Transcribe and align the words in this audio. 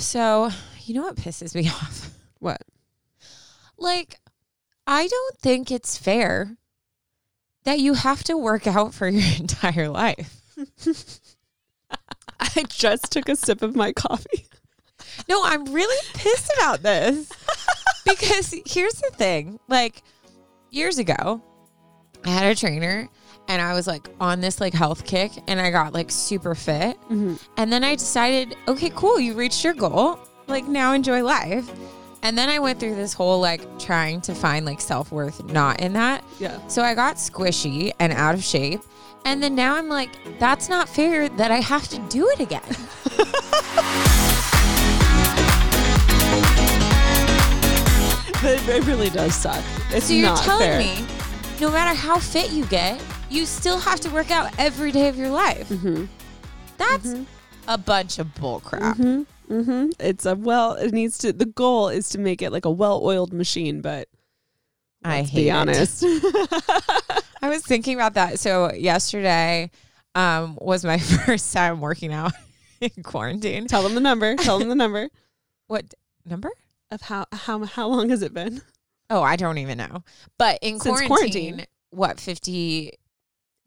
So, 0.00 0.50
you 0.84 0.94
know 0.94 1.02
what 1.02 1.16
pisses 1.16 1.54
me 1.54 1.68
off? 1.68 2.10
What? 2.38 2.62
Like, 3.76 4.18
I 4.86 5.06
don't 5.06 5.38
think 5.38 5.70
it's 5.70 5.96
fair 5.98 6.56
that 7.64 7.78
you 7.78 7.94
have 7.94 8.24
to 8.24 8.36
work 8.36 8.66
out 8.66 8.94
for 8.94 9.06
your 9.08 9.22
entire 9.38 9.88
life. 9.88 10.40
I 12.40 12.64
just 12.68 13.12
took 13.12 13.28
a 13.28 13.36
sip 13.36 13.62
of 13.62 13.76
my 13.76 13.92
coffee. 13.92 14.46
No, 15.28 15.42
I'm 15.44 15.66
really 15.66 16.02
pissed 16.14 16.50
about 16.58 16.82
this. 16.82 17.30
because 18.06 18.54
here's 18.66 18.94
the 18.94 19.10
thing 19.12 19.60
like, 19.68 20.02
years 20.70 20.98
ago, 20.98 21.42
I 22.24 22.30
had 22.30 22.50
a 22.50 22.54
trainer 22.54 23.08
and 23.50 23.60
I 23.60 23.74
was 23.74 23.88
like 23.88 24.08
on 24.20 24.40
this 24.40 24.60
like 24.60 24.72
health 24.72 25.04
kick 25.04 25.32
and 25.48 25.60
I 25.60 25.72
got 25.72 25.92
like 25.92 26.08
super 26.12 26.54
fit. 26.54 26.96
Mm-hmm. 27.10 27.34
And 27.56 27.72
then 27.72 27.82
I 27.82 27.96
decided, 27.96 28.56
okay, 28.68 28.90
cool, 28.94 29.18
you 29.18 29.34
reached 29.34 29.64
your 29.64 29.74
goal. 29.74 30.20
Like 30.46 30.68
now 30.68 30.92
enjoy 30.92 31.24
life. 31.24 31.68
And 32.22 32.38
then 32.38 32.48
I 32.48 32.60
went 32.60 32.78
through 32.78 32.94
this 32.94 33.12
whole 33.12 33.40
like 33.40 33.80
trying 33.80 34.20
to 34.22 34.36
find 34.36 34.64
like 34.64 34.80
self 34.80 35.10
worth 35.10 35.44
not 35.46 35.80
in 35.80 35.94
that. 35.94 36.24
Yeah. 36.38 36.64
So 36.68 36.82
I 36.82 36.94
got 36.94 37.16
squishy 37.16 37.90
and 37.98 38.12
out 38.12 38.36
of 38.36 38.44
shape. 38.44 38.82
And 39.24 39.42
then 39.42 39.56
now 39.56 39.74
I'm 39.74 39.88
like, 39.88 40.10
that's 40.38 40.68
not 40.68 40.88
fair 40.88 41.28
that 41.30 41.50
I 41.50 41.56
have 41.56 41.88
to 41.88 41.98
do 42.08 42.28
it 42.28 42.40
again. 42.40 42.62
It, 48.42 48.66
it 48.70 48.86
really 48.86 49.10
does 49.10 49.34
suck. 49.34 49.62
It's 49.90 50.06
so 50.06 50.14
you're 50.14 50.34
telling 50.34 50.66
fair. 50.66 50.78
me 50.78 51.06
no 51.60 51.70
matter 51.70 51.94
how 51.94 52.18
fit 52.18 52.50
you 52.50 52.64
get, 52.64 52.98
you 53.30 53.46
still 53.46 53.78
have 53.78 54.00
to 54.00 54.10
work 54.10 54.30
out 54.30 54.52
every 54.58 54.92
day 54.92 55.08
of 55.08 55.16
your 55.16 55.30
life. 55.30 55.68
Mm-hmm. 55.68 56.04
That's 56.76 57.14
a 57.68 57.78
bunch 57.78 58.18
of 58.18 58.34
bull 58.34 58.60
crap. 58.60 58.96
Mm-hmm. 58.96 59.52
Mm-hmm. 59.52 59.90
It's 59.98 60.26
a 60.26 60.34
well. 60.34 60.74
It 60.74 60.92
needs 60.92 61.18
to. 61.18 61.32
The 61.32 61.46
goal 61.46 61.88
is 61.88 62.08
to 62.10 62.18
make 62.18 62.42
it 62.42 62.50
like 62.50 62.64
a 62.64 62.70
well-oiled 62.70 63.32
machine, 63.32 63.80
but 63.80 64.08
I 65.04 65.22
hate 65.22 65.44
be 65.44 65.50
honest. 65.50 66.04
I 67.42 67.48
was 67.48 67.62
thinking 67.62 67.94
about 67.94 68.14
that. 68.14 68.38
So 68.38 68.72
yesterday 68.72 69.70
um, 70.14 70.56
was 70.60 70.84
my 70.84 70.98
first 71.26 71.52
time 71.52 71.80
working 71.80 72.12
out 72.12 72.32
in 72.80 72.90
quarantine. 73.02 73.66
Tell 73.66 73.82
them 73.82 73.94
the 73.94 74.00
number. 74.00 74.36
Tell 74.36 74.58
them 74.58 74.68
the 74.68 74.74
number 74.74 75.08
What 75.66 75.94
number? 76.24 76.50
of 76.92 77.00
how 77.02 77.26
how 77.32 77.64
how 77.64 77.88
long 77.88 78.10
has 78.10 78.22
it 78.22 78.34
been? 78.34 78.62
Oh, 79.10 79.22
I 79.22 79.36
don't 79.36 79.58
even 79.58 79.78
know. 79.78 80.04
But 80.38 80.58
in 80.62 80.78
Since 80.78 81.02
quarantine, 81.02 81.08
quarantine. 81.08 81.66
what 81.90 82.20
50, 82.20 82.92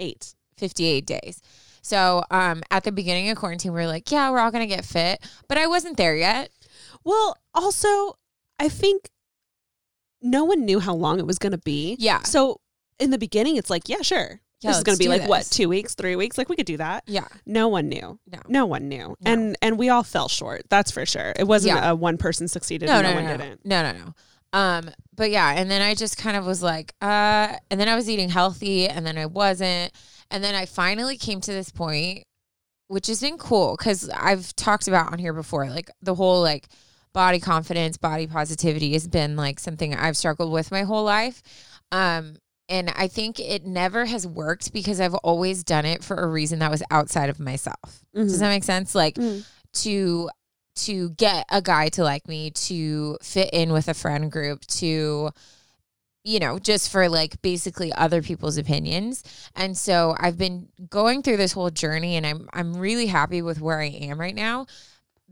Eight. 0.03 0.35
58 0.57 1.05
days. 1.05 1.41
So 1.81 2.23
um, 2.31 2.61
at 2.71 2.83
the 2.83 2.91
beginning 2.91 3.29
of 3.29 3.37
quarantine, 3.37 3.73
we 3.73 3.81
are 3.81 3.87
like, 3.87 4.11
yeah, 4.11 4.29
we're 4.29 4.39
all 4.39 4.51
gonna 4.51 4.67
get 4.67 4.85
fit, 4.85 5.19
but 5.47 5.57
I 5.57 5.67
wasn't 5.67 5.97
there 5.97 6.15
yet. 6.15 6.49
Well, 7.03 7.35
also, 7.53 8.17
I 8.59 8.69
think 8.69 9.09
no 10.21 10.45
one 10.45 10.63
knew 10.65 10.79
how 10.79 10.93
long 10.93 11.19
it 11.19 11.27
was 11.27 11.37
going 11.37 11.51
to 11.51 11.57
be. 11.57 11.97
Yeah. 11.99 12.19
So 12.23 12.61
in 12.99 13.09
the 13.09 13.17
beginning, 13.17 13.57
it's 13.57 13.69
like, 13.69 13.89
yeah, 13.89 14.01
sure. 14.01 14.39
Yeah, 14.61 14.69
this 14.69 14.77
is 14.77 14.83
going 14.83 14.97
to 14.97 15.03
be 15.03 15.09
like 15.09 15.27
what, 15.27 15.45
two 15.51 15.67
weeks, 15.67 15.93
three 15.95 16.15
weeks? 16.15 16.37
Like 16.37 16.47
we 16.47 16.55
could 16.55 16.65
do 16.65 16.77
that. 16.77 17.03
Yeah. 17.05 17.27
No 17.45 17.67
one 17.67 17.89
knew. 17.89 18.17
No. 18.31 18.39
No 18.47 18.65
one 18.65 18.87
knew. 18.87 19.07
No. 19.07 19.15
And 19.25 19.57
and 19.61 19.77
we 19.77 19.89
all 19.89 20.03
fell 20.03 20.29
short. 20.29 20.61
That's 20.69 20.89
for 20.91 21.05
sure. 21.05 21.33
It 21.37 21.43
wasn't 21.45 21.75
Yeah. 21.75 21.89
a 21.91 21.95
one 21.95 22.17
person 22.17 22.47
succeeded 22.47 22.87
No, 22.87 22.99
and 22.99 23.03
no, 23.03 23.13
no, 23.15 23.21
no, 23.31 23.37
didn't. 23.37 23.65
no, 23.65 23.83
no, 23.83 23.91
no. 23.97 24.13
Um, 24.53 24.89
but 25.15 25.31
yeah, 25.31 25.51
and 25.57 25.69
then 25.69 25.81
I 25.81 25.95
just 25.95 26.17
kind 26.17 26.37
of 26.37 26.45
was 26.45 26.61
like, 26.63 26.93
uh, 27.01 27.53
and 27.71 27.79
then 27.79 27.89
I 27.89 27.95
was 27.95 28.09
eating 28.09 28.29
healthy, 28.29 28.87
and 28.87 29.05
then 29.05 29.17
I 29.17 29.25
wasn't, 29.25 29.91
and 30.31 30.43
then 30.43 30.55
I 30.55 30.65
finally 30.65 31.17
came 31.17 31.41
to 31.41 31.51
this 31.51 31.71
point, 31.71 32.23
which 32.87 33.07
has 33.07 33.19
been 33.21 33.37
cool 33.37 33.75
because 33.77 34.09
I've 34.09 34.55
talked 34.55 34.87
about 34.87 35.11
on 35.11 35.19
here 35.19 35.33
before, 35.33 35.67
like 35.69 35.89
the 36.01 36.15
whole 36.15 36.41
like 36.41 36.67
body 37.13 37.39
confidence, 37.39 37.97
body 37.97 38.27
positivity 38.27 38.93
has 38.93 39.07
been 39.07 39.35
like 39.35 39.59
something 39.59 39.95
I've 39.95 40.17
struggled 40.17 40.51
with 40.51 40.71
my 40.71 40.83
whole 40.83 41.03
life. 41.03 41.41
Um, 41.91 42.35
and 42.69 42.91
I 42.95 43.07
think 43.07 43.39
it 43.39 43.65
never 43.65 44.05
has 44.05 44.25
worked 44.25 44.71
because 44.73 44.99
I've 45.01 45.13
always 45.15 45.63
done 45.63 45.85
it 45.85 46.03
for 46.03 46.15
a 46.17 46.27
reason 46.27 46.59
that 46.59 46.71
was 46.71 46.81
outside 46.89 47.29
of 47.29 47.39
myself. 47.39 48.03
Does 48.15 48.37
Mhm. 48.37 48.39
that 48.39 48.49
make 48.49 48.63
sense? 48.63 48.95
Like 48.95 49.15
Mhm. 49.15 49.43
to 49.83 50.29
to 50.75 51.09
get 51.11 51.45
a 51.49 51.61
guy 51.61 51.89
to 51.89 52.03
like 52.03 52.27
me, 52.27 52.51
to 52.51 53.17
fit 53.21 53.49
in 53.53 53.71
with 53.71 53.87
a 53.87 53.93
friend 53.93 54.31
group, 54.31 54.61
to 54.67 55.29
you 56.25 56.39
know, 56.39 56.57
just 56.57 56.89
for 56.89 57.09
like 57.09 57.41
basically 57.41 57.91
other 57.91 58.21
people's 58.21 58.57
opinions. 58.57 59.23
And 59.57 59.77
so 59.77 60.15
I've 60.17 60.37
been 60.37 60.69
going 60.89 61.21
through 61.21 61.35
this 61.35 61.51
whole 61.51 61.69
journey 61.69 62.15
and 62.15 62.25
I'm 62.25 62.47
I'm 62.53 62.75
really 62.77 63.07
happy 63.07 63.41
with 63.41 63.59
where 63.59 63.81
I 63.81 63.87
am 63.87 64.17
right 64.19 64.33
now 64.35 64.65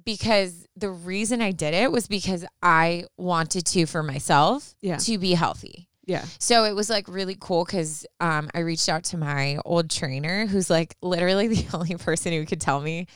because 0.04 0.68
the 0.76 0.90
reason 0.90 1.42
I 1.42 1.52
did 1.52 1.74
it 1.74 1.92
was 1.92 2.08
because 2.08 2.46
I 2.62 3.06
wanted 3.18 3.66
to 3.68 3.86
for 3.86 4.04
myself 4.04 4.74
Yeah. 4.82 4.98
to 4.98 5.18
be 5.18 5.34
healthy. 5.34 5.88
Yeah. 6.06 6.26
So 6.40 6.66
it 6.66 6.74
was 6.76 6.90
like 6.90 7.08
really 7.08 7.38
cool 7.40 7.64
because 7.64 8.06
um, 8.20 8.50
I 8.54 8.60
reached 8.60 8.90
out 8.90 9.04
to 9.06 9.18
my 9.18 9.60
old 9.64 9.90
trainer, 9.90 10.46
who's 10.46 10.70
like 10.70 10.96
literally 11.02 11.48
the 11.56 11.66
only 11.78 11.96
person 11.96 12.34
who 12.34 12.46
could 12.46 12.60
tell 12.60 12.82
me 12.82 13.08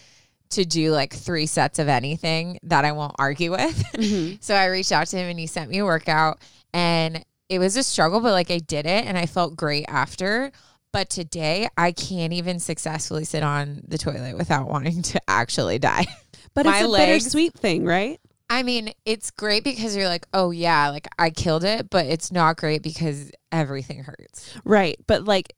to 0.51 0.65
do 0.65 0.91
like 0.91 1.13
three 1.13 1.45
sets 1.45 1.79
of 1.79 1.87
anything 1.87 2.59
that 2.63 2.85
I 2.85 2.91
won't 2.91 3.15
argue 3.19 3.51
with. 3.51 3.75
Mhm. 3.93 4.43
so 4.43 4.53
I 4.55 4.65
reached 4.65 4.91
out 4.91 5.07
to 5.07 5.17
him 5.17 5.29
and 5.29 5.39
he 5.39 5.47
sent 5.47 5.69
me 5.69 5.79
a 5.79 5.85
workout, 5.85 6.39
and 6.73 7.23
it 7.49 7.59
was 7.59 7.75
a 7.77 7.83
struggle, 7.83 8.19
but 8.21 8.31
like 8.31 8.51
I 8.51 8.59
did 8.59 8.85
it 8.85 9.05
and 9.05 9.17
I 9.17 9.25
felt 9.25 9.55
great 9.55 9.85
after. 9.87 10.51
But 10.93 11.09
today 11.09 11.67
I 11.77 11.91
can't 11.91 12.31
even 12.33 12.59
successfully 12.59 13.25
sit 13.25 13.43
on 13.43 13.81
the 13.87 13.97
toilet 13.97 14.37
without 14.37 14.67
wanting 14.69 15.01
to 15.01 15.21
actually 15.27 15.77
die. 15.79 16.05
But 16.53 16.65
My 16.65 16.77
it's 16.77 16.85
a 16.85 16.87
legs- 16.87 17.23
bittersweet 17.25 17.53
thing, 17.55 17.83
right? 17.83 18.17
I 18.49 18.63
mean, 18.63 18.93
it's 19.03 19.29
great 19.31 19.65
because 19.65 19.93
you're 19.93 20.07
like, 20.07 20.25
oh 20.33 20.51
yeah, 20.51 20.87
like 20.89 21.05
I 21.19 21.31
killed 21.31 21.65
it, 21.65 21.89
but 21.89 22.05
it's 22.05 22.31
not 22.31 22.55
great 22.55 22.81
because 22.81 23.29
everything 23.51 24.03
hurts. 24.05 24.53
Right. 24.63 24.95
But 25.05 25.25
like 25.25 25.51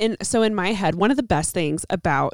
in 0.00 0.16
so 0.22 0.42
in 0.42 0.52
my 0.54 0.72
head, 0.72 0.96
one 0.96 1.12
of 1.12 1.16
the 1.16 1.22
best 1.22 1.52
things 1.54 1.86
about 1.90 2.32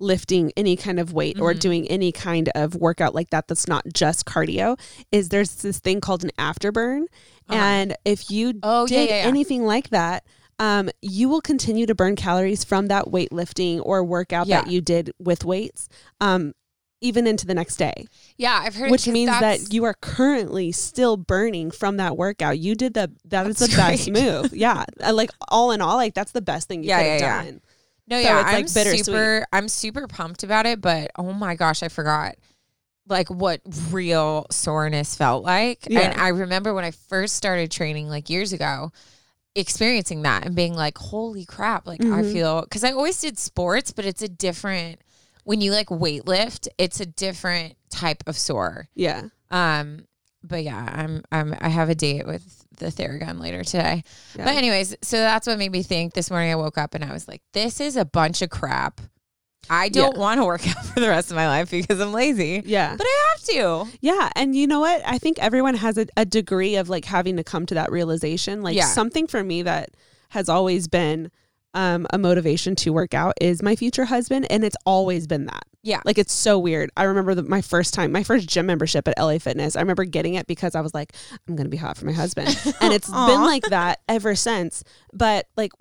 lifting 0.00 0.52
any 0.56 0.76
kind 0.76 0.98
of 1.00 1.12
weight 1.12 1.40
or 1.40 1.52
Mhm. 1.54 1.58
doing 1.60 1.88
any 1.88 2.12
kind 2.12 2.48
of 2.54 2.74
workout 2.74 3.14
like 3.14 3.30
that 3.30 3.48
that's 3.48 3.66
not 3.66 3.84
just 3.92 4.24
cardio 4.26 4.78
is 5.12 5.28
there's 5.30 5.50
this 5.56 5.78
thing 5.78 6.00
called 6.00 6.22
an 6.24 6.30
afterburn. 6.38 7.02
Uh-huh. 7.48 7.54
And 7.56 7.96
if 8.04 8.30
you 8.30 8.54
Oh, 8.62 8.86
did 8.86 9.08
yeah, 9.08 9.16
yeah. 9.22 9.26
anything 9.26 9.64
like 9.64 9.90
that, 9.90 10.24
um, 10.58 10.90
you 11.02 11.28
will 11.28 11.40
continue 11.40 11.86
to 11.86 11.94
burn 11.94 12.16
calories 12.16 12.64
from 12.64 12.88
that 12.88 13.06
weightlifting 13.06 13.80
or 13.84 14.02
workout 14.04 14.48
that 14.48 14.66
you 14.68 14.80
did 14.80 15.12
with 15.18 15.44
weights, 15.44 15.88
um, 16.20 16.52
even 17.00 17.28
into 17.28 17.46
the 17.46 17.54
next 17.54 17.76
day. 17.76 18.06
Yeah, 18.36 18.60
I've 18.64 18.74
heard, 18.74 18.90
Which 18.90 19.06
means 19.06 19.30
that 19.30 19.72
you 19.72 19.84
are 19.84 19.94
currently 19.94 20.72
still 20.72 21.16
burning 21.16 21.70
from 21.70 21.96
that 21.98 22.16
workout. 22.16 22.58
You 22.58 22.74
did 22.74 22.94
the 22.94 23.12
that 23.26 23.46
is 23.46 23.58
the 23.58 23.68
best 23.68 24.10
move. 24.10 24.52
Yeah, 24.52 24.84
like 25.12 25.30
all 25.48 25.70
in 25.70 25.80
all, 25.80 25.94
like 25.94 26.14
that's 26.14 26.32
the 26.32 26.40
best 26.42 26.66
thing 26.66 26.82
you 26.82 26.88
Yeah, 26.88 26.98
could 26.98 27.06
have 27.10 27.20
yeah, 27.20 27.42
yeah. 27.52 27.58
No, 28.08 28.16
So 28.16 28.20
yeah, 28.22 28.40
it's, 28.40 28.48
I'm 28.48 28.54
like, 28.64 28.74
bittersweet. 28.74 29.04
super. 29.04 29.46
I'm 29.52 29.68
super 29.68 30.06
pumped 30.06 30.42
about 30.42 30.66
it, 30.66 30.80
but 30.80 31.10
oh 31.16 31.32
my 31.32 31.54
gosh, 31.54 31.82
I 31.82 31.88
forgot 31.88 32.36
like 33.06 33.28
what 33.28 33.60
real 33.90 34.46
soreness 34.50 35.14
felt 35.14 35.44
like. 35.44 35.86
Yeah. 35.88 36.00
And 36.00 36.20
I 36.20 36.28
remember 36.28 36.74
when 36.74 36.84
I 36.84 36.90
first 36.90 37.36
started 37.36 37.70
training 37.70 38.08
like 38.08 38.28
years 38.30 38.52
ago, 38.52 38.92
experiencing 39.54 40.22
that 40.22 40.44
and 40.46 40.54
being 40.54 40.74
like, 40.74 40.98
"Holy 40.98 41.44
crap!" 41.44 41.86
Like 41.86 42.00
I 42.02 42.22
Mhm. 42.22 42.32
feel 42.32 42.62
because 42.62 42.84
I 42.84 42.92
always 42.92 43.20
did 43.20 43.38
sports, 43.38 43.92
but 43.92 44.04
it's 44.04 44.22
a 44.22 44.28
different 44.28 45.00
when 45.44 45.60
you 45.60 45.72
like 45.72 45.88
weightlift. 45.88 46.68
It's 46.78 47.00
a 47.00 47.06
different 47.06 47.76
type 47.90 48.22
of 48.26 48.36
sore. 48.38 48.88
Yeah, 48.94 49.28
Um, 49.50 50.04
but 50.42 50.62
yeah, 50.62 50.88
I'm 50.92 51.22
I'm 51.32 51.54
I 51.60 51.68
have 51.68 51.88
a 51.88 51.94
date 51.94 52.26
with 52.26 52.64
the 52.78 52.86
Theragun 52.86 53.40
later 53.40 53.64
today. 53.64 54.04
yeah. 54.36 54.44
But 54.44 54.54
anyways, 54.56 54.96
so 55.02 55.16
that's 55.18 55.46
what 55.46 55.58
made 55.58 55.72
me 55.72 55.82
think 55.82 56.14
this 56.14 56.30
morning 56.30 56.52
I 56.52 56.56
woke 56.56 56.78
up 56.78 56.94
and 56.94 57.04
I 57.04 57.12
was 57.12 57.26
like, 57.26 57.42
this 57.52 57.80
is 57.80 57.96
a 57.96 58.04
bunch 58.04 58.40
of 58.42 58.50
crap. 58.50 59.00
I 59.70 59.88
don't 59.90 60.16
want 60.16 60.40
to 60.40 60.44
work 60.46 60.66
out 60.76 60.84
for 60.86 61.00
the 61.00 61.08
rest 61.08 61.30
of 61.30 61.36
my 61.36 61.46
life 61.48 61.70
because 61.70 62.00
I'm 62.00 62.12
lazy. 62.12 62.62
yeah, 62.64 62.96
But 62.96 63.06
I 63.06 63.32
have 63.32 63.42
to. 63.86 63.96
yeah. 64.00 64.30
And 64.36 64.54
you 64.56 64.66
know 64.66 64.80
what? 64.80 65.02
I 65.04 65.18
think 65.18 65.38
everyone 65.40 65.74
has 65.74 65.98
a, 65.98 66.06
a 66.16 66.24
degree 66.24 66.76
of 66.76 66.88
like 66.88 67.04
having 67.04 67.36
to 67.36 67.44
come 67.44 67.66
to 67.66 67.74
that 67.74 67.90
realization. 67.92 68.62
Like 68.62 68.76
Yeah. 68.76 68.86
something 68.86 69.26
for 69.26 69.42
me 69.44 69.62
that 69.62 69.90
has 70.30 70.48
always 70.48 70.88
been 70.88 71.30
um, 71.74 72.06
a 72.12 72.18
motivation 72.18 72.76
to 72.76 72.92
work 72.94 73.12
out 73.12 73.34
is 73.40 73.62
my 73.62 73.76
future 73.76 74.06
husband, 74.06 74.46
and 74.50 74.64
it's 74.64 74.76
always 74.86 75.26
been 75.26 75.46
that. 75.46 75.64
Yeah. 75.82 76.00
Like 76.04 76.18
it's 76.18 76.32
so 76.32 76.58
weird. 76.58 76.90
I 76.96 77.04
remember 77.04 77.34
the, 77.34 77.42
my 77.44 77.62
first 77.62 77.94
time, 77.94 78.10
my 78.12 78.22
first 78.22 78.48
gym 78.48 78.66
membership 78.66 79.06
at 79.08 79.18
LA 79.18 79.38
Fitness. 79.38 79.76
I 79.76 79.80
remember 79.80 80.04
getting 80.04 80.34
it 80.34 80.46
because 80.46 80.74
I 80.74 80.80
was 80.80 80.92
like, 80.92 81.12
I'm 81.46 81.54
gonna 81.56 81.68
be 81.68 81.76
hot 81.76 81.96
for 81.96 82.04
my 82.06 82.12
husband, 82.12 82.48
and 82.80 82.92
it's 82.92 83.08
been 83.08 83.42
like 83.42 83.62
that 83.64 84.00
ever 84.08 84.34
since. 84.34 84.82
But 85.12 85.46
like, 85.56 85.72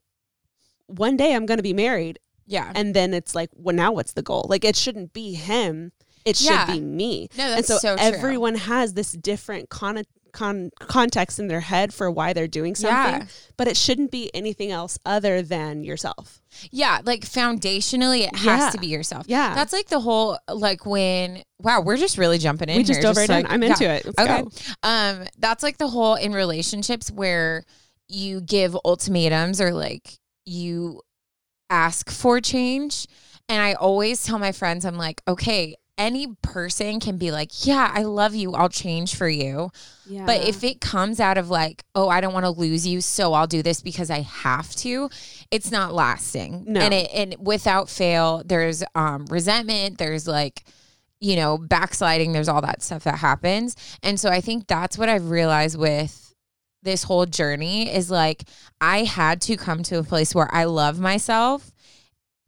one 0.88 1.18
day 1.18 1.34
I'm 1.36 1.46
gonna 1.46 1.62
be 1.64 1.74
married, 1.74 2.20
Yeah. 2.46 2.72
and 2.76 2.94
then 2.94 3.14
it's 3.14 3.36
like, 3.36 3.50
well, 3.54 3.76
now 3.76 3.92
what's 3.92 4.14
the 4.14 4.22
goal? 4.22 4.46
Like, 4.50 4.64
it 4.64 4.76
shouldn't 4.76 5.14
be 5.14 5.34
him. 5.34 5.92
It 6.26 6.38
should 6.38 6.52
Yeah. 6.52 6.66
be 6.72 6.80
me. 6.82 7.30
No, 7.38 7.46
and 7.46 7.54
that's 7.58 7.68
so, 7.68 7.78
so, 7.78 7.96
true. 7.96 8.06
everyone 8.06 8.56
has 8.56 8.94
this 8.94 9.12
different 9.14 9.70
conno- 9.70 10.04
con- 10.38 10.70
context 10.80 11.40
in 11.40 11.48
their 11.48 11.60
head 11.62 11.94
for 11.94 12.12
why 12.12 12.32
they're 12.34 12.48
doing 12.48 12.76
something, 12.76 13.22
Yeah. 13.22 13.28
but 13.58 13.68
it 13.68 13.76
shouldn't 13.76 14.12
be 14.12 14.30
anything 14.36 14.72
else 14.72 15.00
other 15.06 15.42
than 15.42 15.84
yourself. 15.84 16.42
Yeah, 16.72 17.00
like 17.04 17.22
foundationally, 17.26 18.22
it 18.28 18.36
has 18.36 18.60
Yeah. 18.60 18.70
to 18.70 18.78
be 18.78 18.88
yourself. 18.88 19.26
Yeah. 19.28 19.56
That's 19.56 19.74
like 19.74 19.88
the 19.88 20.00
whole 20.00 20.38
like 20.48 20.86
when 20.86 21.44
wow, 21.60 21.82
we're 21.82 21.98
just 21.98 22.18
really 22.18 22.38
jumping 22.38 22.70
in. 22.70 22.78
we 22.78 22.84
just 22.84 23.00
here, 23.00 23.02
dove 23.14 23.18
right 23.18 23.30
in. 23.30 23.46
I'm 23.48 23.64
yeah. 23.64 23.70
into 23.70 23.90
it. 23.90 24.06
Let's 24.06 24.20
Okay. 24.20 24.44
go. 24.44 24.50
Um, 24.84 25.28
that's 25.40 25.64
like 25.64 25.78
the 25.78 25.88
whole 25.88 26.16
in 26.16 26.34
relationships 26.34 27.10
where 27.12 27.64
you 28.08 28.40
give 28.42 28.78
ultimatums 28.86 29.60
or 29.60 29.74
like 29.74 30.18
you 30.46 31.02
ask 31.70 32.10
for 32.10 32.40
change. 32.40 33.08
And 33.50 33.62
I 33.62 33.74
always 33.74 34.24
tell 34.24 34.40
my 34.40 34.52
friends, 34.52 34.86
I'm 34.86 34.98
like, 34.98 35.22
okay, 35.28 35.76
any 35.98 36.28
person 36.42 37.00
can 37.00 37.18
be 37.18 37.32
like, 37.32 37.66
yeah, 37.66 37.92
I 37.94 38.04
love 38.04 38.36
you. 38.36 38.54
I'll 38.54 38.70
change 38.70 39.16
for 39.16 39.28
you. 39.28 39.72
Yeah. 40.06 40.26
But 40.26 40.44
if 40.44 40.64
it 40.64 40.80
comes 40.80 41.20
out 41.20 41.38
of 41.38 41.50
like, 41.50 41.84
oh, 41.96 42.08
I 42.08 42.22
don't 42.22 42.34
want 42.34 42.46
to 42.46 42.52
lose 42.52 42.86
you, 42.86 43.02
so 43.02 43.34
I'll 43.34 43.48
do 43.48 43.64
this 43.64 43.82
because 43.82 44.10
I 44.10 44.22
have 44.22 44.74
to, 44.78 45.10
it's 45.50 45.72
not 45.72 45.94
lasting. 45.94 46.66
No. 46.68 46.82
And 46.82 46.94
it 46.94 47.10
and 47.14 47.36
without 47.40 47.90
fail, 47.90 48.44
there's 48.46 48.84
um 48.96 49.26
resentment, 49.26 49.98
there's 49.98 50.28
like, 50.28 50.64
you 51.20 51.36
know, 51.36 51.58
backsliding, 51.58 52.32
there's 52.32 52.50
all 52.50 52.62
that 52.62 52.84
stuff 52.84 53.04
that 53.06 53.18
happens. 53.18 53.76
And 54.04 54.20
so 54.20 54.30
I 54.30 54.40
think 54.40 54.68
that's 54.68 54.98
what 54.98 55.10
I've 55.10 55.30
realized 55.30 55.78
with 55.78 56.36
this 56.84 57.04
whole 57.04 57.26
journey 57.26 57.94
is 57.94 58.12
like 58.12 58.44
I 58.80 59.04
had 59.04 59.42
to 59.42 59.58
come 59.58 59.84
to 59.84 59.98
a 59.98 60.04
place 60.04 60.36
where 60.36 60.54
I 60.54 60.66
love 60.66 61.00
myself 61.00 61.72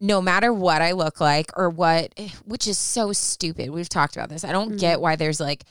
no 0.01 0.21
matter 0.21 0.53
what 0.53 0.81
I 0.81 0.93
look 0.93 1.19
like 1.19 1.51
or 1.57 1.69
what 1.69 2.13
which 2.45 2.67
is 2.67 2.77
so 2.77 3.11
stupid. 3.13 3.69
We've 3.69 3.89
talked 3.89 4.15
about 4.15 4.29
this. 4.29 4.43
I 4.43 4.51
don't 4.51 4.73
Mhm. 4.73 4.79
get 4.79 5.01
why 5.01 5.15
there's 5.15 5.39
like 5.39 5.65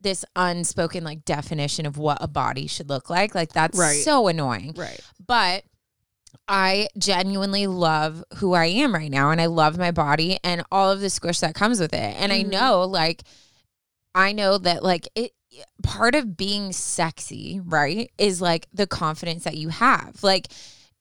this 0.00 0.24
unspoken 0.36 1.04
like 1.04 1.24
definition 1.24 1.86
of 1.86 1.96
what 1.98 2.18
a 2.20 2.28
body 2.28 2.66
should 2.66 2.88
look 2.88 3.08
like. 3.10 3.34
Like 3.34 3.52
that's 3.52 3.78
Right. 3.78 4.02
so 4.04 4.28
annoying. 4.28 4.74
right. 4.76 5.00
But 5.24 5.64
I 6.46 6.88
genuinely 6.98 7.66
love 7.66 8.22
who 8.36 8.52
I 8.54 8.66
am 8.66 8.94
right 8.94 9.10
now 9.10 9.30
and 9.30 9.40
I 9.40 9.46
love 9.46 9.78
my 9.78 9.90
body 9.90 10.38
and 10.44 10.62
all 10.70 10.90
of 10.90 11.00
the 11.00 11.10
squish 11.10 11.40
that 11.40 11.54
comes 11.54 11.80
with 11.80 11.92
it. 11.92 12.16
And 12.18 12.32
I 12.32 12.42
Mhm. 12.42 12.48
know 12.50 12.82
like 12.84 13.22
I 14.14 14.32
know 14.32 14.58
that 14.58 14.82
like 14.82 15.08
it 15.14 15.32
part 15.82 16.14
of 16.14 16.36
being 16.36 16.72
sexy, 16.72 17.60
right, 17.64 18.10
is 18.18 18.40
like 18.40 18.66
the 18.72 18.86
confidence 18.86 19.44
that 19.44 19.56
you 19.56 19.68
have. 19.70 20.22
Like 20.22 20.48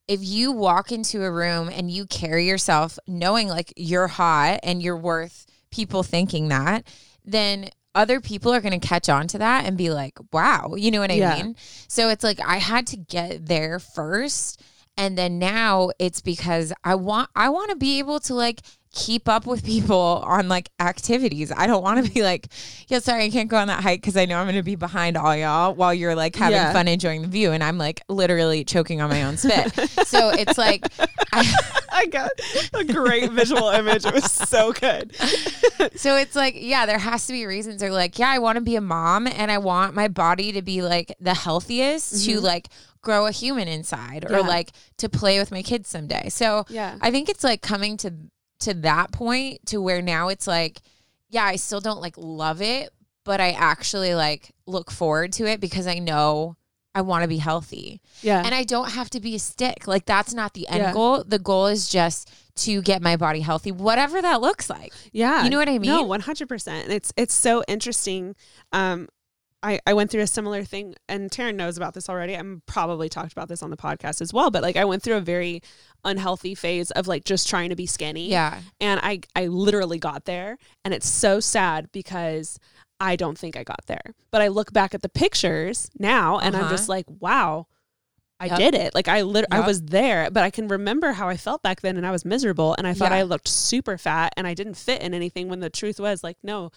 if 0.07 0.19
you 0.24 0.51
walk 0.51 0.92
into 0.92 1.24
a 1.24 1.31
room 1.31 1.69
and 1.69 1.92
you 1.92 2.06
carry 2.06 2.48
yourself 2.48 2.98
knowing 3.07 3.48
like 3.48 3.74
you're 3.75 4.07
hot 4.07 4.59
and 4.63 4.81
you're 4.81 4.98
worth 4.98 5.45
people 5.69 6.04
thinking 6.04 6.48
that, 6.48 6.88
then 7.25 7.69
other 7.94 8.21
people 8.21 8.54
are 8.54 8.62
going 8.62 8.80
to 8.80 8.88
catch 8.88 9.09
on 9.09 9.27
to 9.27 9.38
that 9.39 9.65
and 9.65 9.77
be 9.77 9.89
like, 9.89 10.18
wow, 10.31 10.75
you 10.75 10.92
know 10.92 11.00
what 11.00 11.12
I 11.12 11.15
Yeah. 11.15 11.36
mean? 11.36 11.56
So 11.88 12.09
it's 12.09 12.24
like 12.24 12.39
I 12.45 12.57
had 12.57 12.88
to 12.88 12.98
get 12.98 13.48
there 13.48 13.80
first 13.80 14.62
and 14.95 15.18
then 15.18 15.39
now 15.39 15.89
it's 16.00 16.21
because 16.21 16.74
I 16.83 16.95
want 16.95 17.30
I 17.36 17.50
want 17.50 17.69
to 17.69 17.75
be 17.75 18.00
able 18.00 18.19
to 18.21 18.33
like 18.33 18.62
keep 18.94 19.28
up 19.30 19.45
with 19.45 19.63
people 19.66 20.24
on 20.25 20.48
like 20.50 20.69
activities. 20.80 21.51
I 21.56 21.68
don't 21.68 21.84
want 21.84 22.04
to 22.06 22.12
be 22.12 22.24
like, 22.24 22.48
yeah, 22.88 23.00
sorry, 23.00 23.25
I 23.25 23.30
can't 23.30 23.50
go 23.50 23.57
on 23.57 23.68
that 23.68 23.84
hike 23.84 24.01
because 24.01 24.18
I 24.18 24.25
know 24.25 24.38
I'm 24.38 24.45
going 24.45 24.56
to 24.56 24.63
be 24.63 24.75
behind 24.75 25.18
all 25.18 25.36
y'all 25.36 25.74
while 25.75 25.94
you're 25.94 26.16
like 26.16 26.36
having 26.36 26.56
Yeah. 26.56 26.74
fun 26.74 26.88
enjoying 26.88 27.22
the 27.22 27.28
view, 27.28 27.51
and 27.51 27.63
I'm 27.63 27.78
like 27.78 28.01
literally 28.10 28.63
choking 28.63 29.01
on 29.01 29.10
my 29.10 29.24
own 29.24 29.38
spit. 29.38 29.72
so 30.07 30.30
it's 30.30 30.57
like, 30.57 30.86
I, 31.31 31.54
I 31.92 32.06
got 32.07 32.31
a 32.74 32.84
great 32.84 33.31
visual 33.31 33.69
image. 33.69 34.06
It 34.06 34.13
was 34.13 34.31
so 34.31 34.72
good. 34.74 35.16
so 35.95 36.16
it's 36.18 36.36
like, 36.36 36.56
yeah, 36.57 36.86
there 36.86 37.00
has 37.00 37.28
to 37.28 37.33
be 37.33 37.45
reasons. 37.45 37.81
They're 37.81 37.92
like, 37.92 38.18
yeah, 38.18 38.30
I 38.30 38.40
want 38.40 38.56
to 38.57 38.62
be 38.62 38.75
a 38.75 38.81
mom, 38.81 39.28
and 39.28 39.51
I 39.51 39.57
want 39.60 39.94
my 39.95 40.07
body 40.07 40.51
to 40.54 40.62
be 40.62 40.81
like 40.81 41.16
the 41.19 41.33
healthiest 41.33 42.25
to 42.25 42.38
Mhm. 42.38 42.42
like 42.42 42.69
grow 43.01 43.25
a 43.28 43.31
human 43.31 43.68
inside, 43.68 44.25
or 44.30 44.38
Yeah. 44.38 44.48
like 44.48 44.72
to 44.98 45.07
play 45.10 45.40
with 45.40 45.51
my 45.51 45.62
kids 45.62 45.88
someday. 45.90 46.30
So 46.30 46.66
Yeah. 46.69 46.98
I 47.01 47.12
think 47.12 47.30
it's 47.30 47.44
like 47.44 47.62
coming 47.62 47.95
to 47.98 48.13
to 48.59 48.74
that 48.74 49.12
point 49.12 49.65
to 49.68 49.81
where 49.81 50.01
now 50.01 50.30
it's 50.30 50.48
like, 50.48 50.81
yeah, 51.30 51.44
I 51.45 51.57
still 51.57 51.80
don't 51.81 52.01
like 52.01 52.15
love 52.18 52.62
it, 52.62 52.89
but 53.24 53.39
I 53.42 53.51
actually 53.51 54.15
like 54.15 54.54
look 54.65 54.92
forward 54.92 55.33
to 55.33 55.45
it 55.45 55.59
because 55.59 55.88
I 55.88 56.00
know 56.00 56.56
I 56.95 57.01
want 57.01 57.21
to 57.24 57.27
be 57.27 57.38
healthy. 57.38 58.01
Yeah. 58.21 58.42
And 58.44 58.56
I 58.56 58.63
don't 58.63 58.92
have 58.92 59.09
to 59.12 59.19
be 59.19 59.36
a 59.36 59.39
stick. 59.39 59.88
Like 59.88 60.06
that's 60.06 60.33
not 60.33 60.54
the 60.54 60.68
end 60.68 60.80
Yeah. 60.80 60.94
goal. 60.94 61.24
The 61.24 61.38
goal 61.38 61.68
is 61.68 61.89
just 61.89 62.31
to 62.56 62.81
get 62.81 63.04
my 63.04 63.18
body 63.18 63.42
healthy, 63.42 63.71
whatever 63.71 64.19
that 64.21 64.42
looks 64.42 64.68
like. 64.69 64.92
Yeah. 65.12 65.44
You 65.44 65.51
know 65.51 65.57
what 65.57 65.69
I 65.69 65.77
mean? 65.77 65.92
No, 65.92 66.01
one 66.04 66.21
hundred 66.21 66.50
percent. 66.50 66.86
And 66.86 66.94
it's 66.94 67.13
it's 67.15 67.36
so 67.36 67.63
interesting. 67.68 68.36
Um 68.71 69.09
I, 69.63 69.80
I 69.88 69.94
went 69.94 70.12
through 70.12 70.21
a 70.21 70.27
similar 70.27 70.63
thing 70.63 70.94
and 71.09 71.31
Taryn 71.31 71.56
knows 71.56 71.77
about 71.77 71.94
this 71.95 72.09
already. 72.09 72.36
I'm 72.36 72.62
probably 72.68 73.09
talked 73.09 73.31
about 73.31 73.50
this 73.50 73.63
on 73.63 73.71
the 73.71 73.77
podcast 73.77 74.21
as 74.21 74.31
well, 74.31 74.51
but 74.51 74.62
like 74.62 74.75
I 74.75 74.86
went 74.86 75.01
through 75.01 75.15
a 75.18 75.21
very 75.21 75.62
unhealthy 76.06 76.54
phase 76.54 76.92
of 76.92 77.07
like 77.07 77.24
just 77.25 77.50
trying 77.50 77.69
to 77.69 77.75
be 77.75 77.88
skinny. 77.88 78.30
Yeah. 78.30 78.62
And 78.80 79.00
I 79.04 79.21
I 79.36 79.48
literally 79.48 79.98
got 79.98 80.25
there 80.25 80.57
and 80.86 80.94
it's 80.94 81.09
so 81.09 81.39
sad 81.39 81.92
because 81.92 82.59
I 83.00 83.15
don't 83.15 83.38
think 83.38 83.57
I 83.57 83.63
got 83.63 83.81
there. 83.88 84.13
But 84.31 84.42
I 84.42 84.48
look 84.50 84.71
back 84.74 84.94
at 84.94 85.01
the 85.01 85.09
pictures 85.09 85.89
now 85.98 86.38
and 86.39 86.56
I'm 86.56 86.62
Uh-huh. 86.63 86.71
just 86.71 86.88
like, 86.88 87.06
wow, 87.19 87.65
I 88.39 88.45
Yep. 88.45 88.57
did 88.59 88.75
it. 88.75 88.94
Like 88.94 89.07
I 89.07 89.24
lit- 89.24 89.45
I 89.50 89.62
was 89.62 89.81
there, 89.81 90.30
but 90.30 90.44
I 90.44 90.51
can 90.51 90.68
remember 90.68 91.13
how 91.13 91.27
I 91.30 91.36
felt 91.38 91.63
back 91.63 91.81
then 91.81 91.98
and 91.98 92.06
I 92.06 92.12
was 92.12 92.24
miserable 92.25 92.75
and 92.77 92.86
I 92.86 92.94
thought 92.94 93.12
Yeah. 93.12 93.18
I 93.18 93.24
looked 93.24 93.48
super 93.48 93.98
fat 93.98 94.33
and 94.38 94.45
I 94.45 94.54
didn't 94.54 94.75
fit 94.75 95.01
in 95.01 95.15
anything 95.15 95.50
when 95.50 95.62
the 95.62 95.69
truth 95.71 96.00
was 96.00 96.24
like, 96.24 96.38
no, 96.44 96.69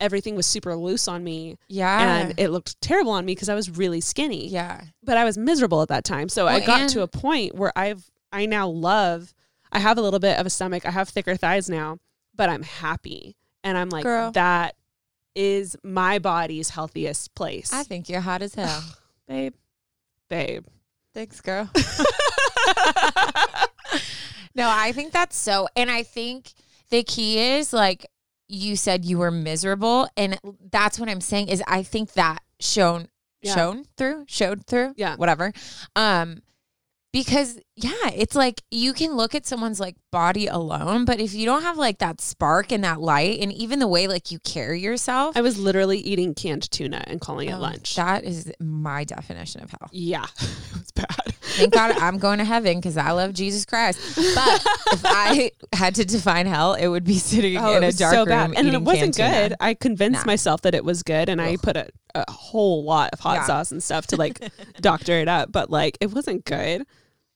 everything 0.00 0.34
was 0.36 0.46
super 0.46 0.76
loose 0.76 1.08
on 1.08 1.24
me 1.24 1.56
Yeah. 1.68 2.18
and 2.20 2.34
it 2.38 2.48
looked 2.50 2.80
terrible 2.80 3.12
on 3.12 3.24
me 3.24 3.32
because 3.34 3.48
I 3.48 3.54
was 3.54 3.70
really 3.70 4.00
skinny. 4.00 4.48
yeah. 4.48 4.82
But 5.02 5.16
I 5.16 5.24
was 5.24 5.38
miserable 5.38 5.80
at 5.82 5.88
that 5.88 6.04
time. 6.04 6.28
So 6.28 6.46
I 6.46 6.60
got 6.60 6.88
to 6.90 7.02
a 7.02 7.08
point 7.08 7.54
where 7.54 7.72
I've 7.76 8.10
I 8.32 8.46
now 8.46 8.68
love 8.68 9.32
I 9.72 9.78
have 9.78 9.98
a 9.98 10.02
little 10.02 10.20
bit 10.20 10.38
of 10.38 10.46
a 10.46 10.50
stomach. 10.50 10.84
I 10.86 10.90
have 10.90 11.08
thicker 11.08 11.36
thighs 11.36 11.68
now, 11.70 11.98
but 12.34 12.48
I'm 12.48 12.62
happy. 12.62 13.36
And 13.64 13.76
I'm 13.78 13.88
like 13.88 14.04
Girl. 14.04 14.30
that 14.32 14.76
is 15.34 15.76
my 15.82 16.18
body's 16.18 16.70
healthiest 16.70 17.34
place. 17.34 17.72
I 17.72 17.82
think 17.82 18.08
you're 18.08 18.20
hot 18.20 18.42
as 18.42 18.54
hell. 18.56 18.82
babe. 19.28 19.54
Babe. 20.28 20.64
Thanks, 21.14 21.40
girl. 21.40 21.70
no, 24.54 24.68
I 24.70 24.92
think 24.92 25.12
that's 25.12 25.36
so. 25.36 25.68
And 25.76 25.90
I 25.90 26.02
think 26.02 26.52
the 26.90 27.02
key 27.02 27.38
is 27.38 27.72
like 27.72 28.06
you 28.48 28.76
said 28.76 29.04
you 29.04 29.18
were 29.18 29.30
miserable. 29.30 30.08
And 30.16 30.38
that's 30.70 30.98
what 30.98 31.08
I'm 31.08 31.20
saying 31.20 31.48
is 31.48 31.62
I 31.66 31.82
think 31.82 32.12
that 32.14 32.42
shown 32.60 33.08
Yeah. 33.42 33.54
shown 33.54 33.84
through, 33.96 34.24
showed 34.28 34.66
through. 34.66 34.94
Yeah. 34.96 35.16
Whatever. 35.16 35.52
Um, 35.94 36.42
because 37.12 37.58
yeah, 37.76 38.10
it's 38.14 38.34
like 38.34 38.62
you 38.70 38.92
can 38.92 39.12
look 39.12 39.34
at 39.34 39.46
someone's 39.46 39.80
like 39.80 39.96
body 40.12 40.48
alone, 40.48 41.06
but 41.06 41.18
if 41.18 41.32
you 41.32 41.46
don't 41.46 41.62
have 41.62 41.78
like 41.78 41.98
that 41.98 42.20
spark 42.20 42.72
and 42.72 42.84
that 42.84 43.00
light 43.00 43.40
and 43.40 43.50
even 43.52 43.78
the 43.78 43.88
way 43.88 44.06
like 44.06 44.30
you 44.30 44.38
carry 44.40 44.80
yourself, 44.80 45.34
I 45.34 45.40
was 45.40 45.58
literally 45.58 45.98
eating 45.98 46.34
canned 46.34 46.70
tuna 46.70 47.02
and 47.06 47.18
calling 47.18 47.48
it 47.48 47.54
oh, 47.54 47.58
lunch. 47.60 47.96
That 47.96 48.24
is 48.24 48.52
my 48.60 49.04
definition 49.04 49.62
of 49.62 49.70
hell. 49.70 49.88
yeah. 49.92 50.26
it 50.40 50.72
was 50.74 50.90
bad. 50.94 51.34
Thank 51.56 51.72
God 51.72 51.92
I'm 51.98 52.18
going 52.18 52.38
to 52.38 52.44
heaven 52.44 52.76
because 52.78 52.96
I 52.96 53.10
love 53.12 53.32
Jesus 53.32 53.64
Christ. 53.64 53.98
But 54.34 54.66
if 54.92 55.00
I 55.04 55.50
had 55.72 55.94
to 55.96 56.04
define 56.04 56.46
hell, 56.46 56.74
it 56.74 56.86
would 56.88 57.04
be 57.04 57.18
sitting 57.18 57.56
Oh, 57.58 57.76
in 57.76 57.82
a 57.84 57.92
dark 57.92 58.12
so 58.14 58.18
room 58.20 58.28
bad. 58.28 58.54
And 58.56 58.68
it 58.68 58.82
wasn't 58.82 59.16
canned 59.16 59.32
tuna. 59.34 59.48
good. 59.48 59.56
I 59.60 59.74
convinced 59.74 60.26
Nah. 60.26 60.30
myself 60.32 60.62
that 60.62 60.74
it 60.74 60.84
was 60.84 61.02
good 61.02 61.28
and 61.28 61.40
I 61.40 61.56
put 61.56 61.76
a, 61.76 61.88
a 62.14 62.30
whole 62.30 62.84
lot 62.84 63.10
of 63.12 63.20
hot 63.20 63.34
Yeah. 63.36 63.46
sauce 63.46 63.72
and 63.72 63.82
stuff 63.82 64.06
to 64.08 64.16
like 64.16 64.40
doctor 64.80 65.14
it 65.14 65.28
up, 65.28 65.50
but 65.52 65.70
like 65.70 65.98
it 66.00 66.12
wasn't 66.12 66.44
good. 66.44 66.84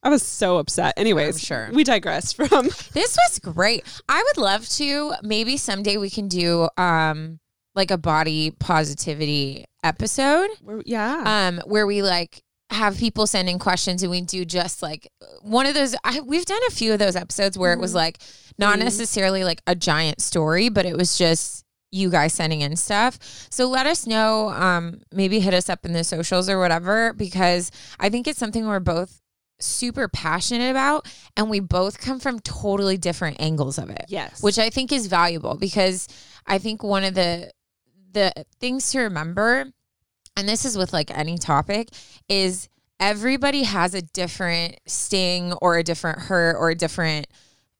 I 0.02 0.08
was 0.08 0.22
so 0.22 0.56
upset. 0.58 0.94
Anyways, 0.96 1.40
sure. 1.42 1.68
we 1.72 1.84
digress 1.84 2.32
from 2.34 2.64
This 2.94 3.16
was 3.28 3.38
great. 3.38 3.84
I 4.08 4.22
would 4.26 4.40
love 4.42 4.66
to. 4.70 5.12
Maybe 5.22 5.56
someday 5.58 5.96
we 5.98 6.08
can 6.10 6.28
do 6.28 6.68
um 6.78 7.38
like 7.74 7.90
a 7.90 7.98
body 7.98 8.50
positivity 8.58 9.64
episode. 9.84 10.48
We're- 10.62 10.82
yeah. 10.86 11.22
um, 11.48 11.60
where 11.66 11.86
we 11.86 12.02
like 12.02 12.42
have 12.70 12.96
people 12.98 13.26
sending 13.26 13.58
questions 13.58 14.02
and 14.02 14.10
we 14.10 14.20
do 14.20 14.44
just 14.44 14.82
like 14.82 15.10
one 15.42 15.66
of 15.66 15.74
those. 15.74 15.94
I, 16.04 16.20
we've 16.20 16.44
done 16.46 16.60
a 16.68 16.70
few 16.70 16.92
of 16.92 16.98
those 16.98 17.16
episodes 17.16 17.58
where 17.58 17.72
it 17.72 17.78
was 17.80 17.92
Mhm. 17.92 17.96
like 17.96 18.18
not 18.58 18.76
Mhm. 18.78 18.84
necessarily 18.84 19.44
like 19.44 19.60
a 19.66 19.74
giant 19.74 20.20
story, 20.20 20.68
but 20.68 20.86
it 20.86 20.96
was 20.96 21.18
just 21.18 21.64
you 21.92 22.08
guys 22.10 22.32
sending 22.32 22.60
in 22.60 22.76
stuff. 22.76 23.18
So 23.50 23.66
let 23.68 23.86
us 23.86 24.06
know. 24.06 24.50
Um, 24.50 25.00
maybe 25.12 25.40
hit 25.40 25.52
us 25.54 25.68
up 25.68 25.84
in 25.84 25.92
the 25.92 26.04
socials 26.04 26.48
or 26.48 26.58
whatever 26.60 27.12
because 27.12 27.72
I 27.98 28.08
think 28.08 28.28
it's 28.28 28.38
something 28.38 28.66
we're 28.66 28.78
both 28.78 29.20
super 29.58 30.08
passionate 30.08 30.70
about 30.70 31.06
and 31.36 31.50
we 31.50 31.60
both 31.60 31.98
come 31.98 32.18
from 32.20 32.38
totally 32.40 32.96
different 32.96 33.38
angles 33.40 33.76
of 33.76 33.90
it 33.90 34.06
yes. 34.08 34.40
which 34.42 34.58
I 34.58 34.70
think 34.70 34.90
is 34.90 35.06
valuable 35.06 35.54
because 35.54 36.08
I 36.46 36.56
think 36.58 36.82
one 36.82 37.04
of 37.04 37.12
the 37.14 37.50
the 38.12 38.32
things 38.58 38.90
to 38.92 39.00
remember, 39.00 39.66
and 40.40 40.48
this 40.48 40.64
is 40.64 40.76
with 40.76 40.92
like 40.92 41.16
any 41.16 41.38
topic, 41.38 41.88
is 42.28 42.68
everybody 42.98 43.62
has 43.62 43.94
a 43.94 44.02
different 44.02 44.78
sting 44.86 45.52
or 45.62 45.78
a 45.78 45.82
different 45.84 46.18
hurt 46.20 46.56
or 46.56 46.70
a 46.70 46.74
different 46.74 47.26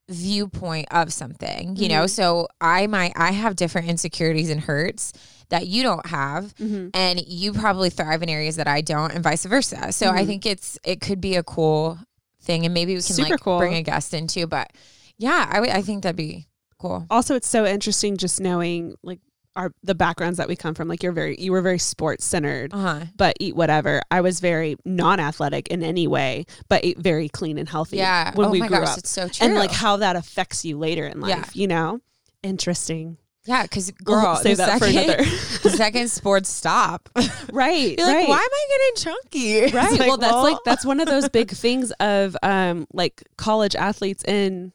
viewpoint 0.09 0.89
of 0.91 1.13
something, 1.13 1.77
you 1.77 1.89
know? 1.89 2.05
Mhm. 2.05 2.11
So 2.11 2.49
I 2.61 2.87
might, 2.87 3.13
I 3.17 3.31
have 3.33 3.55
different 3.57 3.89
insecurities 3.89 4.51
and 4.51 4.61
hurts 4.61 5.13
that 5.51 5.67
you 5.67 5.83
don't 5.83 6.07
have. 6.07 6.55
Mm-hmm. 6.57 6.89
And 6.95 7.21
you 7.27 7.53
probably 7.53 7.91
thrive 7.91 8.23
in 8.23 8.29
areas 8.29 8.57
that 8.57 8.67
I 8.69 8.81
don't 8.81 9.13
and 9.13 9.23
vice 9.23 9.45
versa. 9.45 9.93
So 9.93 10.09
I 10.11 10.23
Mhm. 10.23 10.27
think 10.27 10.47
it's, 10.47 10.79
it 10.85 11.01
could 11.01 11.21
be 11.21 11.37
a 11.37 11.43
cool 11.43 11.99
thing 12.43 12.65
and 12.65 12.75
maybe 12.75 12.93
we 12.95 13.03
can 13.03 13.15
Super 13.17 13.31
like 13.31 13.41
cool. 13.41 13.59
bring 13.59 13.75
a 13.75 13.83
guest 13.83 14.15
into, 14.15 14.47
but 14.47 14.73
yeah, 15.19 15.47
I 15.53 15.61
I 15.61 15.83
think 15.83 16.03
that'd 16.03 16.17
be 16.17 16.47
cool. 16.79 17.05
Also, 17.11 17.35
it's 17.35 17.49
so 17.49 17.67
interesting 17.67 18.17
just 18.17 18.41
knowing 18.41 18.95
like 19.03 19.21
our 19.57 19.73
the 19.83 19.95
backgrounds 19.95 20.39
that 20.39 20.49
we 20.49 20.57
come 20.57 20.75
from. 20.75 20.89
Like 20.89 21.03
you're 21.03 21.13
very 21.13 21.37
you 21.39 21.53
were 21.53 21.61
very 21.63 21.79
sports 21.79 22.25
centered. 22.25 22.73
Uh 22.73 22.79
huh. 22.79 23.01
But 23.17 23.37
eat 23.41 23.57
whatever. 23.57 24.03
I 24.11 24.21
was 24.21 24.41
very 24.41 24.77
non-athletic 24.85 25.69
in 25.69 25.83
any 25.83 26.07
way, 26.07 26.47
but 26.69 26.85
ate 26.85 26.99
very 26.99 27.29
clean 27.29 27.59
and 27.59 27.69
healthy. 27.69 27.99
Yeah. 27.99 28.35
when 28.35 28.49
oh 28.49 28.51
we 28.51 28.61
my 28.61 28.69
grew 28.69 28.79
gosh, 28.79 28.89
up, 28.89 28.99
it's 28.99 29.11
so 29.11 29.29
true. 29.29 29.47
and 29.47 29.57
like 29.57 29.73
how 29.73 29.97
that 29.99 30.17
affects 30.17 30.65
you 30.65 30.79
later 30.79 31.07
in 31.07 31.21
life. 31.21 31.31
Yeah. 31.31 31.45
You 31.55 31.69
know, 31.69 32.01
interesting. 32.43 33.17
yeah, 33.45 33.63
because 33.63 33.93
We'll 34.07 34.21
girl, 34.21 34.37
save 34.37 34.59
the 34.59 34.67
that 34.67 34.79
for 34.79 34.91
second, 34.91 35.27
second 35.77 36.11
sports 36.11 36.49
stop, 36.49 37.09
right. 37.53 37.99
you're 37.99 38.07
like, 38.07 38.17
right. 38.17 38.29
why 38.29 38.37
am 38.37 38.41
I 38.41 38.67
getting 38.71 39.15
chunky? 39.15 39.77
Right. 39.77 39.91
like, 39.99 40.09
well, 40.09 40.17
that's 40.19 40.33
like 40.35 40.59
that's 40.65 40.85
one 40.85 41.01
of 41.01 41.07
those 41.09 41.29
big 41.29 41.51
things 41.51 41.91
of 42.01 42.37
um 42.43 42.87
like 42.93 43.23
college 43.37 43.75
athletes 43.75 44.25
in 44.25 44.73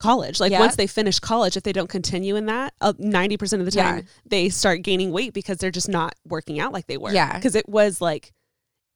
college. 0.00 0.40
Like 0.40 0.52
Yeah. 0.52 0.60
once 0.60 0.76
they 0.76 0.86
finish 0.86 1.18
college, 1.18 1.56
if 1.56 1.62
they 1.62 1.72
don't 1.72 1.88
continue 1.88 2.36
in 2.36 2.46
that, 2.46 2.74
uh, 2.80 2.92
ninety 2.98 3.36
percent 3.36 3.60
of 3.60 3.66
the 3.66 3.72
time 3.72 3.96
Yeah. 3.98 4.02
they 4.26 4.48
start 4.48 4.82
gaining 4.82 5.10
weight 5.12 5.32
because 5.32 5.58
they're 5.58 5.70
just 5.70 5.88
not 5.88 6.14
working 6.26 6.60
out 6.60 6.72
like 6.72 6.86
they 6.86 6.98
were. 6.98 7.12
Yeah. 7.12 7.34
because 7.36 7.54
it 7.54 7.68
was 7.68 8.00
like 8.00 8.32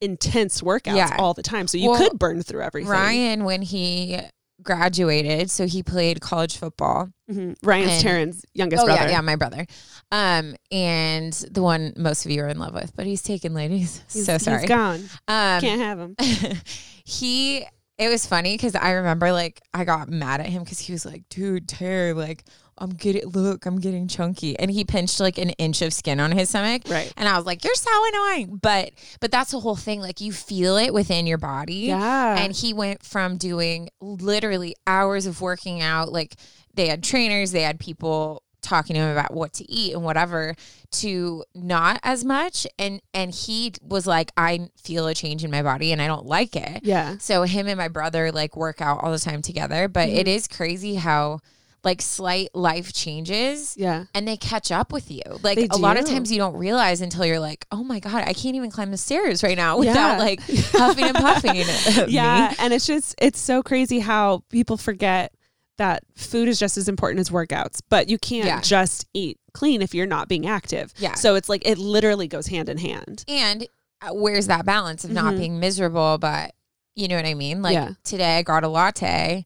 intense 0.01 0.61
workouts 0.61 0.97
Yeah. 0.97 1.17
all 1.19 1.35
the 1.35 1.43
time, 1.43 1.67
so 1.67 1.77
you 1.79 1.91
Well, 1.91 1.99
could 2.09 2.19
burn 2.19 2.43
through 2.43 2.63
everything. 2.63 2.91
Ryan 2.91 3.45
when 3.45 3.63
he 3.63 4.19
graduated, 4.63 5.51
so 5.51 5.67
he 5.67 5.83
played 5.83 6.21
college 6.21 6.57
football. 6.57 7.11
Mhm. 7.31 7.57
Ryan's 7.63 7.93
And- 7.93 8.05
Taryn's 8.33 8.45
youngest 8.55 8.83
oh 8.83 8.87
brother. 8.87 9.03
yeah, 9.05 9.11
yeah, 9.11 9.21
my 9.21 9.37
brother, 9.37 9.67
um, 10.13 10.57
and 10.73 11.33
the 11.51 11.63
one 11.63 11.93
most 11.97 12.25
of 12.25 12.31
you 12.33 12.43
are 12.43 12.49
in 12.49 12.59
love 12.59 12.75
with, 12.75 12.93
but 12.97 13.07
he's 13.07 13.23
taken, 13.23 13.55
ladies. 13.55 14.03
He's, 14.13 14.27
so 14.27 14.37
sorry. 14.39 14.61
He's 14.63 14.69
gone. 14.69 15.09
Um, 15.29 15.61
Can't 15.61 15.81
have 15.81 15.99
him. 15.99 16.17
he 17.05 17.67
it 17.99 18.09
was 18.09 18.25
funny 18.25 18.55
because 18.55 18.77
I 18.77 18.93
remember 18.93 19.33
like 19.33 19.61
I 19.75 19.85
got 19.85 20.09
mad 20.09 20.41
at 20.41 20.47
him 20.47 20.63
because 20.63 20.79
he 20.79 20.93
was 20.93 21.05
like, 21.05 21.29
dude, 21.29 21.69
Tara, 21.69 22.15
like 22.15 22.45
I'm 22.79 22.91
getting 22.91 23.27
look, 23.27 23.67
I'm 23.67 23.81
getting 23.81 24.07
chunky. 24.07 24.57
And 24.57 24.71
he 24.71 24.85
pinched 24.85 25.19
like 25.19 25.37
an 25.37 25.51
inch 25.51 25.83
of 25.83 25.93
skin 25.93 26.21
on 26.21 26.31
his 26.31 26.49
stomach. 26.49 26.83
Right. 26.89 27.13
And 27.17 27.29
I 27.29 27.37
was 27.37 27.45
like, 27.45 27.65
You're 27.65 27.75
so 27.75 27.91
annoying. 28.09 28.59
But 28.63 28.93
but 29.21 29.33
that's 29.33 29.51
the 29.51 29.59
whole 29.61 29.77
thing. 29.77 30.01
Like 30.01 30.21
you 30.21 30.33
feel 30.33 30.77
it 30.77 30.95
within 30.95 31.27
your 31.27 31.39
body. 31.39 31.87
Yeah. 31.89 32.39
And 32.39 32.53
he 32.53 32.73
went 32.73 33.03
from 33.03 33.37
doing 33.37 33.91
literally 34.01 34.77
hours 34.87 35.27
of 35.27 35.41
working 35.41 35.83
out, 35.83 36.13
like 36.13 36.37
they 36.75 36.87
had 36.87 37.03
trainers, 37.03 37.51
they 37.51 37.63
had 37.63 37.81
people 37.81 38.45
talking 38.63 38.95
to 38.95 39.01
him 39.01 39.11
about 39.11 39.33
what 39.33 39.53
to 39.55 39.71
eat 39.71 39.95
and 39.95 40.03
whatever 40.03 40.55
to 40.91 41.45
not 41.55 42.01
as 42.03 42.25
much 42.25 42.67
and 42.79 43.01
and 43.15 43.33
he 43.33 43.73
was 43.83 44.07
like 44.07 44.33
I 44.37 44.69
feel 44.83 45.07
a 45.07 45.15
change 45.15 45.45
in 45.45 45.51
my 45.51 45.63
body 45.63 45.93
and 45.93 46.01
I 46.03 46.07
don't 46.07 46.27
like 46.27 46.57
it. 46.57 46.81
yeah. 46.85 47.17
So 47.19 47.43
him 47.43 47.67
and 47.69 47.77
my 47.79 47.89
brother 47.89 48.33
like 48.33 48.57
work 48.57 48.81
out 48.81 49.03
all 49.03 49.13
the 49.13 49.19
time 49.19 49.43
together, 49.43 49.89
but 49.89 50.09
it 50.09 50.27
Mhm. 50.27 50.31
is 50.37 50.49
crazy 50.49 50.95
how 50.97 51.41
like 51.85 52.03
slight 52.03 52.49
life 52.55 52.93
changes 52.93 53.75
Yeah. 53.79 54.07
and 54.13 54.27
they 54.27 54.37
catch 54.37 54.73
up 54.73 54.93
with 54.93 55.11
you. 55.13 55.23
Like 55.43 55.59
a 55.71 55.77
lot 55.77 55.97
of 55.97 56.07
times 56.07 56.31
you 56.33 56.37
don't 56.39 56.57
realize 56.57 57.01
until 57.01 57.25
you're 57.25 57.39
like, 57.39 57.65
"Oh 57.71 57.85
my 57.85 58.01
god, 58.01 58.25
I 58.27 58.33
can't 58.33 58.57
even 58.57 58.71
climb 58.71 58.91
the 58.91 58.97
stairs 58.97 59.45
right 59.45 59.57
now 59.57 59.79
without 59.79 59.95
Yeah. 60.15 60.19
like 60.19 60.41
huffing 60.73 61.05
and 61.05 61.15
puffing." 61.17 61.65
yeah 62.09 62.49
me. 62.51 62.57
and 62.59 62.73
it's 62.75 62.85
just 62.87 63.15
it's 63.19 63.41
so 63.41 63.63
crazy 63.63 64.01
how 64.01 64.43
people 64.51 64.77
forget 64.77 65.33
that 65.79 66.03
food 66.15 66.47
is 66.49 66.59
just 66.59 66.77
as 66.77 66.89
important 66.89 67.19
as 67.21 67.31
workouts 67.31 67.81
but 67.89 68.09
you 68.09 68.19
can't 68.19 68.47
Yeah. 68.47 68.61
just 68.61 69.07
eat 69.15 69.39
clean 69.55 69.81
if 69.83 69.95
you're 69.95 70.07
not 70.07 70.29
being 70.29 70.47
active 70.47 70.93
Yeah. 70.99 71.15
so 71.15 71.35
it's 71.35 71.49
like 71.49 71.67
it 71.67 71.79
literally 71.79 72.29
goes 72.29 72.47
hand 72.49 72.69
in 72.69 72.79
hand 72.79 73.25
And 73.27 73.67
uh, 74.03 74.11
where's 74.13 74.47
that 74.47 74.65
balance 74.65 75.05
of 75.05 75.11
not 75.11 75.35
Mhm. 75.35 75.39
being 75.39 75.61
miserable 75.61 76.19
but 76.19 76.53
you 76.95 77.07
know 77.09 77.17
what 77.17 77.25
I 77.27 77.35
mean? 77.35 77.63
Like 77.63 77.75
Yeah. 77.75 77.93
today 78.05 78.39
I 78.39 78.43
got 78.43 78.63
a 78.65 78.69
latte 78.69 79.45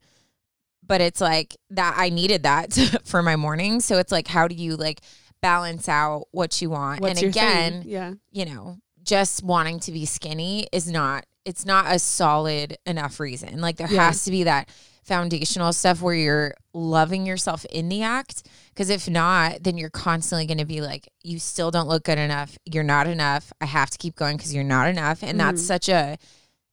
but 0.87 1.01
it's 1.01 1.21
like 1.21 1.57
that 1.71 1.95
I 1.97 2.09
needed 2.09 2.43
that 2.43 2.73
for 3.05 3.23
my 3.23 3.37
morning. 3.37 3.81
So 3.81 3.99
it's 3.99 4.11
like 4.13 4.27
how 4.29 4.49
do 4.49 4.55
you 4.55 4.77
like 4.77 5.01
balance 5.41 5.89
out 5.89 6.29
what 6.33 6.61
you 6.63 6.71
want? 6.71 7.01
what's 7.01 7.21
and 7.21 7.29
again, 7.31 7.83
thing? 7.83 7.91
yeah 7.91 8.13
you 8.31 8.45
know, 8.45 8.79
just 9.03 9.43
wanting 9.43 9.81
to 9.81 9.93
be 9.93 10.05
skinny 10.07 10.67
is 10.73 10.91
not 10.91 11.25
it's 11.45 11.65
not 11.67 11.93
a 11.95 11.99
solid 11.99 12.77
enough 12.87 13.19
reason. 13.21 13.61
Like 13.61 13.77
there 13.77 13.91
Yeah. 13.91 14.07
has 14.07 14.25
to 14.25 14.31
be 14.31 14.45
that 14.45 14.69
foundational 15.05 15.73
stuff 15.73 16.01
where 16.01 16.15
you're 16.15 16.55
loving 16.73 17.27
yourself 17.27 17.65
in 17.67 17.89
the 17.89 18.03
act 18.05 18.45
because 18.69 18.89
if 18.89 19.11
not 19.11 19.61
then 19.65 19.77
you're 19.77 19.91
constantly 19.91 20.47
going 20.47 20.59
to 20.59 20.65
be 20.65 20.81
like 20.81 21.09
you 21.25 21.41
still 21.41 21.73
don't 21.73 21.89
look 21.89 22.05
good 22.05 22.19
enough. 22.19 22.57
You're 22.65 22.85
not 22.85 23.09
enough. 23.09 23.53
I 23.61 23.67
have 23.67 23.91
to 23.91 23.99
keep 23.99 24.15
going 24.15 24.39
cuz 24.39 24.55
you're 24.55 24.63
not 24.63 24.89
enough 24.89 25.23
and 25.25 25.39
that's 25.41 25.61
Mhm. 25.63 25.67
such 25.67 25.89
a 25.89 26.19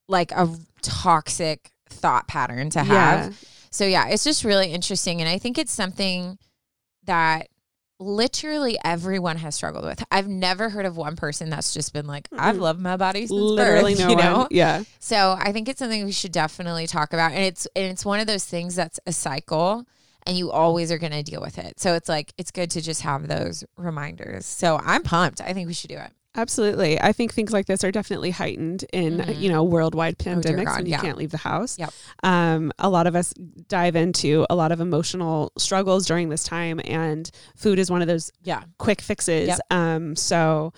like 0.08 0.30
a 0.32 0.48
toxic 0.82 1.70
thought 1.88 2.28
pattern 2.28 2.70
to 2.70 2.80
have. 2.84 3.30
yeah 3.30 3.30
So 3.72 3.84
yeah, 3.84 4.06
it's 4.08 4.22
just 4.24 4.44
really 4.44 4.72
interesting 4.72 5.20
and 5.20 5.28
I 5.28 5.38
think 5.38 5.58
it's 5.58 5.72
something 5.72 6.38
that 7.04 7.48
literally 8.00 8.78
everyone 8.82 9.36
has 9.36 9.54
struggled 9.54 9.84
with. 9.84 10.02
I've 10.10 10.26
never 10.26 10.70
heard 10.70 10.86
of 10.86 10.96
one 10.96 11.16
person 11.16 11.50
that's 11.50 11.72
just 11.72 11.92
been 11.92 12.06
like, 12.06 12.28
I've 12.36 12.56
loved 12.56 12.80
my 12.80 12.96
body 12.96 13.26
since 13.26 13.38
literally 13.38 13.94
birth, 13.94 14.00
no 14.04 14.10
you 14.10 14.16
one 14.16 14.48
yeah 14.50 14.82
So 14.98 15.36
I 15.38 15.52
think 15.52 15.68
it's 15.68 15.78
something 15.78 16.04
we 16.04 16.12
should 16.12 16.32
definitely 16.32 16.86
talk 16.86 17.12
about. 17.12 17.32
And 17.32 17.44
it's 17.44 17.68
and 17.76 17.84
it's 17.86 18.04
one 18.04 18.18
of 18.18 18.26
those 18.26 18.44
things 18.44 18.74
that's 18.74 18.98
a 19.06 19.12
cycle 19.12 19.86
and 20.26 20.36
you 20.36 20.50
always 20.50 20.90
are 20.90 20.98
gonna 20.98 21.22
deal 21.22 21.40
with 21.40 21.58
it. 21.58 21.78
So 21.78 21.94
it's 21.94 22.08
like 22.08 22.32
it's 22.38 22.50
good 22.50 22.70
to 22.72 22.80
just 22.80 23.02
have 23.02 23.28
those 23.28 23.64
reminders. 23.76 24.46
So 24.46 24.80
I'm 24.82 25.02
pumped. 25.02 25.40
I 25.40 25.52
think 25.52 25.66
we 25.66 25.74
should 25.74 25.90
do 25.90 25.98
it. 25.98 26.12
Absolutely 26.36 27.00
i 27.00 27.12
think 27.12 27.32
things 27.34 27.52
like 27.52 27.66
this 27.66 27.82
are 27.82 27.90
definitely 27.90 28.30
heightened 28.30 28.84
in 28.92 29.18
Mhm. 29.18 29.40
you 29.40 29.48
know 29.48 29.64
worldwide 29.64 30.16
pandemics 30.18 30.64
God, 30.66 30.76
when 30.76 30.86
you 30.86 30.92
yeah. 30.92 31.00
can't 31.00 31.18
leave 31.18 31.30
the 31.30 31.38
house 31.38 31.76
Yep. 31.78 31.92
um, 32.22 32.72
a 32.78 32.88
lot 32.88 33.06
of 33.06 33.16
us 33.16 33.32
dive 33.68 33.96
into 33.96 34.46
a 34.48 34.54
lot 34.54 34.70
of 34.72 34.80
emotional 34.80 35.50
struggles 35.58 36.06
during 36.06 36.28
this 36.28 36.44
time 36.44 36.80
and 36.84 37.30
food 37.56 37.78
is 37.78 37.90
one 37.90 38.00
of 38.02 38.08
those 38.08 38.30
Yeah. 38.42 38.62
quick 38.78 39.00
fixes. 39.00 39.48
Yep. 39.48 39.60
Um, 39.70 40.16
so 40.16 40.72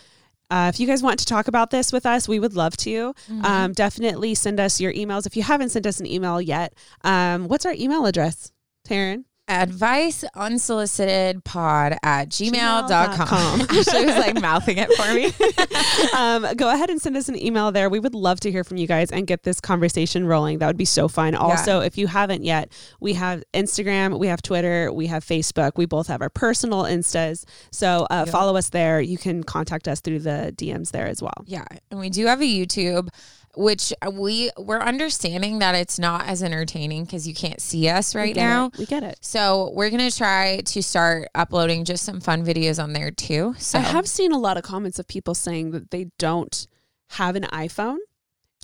uh, 0.50 0.70
if 0.72 0.78
you 0.78 0.86
guys 0.86 1.02
want 1.02 1.18
to 1.18 1.24
talk 1.24 1.48
about 1.48 1.70
this 1.70 1.92
with 1.92 2.04
us, 2.04 2.28
we 2.28 2.38
would 2.38 2.54
love 2.54 2.76
to. 2.76 3.14
Mm-hmm. 3.14 3.44
Um, 3.44 3.72
definitely 3.72 4.34
send 4.34 4.60
us 4.60 4.80
your 4.82 4.92
emails. 4.92 5.24
If 5.26 5.34
you 5.34 5.42
haven't 5.42 5.70
sent 5.70 5.86
us 5.86 5.98
an 5.98 6.06
email 6.06 6.42
yet, 6.42 6.74
um, 7.04 7.48
what's 7.48 7.64
our 7.64 7.72
email 7.72 8.04
address, 8.04 8.52
Taryn? 8.86 9.24
Advice 9.52 10.24
unsolicited 10.34 11.44
pod 11.44 11.98
at 12.02 12.30
gmail.com. 12.30 12.88
Gmail.com. 12.88 13.60
Ashley 13.78 14.06
was 14.06 14.16
like 14.16 14.40
mouthing 14.40 14.78
it 14.78 14.90
for 14.94 15.12
me. 15.12 15.26
um, 16.16 16.56
go 16.56 16.72
ahead 16.72 16.88
and 16.88 17.00
send 17.00 17.16
us 17.18 17.28
an 17.28 17.40
email 17.40 17.70
there. 17.70 17.90
We 17.90 17.98
would 18.00 18.14
love 18.14 18.40
to 18.40 18.50
hear 18.50 18.64
from 18.64 18.78
you 18.78 18.86
guys 18.86 19.10
and 19.10 19.26
get 19.26 19.42
this 19.42 19.60
conversation 19.60 20.26
rolling. 20.26 20.58
That 20.58 20.68
would 20.68 20.78
be 20.78 20.86
so 20.86 21.06
fun. 21.06 21.34
Also, 21.34 21.80
if 21.80 21.98
you 21.98 22.06
haven't 22.06 22.44
yet, 22.44 22.72
we 22.98 23.12
have 23.12 23.44
Instagram, 23.52 24.18
we 24.18 24.26
have 24.28 24.40
Twitter, 24.40 24.90
we 24.92 25.06
have 25.08 25.22
Facebook. 25.24 25.72
We 25.76 25.84
both 25.86 26.06
have 26.06 26.22
our 26.22 26.30
personal 26.30 26.84
Instas. 26.84 27.44
So 27.70 28.06
uh, 28.10 28.22
Yep. 28.24 28.28
follow 28.28 28.56
us 28.56 28.70
there. 28.70 29.00
You 29.00 29.18
can 29.18 29.42
contact 29.42 29.86
us 29.86 30.00
through 30.00 30.20
the 30.20 30.54
DMs 30.56 30.92
there 30.92 31.06
as 31.06 31.20
well. 31.22 31.44
Yeah, 31.46 31.66
and 31.90 32.00
we 32.00 32.08
do 32.08 32.26
have 32.26 32.40
a 32.40 32.44
YouTube, 32.44 33.08
which 33.54 33.92
we 34.12 34.50
we're 34.56 34.80
understanding 34.80 35.58
that 35.58 35.74
it's 35.74 35.98
not 35.98 36.26
as 36.26 36.42
entertaining 36.42 37.04
because 37.04 37.28
you 37.28 37.34
can't 37.34 37.60
see 37.60 37.88
us 37.88 38.14
right 38.14 38.34
get 38.34 38.40
now. 38.42 38.66
it. 38.66 38.78
We 38.78 38.86
get 38.86 39.02
it. 39.02 39.18
So 39.20 39.70
we're 39.74 39.90
gonna 39.90 40.10
try 40.10 40.60
to 40.64 40.82
start 40.82 41.28
uploading 41.34 41.84
just 41.84 42.04
some 42.04 42.20
fun 42.20 42.44
videos 42.44 42.82
on 42.82 42.92
there 42.94 43.10
too. 43.10 43.54
So 43.58 43.78
I 43.78 43.82
have 43.82 44.08
seen 44.08 44.32
a 44.32 44.38
lot 44.38 44.56
of 44.56 44.62
comments 44.62 44.98
of 44.98 45.06
people 45.06 45.34
saying 45.34 45.72
that 45.72 45.90
they 45.90 46.06
don't 46.18 46.66
have 47.10 47.36
an 47.36 47.44
iPhone 47.52 47.98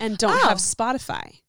and 0.01 0.17
don't 0.17 0.33
Oh. 0.33 0.49
have 0.49 0.59
Spotify. 0.59 1.41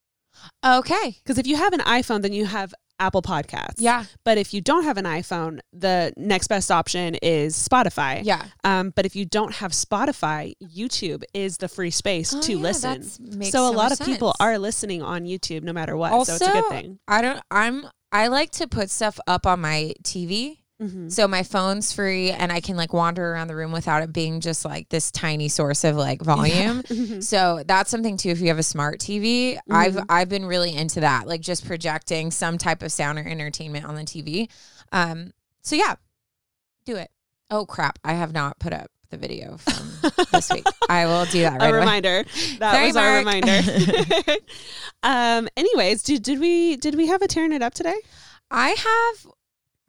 okay. 0.65 1.17
Because 1.23 1.37
if 1.37 1.47
you 1.47 1.55
have 1.55 1.73
an 1.73 1.81
iPhone, 1.81 2.21
then 2.21 2.33
you 2.33 2.45
have 2.45 2.73
Apple 2.99 3.21
Podcasts. 3.21 3.75
Yeah, 3.77 4.05
But 4.23 4.37
if 4.37 4.53
you 4.53 4.61
don't 4.61 4.83
have 4.83 4.97
an 4.97 5.05
iPhone, 5.05 5.59
the 5.73 6.13
next 6.17 6.47
best 6.47 6.69
option 6.71 7.15
is 7.15 7.55
Spotify. 7.55 8.21
yeah. 8.23 8.45
Um, 8.63 8.91
but 8.95 9.05
if 9.05 9.15
you 9.15 9.25
don't 9.25 9.53
have 9.55 9.71
Spotify, 9.71 10.53
YouTube 10.61 11.23
is 11.33 11.57
the 11.57 11.67
free 11.67 11.91
space 11.91 12.33
Oh, 12.35 12.41
to 12.41 12.53
yeah, 12.53 12.59
listen. 12.61 13.07
makes 13.37 13.51
So 13.51 13.69
a 13.69 13.71
lot 13.71 13.91
of 13.91 13.99
people 14.01 14.33
are 14.39 14.57
listening 14.57 15.01
on 15.01 15.23
YouTube 15.23 15.63
no 15.63 15.73
matter 15.73 15.95
what. 15.97 16.11
Also, 16.11 16.37
so 16.37 16.45
it's 16.45 16.47
a 16.55 16.61
good 16.61 16.69
thing. 16.69 16.99
I 17.07 17.21
don't. 17.21 17.41
I'm. 17.51 17.85
I 18.11 18.27
like 18.27 18.49
to 18.53 18.67
put 18.67 18.89
stuff 18.89 19.19
up 19.27 19.45
on 19.45 19.61
my 19.61 19.93
TV. 20.03 20.58
Mhm. 20.81 21.11
So 21.11 21.27
my 21.27 21.43
phone's 21.43 21.91
free 21.91 22.31
and 22.31 22.51
I 22.51 22.61
can 22.61 22.77
like 22.77 22.93
wander 22.93 23.33
around 23.33 23.49
the 23.49 23.55
room 23.55 23.71
without 23.73 24.01
it 24.01 24.13
being 24.13 24.39
just 24.39 24.63
like 24.63 24.87
this 24.89 25.11
tiny 25.11 25.49
source 25.49 25.83
of 25.83 25.95
like 25.97 26.21
volume. 26.21 26.83
Mhm. 26.83 27.21
So 27.23 27.63
that's 27.67 27.89
something 27.91 28.15
too. 28.15 28.29
If 28.29 28.39
you 28.39 28.47
have 28.47 28.59
a 28.59 28.63
smart 28.63 28.99
TV, 28.99 29.57
I've 29.69 29.95
Mhm. 29.95 30.05
I've 30.09 30.29
been 30.29 30.45
really 30.45 30.73
into 30.73 31.01
that, 31.01 31.27
like 31.27 31.41
just 31.41 31.65
projecting 31.65 32.31
some 32.31 32.57
type 32.57 32.81
of 32.81 32.91
sound 32.93 33.19
or 33.19 33.27
entertainment 33.27 33.83
on 33.85 33.95
the 33.95 34.03
TV. 34.03 34.49
Um, 34.93 35.31
so 35.61 35.75
yeah, 35.75 35.95
do 36.85 36.95
it. 36.95 37.11
Oh 37.51 37.65
crap, 37.65 37.99
I 38.05 38.13
have 38.13 38.31
not 38.31 38.57
put 38.59 38.71
up 38.73 38.89
the 39.09 39.17
video 39.17 39.57
from 39.57 40.11
this 40.31 40.49
week. 40.51 40.65
I 40.89 41.07
will 41.07 41.25
do 41.25 41.41
that 41.41 41.59
right 41.59 41.65
a 41.65 41.69
away. 41.71 41.79
reminder. 41.79 42.23
That 42.59 42.73
Sorry, 42.73 42.87
was 42.87 42.95
our 42.95 43.17
reminder. 43.17 43.61
um. 45.03 45.49
Anyways, 45.57 46.03
did, 46.03 46.23
did 46.23 46.39
we 46.39 46.77
did 46.77 46.95
we 46.95 47.07
have 47.07 47.21
a 47.21 47.27
tearing 47.27 47.51
it 47.51 47.61
up 47.61 47.73
today? 47.73 47.95
I 48.51 48.69
have, 48.69 49.31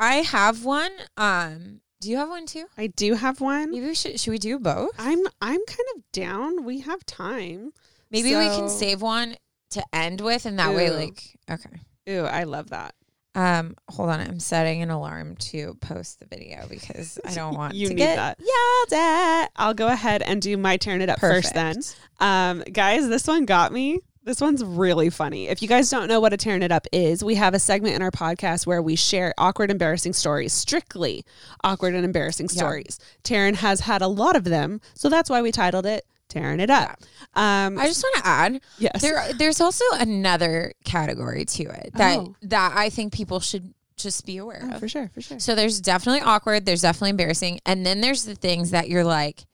I 0.01 0.17
have 0.17 0.65
one. 0.65 0.91
Um, 1.17 1.81
do 2.01 2.11
you 2.11 2.17
have 2.17 2.29
one 2.31 2.47
too? 2.47 2.65
I 2.79 2.87
do 2.89 3.15
have 3.15 3.41
one. 3.41 3.71
Maybe 3.71 3.87
we 3.87 3.95
should. 3.95 4.19
Should 4.19 4.31
we 4.31 4.39
do 4.39 4.59
both? 4.59 4.91
I'm 4.99 5.21
I'm 5.41 5.61
kind 5.67 5.89
of 5.95 6.03
down. 6.13 6.65
We 6.65 6.81
have 6.81 7.05
time. 7.07 7.73
Maybe 8.11 8.31
we 8.35 8.47
can 8.47 8.69
save 8.69 9.03
one 9.03 9.37
to 9.73 9.85
end 9.93 10.21
with, 10.21 10.47
and 10.47 10.59
that 10.59 10.75
way, 10.75 10.91
like, 10.91 11.23
okay. 11.49 11.71
Ooh, 12.09 12.25
I 12.25 12.43
love 12.45 12.71
that. 12.71 12.95
Um, 13.37 13.77
hold 13.89 14.09
on. 14.11 14.19
I'm 14.21 14.41
setting 14.41 14.83
an 14.83 14.91
alarm 14.91 15.37
to 15.37 15.75
post 15.81 16.19
the 16.19 16.27
video 16.27 16.67
because 16.69 17.21
I 17.25 17.33
don't 17.35 17.55
want 17.57 17.75
You 17.75 17.87
to 17.87 17.95
need 17.95 17.99
get 17.99 18.17
that. 18.17 18.39
yelled 18.41 19.01
at. 19.01 19.51
I'll 19.55 19.75
go 19.75 19.87
ahead 19.87 20.23
and 20.23 20.43
do 20.43 20.57
my 20.57 20.77
turn 20.77 21.01
it 21.03 21.09
up 21.09 21.21
first 21.21 21.55
then. 21.55 21.77
Um, 22.19 22.65
guys, 22.73 23.09
this 23.09 23.29
one 23.29 23.45
got 23.45 23.73
me. 23.73 24.01
This 24.23 24.41
one's 24.41 24.63
really 24.63 25.09
funny. 25.09 25.49
If 25.49 25.63
you 25.63 25.69
guys 25.69 25.89
don't 25.89 26.07
know 26.07 26.21
what 26.21 26.35
a 26.35 26.37
tearing 26.37 26.63
it 26.63 26.71
up 26.71 26.87
is, 26.93 27.25
we 27.25 27.37
have 27.37 27.55
a 27.55 27.59
segment 27.59 27.95
in 27.97 28.03
our 28.03 28.11
podcast 28.11 28.67
where 28.67 28.83
we 28.83 28.95
share 28.95 29.33
awkward, 29.39 29.71
embarrassing 29.71 30.13
stories, 30.13 30.53
strictly 30.53 31.25
awkward 31.65 31.95
and 31.95 32.05
embarrassing 32.05 32.49
Yeah. 32.53 32.59
stories. 32.59 32.99
Taryn 33.25 33.55
has 33.57 33.81
had 33.81 34.03
a 34.03 34.09
lot 34.09 34.37
of 34.37 34.45
them, 34.45 34.83
so 34.95 35.09
that's 35.09 35.31
why 35.31 35.41
we 35.41 35.51
titled 35.51 35.87
it 35.87 36.05
"Tearing 36.29 36.61
It 36.61 36.69
Up." 36.69 37.01
Um, 37.35 37.79
I 37.79 37.87
just 37.87 38.03
want 38.05 38.17
to 38.17 38.27
add 38.29 38.61
yes, 38.79 39.01
there. 39.01 39.33
There's 39.33 39.61
also 39.61 39.85
another 39.95 40.75
category 40.85 41.47
to 41.47 41.63
it 41.65 41.91
that 41.95 42.19
Oh. 42.19 42.35
that 42.43 42.73
I 42.77 42.91
think 42.91 43.15
people 43.15 43.41
should 43.41 43.73
just 43.97 44.27
be 44.27 44.37
aware 44.37 44.69
Oh, 44.71 44.75
of. 44.75 44.81
for 44.81 44.89
sure, 44.89 45.11
for 45.15 45.23
sure. 45.23 45.41
So 45.41 45.55
there's 45.55 45.81
definitely 45.81 46.21
awkward. 46.21 46.67
There's 46.67 46.83
definitely 46.83 47.11
embarrassing, 47.11 47.61
and 47.65 47.87
then 47.87 48.03
there's 48.03 48.25
the 48.25 48.35
things 48.35 48.71
that 48.71 48.91
you're 48.91 49.05
like, 49.05 49.47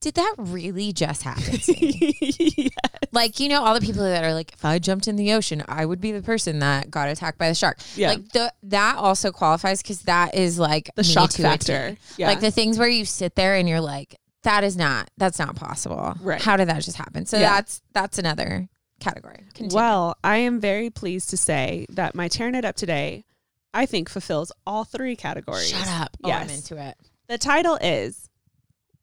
did 0.00 0.14
that 0.14 0.34
really 0.38 0.92
just 0.92 1.22
happen? 1.22 1.58
to 1.58 1.72
me? 1.72 2.70
like 3.12 3.40
you 3.40 3.48
know 3.48 3.62
all 3.64 3.74
the 3.74 3.80
people 3.80 4.02
that 4.02 4.22
are 4.24 4.34
like, 4.34 4.52
if 4.52 4.64
I 4.64 4.78
jumped 4.78 5.08
in 5.08 5.16
the 5.16 5.32
ocean, 5.32 5.62
I 5.68 5.86
would 5.86 6.00
be 6.00 6.12
the 6.12 6.22
person 6.22 6.58
that 6.58 6.90
got 6.90 7.08
attacked 7.08 7.38
by 7.38 7.48
the 7.48 7.54
shark. 7.54 7.78
Yeah. 7.96 8.08
Like 8.10 8.28
the 8.30 8.52
that 8.64 8.96
also 8.96 9.30
qualifies 9.32 9.82
because 9.82 10.02
that 10.02 10.34
is 10.34 10.58
like 10.58 10.90
the 10.94 11.04
shock 11.04 11.30
to 11.30 11.34
a 11.34 11.36
T. 11.36 11.42
factor. 11.42 11.96
Yeah. 12.16 12.28
Like 12.28 12.40
the 12.40 12.50
things 12.50 12.78
where 12.78 12.88
you 12.88 13.04
sit 13.04 13.34
there 13.34 13.54
and 13.54 13.68
you're 13.68 13.80
like, 13.80 14.16
that 14.42 14.62
is 14.64 14.76
not 14.76 15.10
that's 15.16 15.38
not 15.38 15.56
possible. 15.56 16.14
Right. 16.20 16.40
How 16.42 16.56
did 16.56 16.68
that 16.68 16.82
just 16.82 16.96
happen? 16.98 17.24
So 17.26 17.38
Yeah. 17.38 17.54
that's 17.54 17.80
that's 17.92 18.18
another 18.18 18.68
category. 19.00 19.38
Continue. 19.54 19.74
Well, 19.76 20.16
I 20.22 20.36
am 20.38 20.60
very 20.60 20.90
pleased 20.90 21.30
to 21.30 21.36
say 21.36 21.86
that 21.90 22.14
my 22.14 22.28
tearing 22.28 22.54
it 22.54 22.64
up 22.64 22.76
today, 22.76 23.24
I 23.72 23.86
think 23.86 24.08
fulfills 24.08 24.52
all 24.66 24.84
three 24.84 25.16
categories. 25.16 25.70
shut 25.70 25.88
up. 25.88 26.16
Oh, 26.22 26.30
I'm 26.30 26.50
into 26.50 26.76
it. 26.76 26.96
The 27.26 27.38
title 27.38 27.76
is 27.80 28.28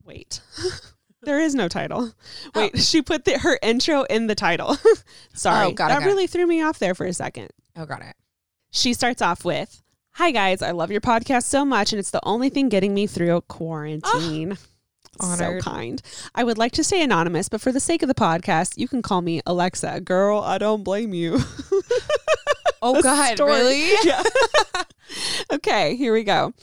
wait. 0.05 0.41
there 1.21 1.39
is 1.39 1.55
no 1.55 1.67
title. 1.67 2.11
Oh. 2.55 2.59
Wait, 2.59 2.77
she 2.79 3.01
put 3.01 3.25
the, 3.25 3.39
her 3.39 3.57
intro 3.61 4.03
in 4.03 4.27
the 4.27 4.35
title. 4.35 4.77
Sorry. 5.33 5.67
Oh, 5.67 5.69
it, 5.69 5.77
that 5.77 6.01
it. 6.01 6.05
really 6.05 6.27
threw 6.27 6.45
me 6.47 6.61
off 6.61 6.79
there 6.79 6.95
for 6.95 7.05
a 7.05 7.13
second. 7.13 7.49
Oh, 7.75 7.85
got 7.85 8.01
it. 8.01 8.15
She 8.71 8.93
starts 8.93 9.21
off 9.21 9.43
with 9.45 9.81
Hi 10.15 10.31
guys, 10.31 10.61
I 10.61 10.71
love 10.71 10.91
your 10.91 10.99
podcast 10.99 11.43
so 11.43 11.63
much 11.63 11.93
and 11.93 11.99
it's 11.99 12.11
the 12.11 12.19
only 12.23 12.49
thing 12.49 12.67
getting 12.67 12.93
me 12.93 13.07
through 13.07 13.41
quarantine. 13.41 14.55
so 14.55 14.63
Ah, 15.21 15.33
Honored. 15.33 15.63
kind. 15.63 16.01
I 16.35 16.43
would 16.43 16.57
like 16.57 16.73
to 16.73 16.83
stay 16.83 17.01
anonymous, 17.01 17.47
but 17.47 17.61
for 17.61 17.71
the 17.71 17.79
sake 17.79 18.01
of 18.01 18.07
the 18.07 18.15
podcast, 18.15 18.77
you 18.77 18.87
can 18.87 19.01
call 19.01 19.21
me 19.21 19.41
Alexa. 19.45 20.01
Girl, 20.01 20.39
I 20.39 20.57
don't 20.57 20.83
blame 20.83 21.13
you. 21.13 21.39
Oh 22.83 22.99
God, 22.99 23.35
story. 23.35 23.51
really? 23.51 23.93
Yeah. 24.03 24.23
okay, 25.53 25.95
here 25.95 26.13
we 26.13 26.23
go. 26.23 26.53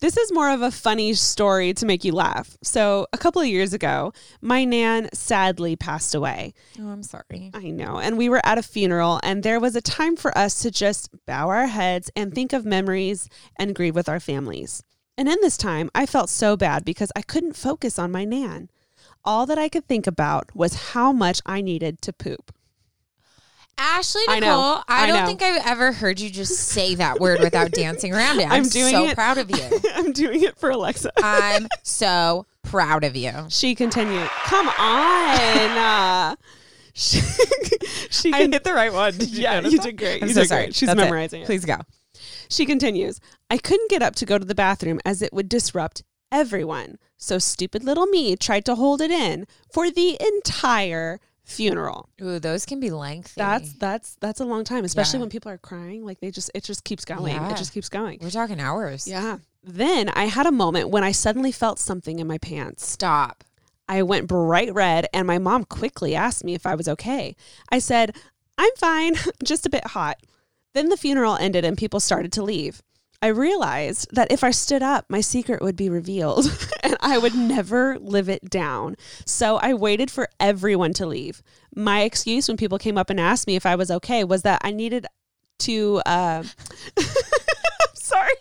This 0.00 0.16
is 0.16 0.32
more 0.32 0.50
of 0.50 0.62
a 0.62 0.70
funny 0.70 1.12
story 1.14 1.74
to 1.74 1.84
make 1.84 2.04
you 2.04 2.12
laugh. 2.12 2.56
So, 2.62 3.08
a 3.12 3.18
couple 3.18 3.42
of 3.42 3.48
years 3.48 3.72
ago, 3.72 4.12
my 4.40 4.64
nan 4.64 5.08
sadly 5.12 5.74
passed 5.74 6.14
away. 6.14 6.54
Oh, 6.80 6.88
I'm 6.88 7.02
sorry. 7.02 7.50
I 7.52 7.70
know. 7.70 7.98
And 7.98 8.16
we 8.16 8.28
were 8.28 8.40
at 8.44 8.58
a 8.58 8.62
funeral, 8.62 9.18
and 9.24 9.42
there 9.42 9.58
was 9.58 9.74
a 9.74 9.80
time 9.80 10.14
for 10.14 10.36
us 10.38 10.62
to 10.62 10.70
just 10.70 11.10
bow 11.26 11.48
our 11.48 11.66
heads 11.66 12.10
and 12.14 12.32
think 12.32 12.52
of 12.52 12.64
memories 12.64 13.28
and 13.56 13.74
grieve 13.74 13.96
with 13.96 14.08
our 14.08 14.20
families. 14.20 14.84
And 15.16 15.28
in 15.28 15.38
this 15.40 15.56
time, 15.56 15.90
I 15.96 16.06
felt 16.06 16.30
so 16.30 16.56
bad 16.56 16.84
because 16.84 17.10
I 17.16 17.22
couldn't 17.22 17.56
focus 17.56 17.98
on 17.98 18.12
my 18.12 18.24
nan. 18.24 18.70
All 19.24 19.46
that 19.46 19.58
I 19.58 19.68
could 19.68 19.88
think 19.88 20.06
about 20.06 20.54
was 20.54 20.92
how 20.92 21.10
much 21.10 21.40
I 21.44 21.60
needed 21.60 22.00
to 22.02 22.12
poop. 22.12 22.52
Ashley 23.78 24.22
I 24.28 24.40
Nicole, 24.40 24.60
know. 24.60 24.82
I, 24.88 25.04
I 25.04 25.06
don't 25.06 25.20
know. 25.20 25.26
think 25.26 25.40
I've 25.42 25.62
ever 25.66 25.92
heard 25.92 26.18
you 26.20 26.28
just 26.30 26.54
say 26.56 26.96
that 26.96 27.20
word 27.20 27.40
without 27.40 27.70
dancing 27.70 28.12
around 28.12 28.40
it. 28.40 28.46
I'm, 28.50 28.64
I'm 28.64 28.68
doing 28.68 28.92
so 28.92 29.06
it. 29.06 29.14
proud 29.14 29.38
of 29.38 29.50
you. 29.50 29.80
I'm 29.94 30.12
doing 30.12 30.42
it 30.42 30.58
for 30.58 30.70
Alexa. 30.70 31.12
I'm 31.22 31.68
so 31.84 32.46
proud 32.64 33.04
of 33.04 33.16
you. 33.16 33.32
She 33.48 33.74
continued, 33.74 34.28
Come 34.44 34.68
on. 34.68 35.70
Uh, 35.78 36.36
she, 36.92 37.20
she 38.10 38.32
I 38.32 38.48
hit 38.48 38.64
the 38.64 38.74
right 38.74 38.92
one. 38.92 39.16
Did 39.16 39.30
you 39.30 39.42
yeah, 39.42 39.60
you 39.60 39.70
that? 39.70 39.82
did 39.82 39.96
great. 39.96 40.22
I'm 40.22 40.28
you 40.28 40.34
so 40.34 40.42
sorry. 40.44 40.64
great. 40.64 40.74
She's 40.74 40.88
That's 40.88 40.98
it. 41.00 41.04
memorizing 41.04 41.42
it. 41.42 41.46
Please 41.46 41.64
go. 41.64 41.78
She 42.50 42.66
continues, 42.66 43.20
I 43.50 43.58
couldn't 43.58 43.90
get 43.90 44.02
up 44.02 44.16
to 44.16 44.26
go 44.26 44.38
to 44.38 44.44
the 44.44 44.54
bathroom 44.54 44.98
as 45.04 45.22
it 45.22 45.32
would 45.32 45.48
disrupt 45.48 46.02
everyone. 46.32 46.98
So 47.16 47.38
stupid 47.38 47.84
little 47.84 48.06
me 48.06 48.36
tried 48.36 48.64
to 48.66 48.74
hold 48.74 49.00
it 49.00 49.10
in 49.10 49.46
for 49.72 49.90
the 49.90 50.16
entire 50.20 51.20
funeral. 51.48 52.08
Ooh, 52.22 52.38
those 52.38 52.64
can 52.66 52.78
be 52.80 52.90
lengthy. 52.90 53.32
That's 53.36 53.72
that's 53.74 54.16
that's 54.20 54.40
a 54.40 54.44
long 54.44 54.64
time, 54.64 54.84
especially 54.84 55.18
Yeah. 55.18 55.22
when 55.22 55.30
people 55.30 55.50
are 55.50 55.58
crying. 55.58 56.04
Like 56.04 56.20
they 56.20 56.30
just 56.30 56.50
it 56.54 56.62
just 56.64 56.84
keeps 56.84 57.04
going. 57.04 57.34
Yeah. 57.34 57.50
It 57.50 57.56
just 57.56 57.72
keeps 57.72 57.88
going. 57.88 58.18
we're 58.22 58.30
talking 58.30 58.60
hours. 58.60 59.08
Yeah. 59.08 59.38
Then 59.64 60.08
I 60.10 60.26
had 60.26 60.46
a 60.46 60.52
moment 60.52 60.90
when 60.90 61.02
I 61.04 61.12
suddenly 61.12 61.52
felt 61.52 61.78
something 61.78 62.18
in 62.18 62.26
my 62.26 62.38
pants. 62.38 62.86
Stop. 62.88 63.44
I 63.88 64.02
went 64.02 64.26
bright 64.28 64.72
red, 64.74 65.06
and 65.14 65.26
my 65.26 65.38
mom 65.38 65.64
quickly 65.64 66.14
asked 66.14 66.44
me 66.44 66.54
if 66.54 66.66
I 66.66 66.74
was 66.74 66.88
okay. 66.88 67.34
I 67.72 67.78
said, 67.78 68.14
I'm 68.58 68.70
fine, 68.76 69.14
just 69.42 69.64
a 69.66 69.70
bit 69.70 69.86
hot. 69.88 70.18
Then 70.74 70.90
the 70.90 70.96
funeral 70.96 71.36
ended 71.36 71.64
and 71.64 71.76
people 71.76 71.98
started 71.98 72.30
to 72.32 72.42
leave. 72.42 72.82
I 73.20 73.28
realized 73.28 74.14
that 74.14 74.30
if 74.30 74.44
I 74.44 74.52
stood 74.52 74.82
up, 74.82 75.06
my 75.08 75.20
secret 75.20 75.60
would 75.60 75.76
be 75.76 75.90
revealed 75.90 76.46
and 76.82 76.96
I 77.00 77.18
would 77.18 77.34
never 77.34 77.98
live 77.98 78.28
it 78.28 78.48
down. 78.48 78.96
So 79.26 79.56
I 79.56 79.74
waited 79.74 80.10
for 80.10 80.28
everyone 80.38 80.92
to 80.94 81.06
leave. 81.06 81.42
My 81.74 82.02
excuse 82.02 82.46
when 82.46 82.56
people 82.56 82.78
came 82.78 82.96
up 82.96 83.10
and 83.10 83.18
asked 83.18 83.46
me 83.46 83.56
if 83.56 83.66
I 83.66 83.74
was 83.74 83.90
okay 83.90 84.22
was 84.22 84.42
that 84.42 84.60
I 84.62 84.70
needed 84.70 85.06
to. 85.60 86.00
Uh, 86.06 86.44
I'm 86.96 87.04
sorry. 87.94 88.34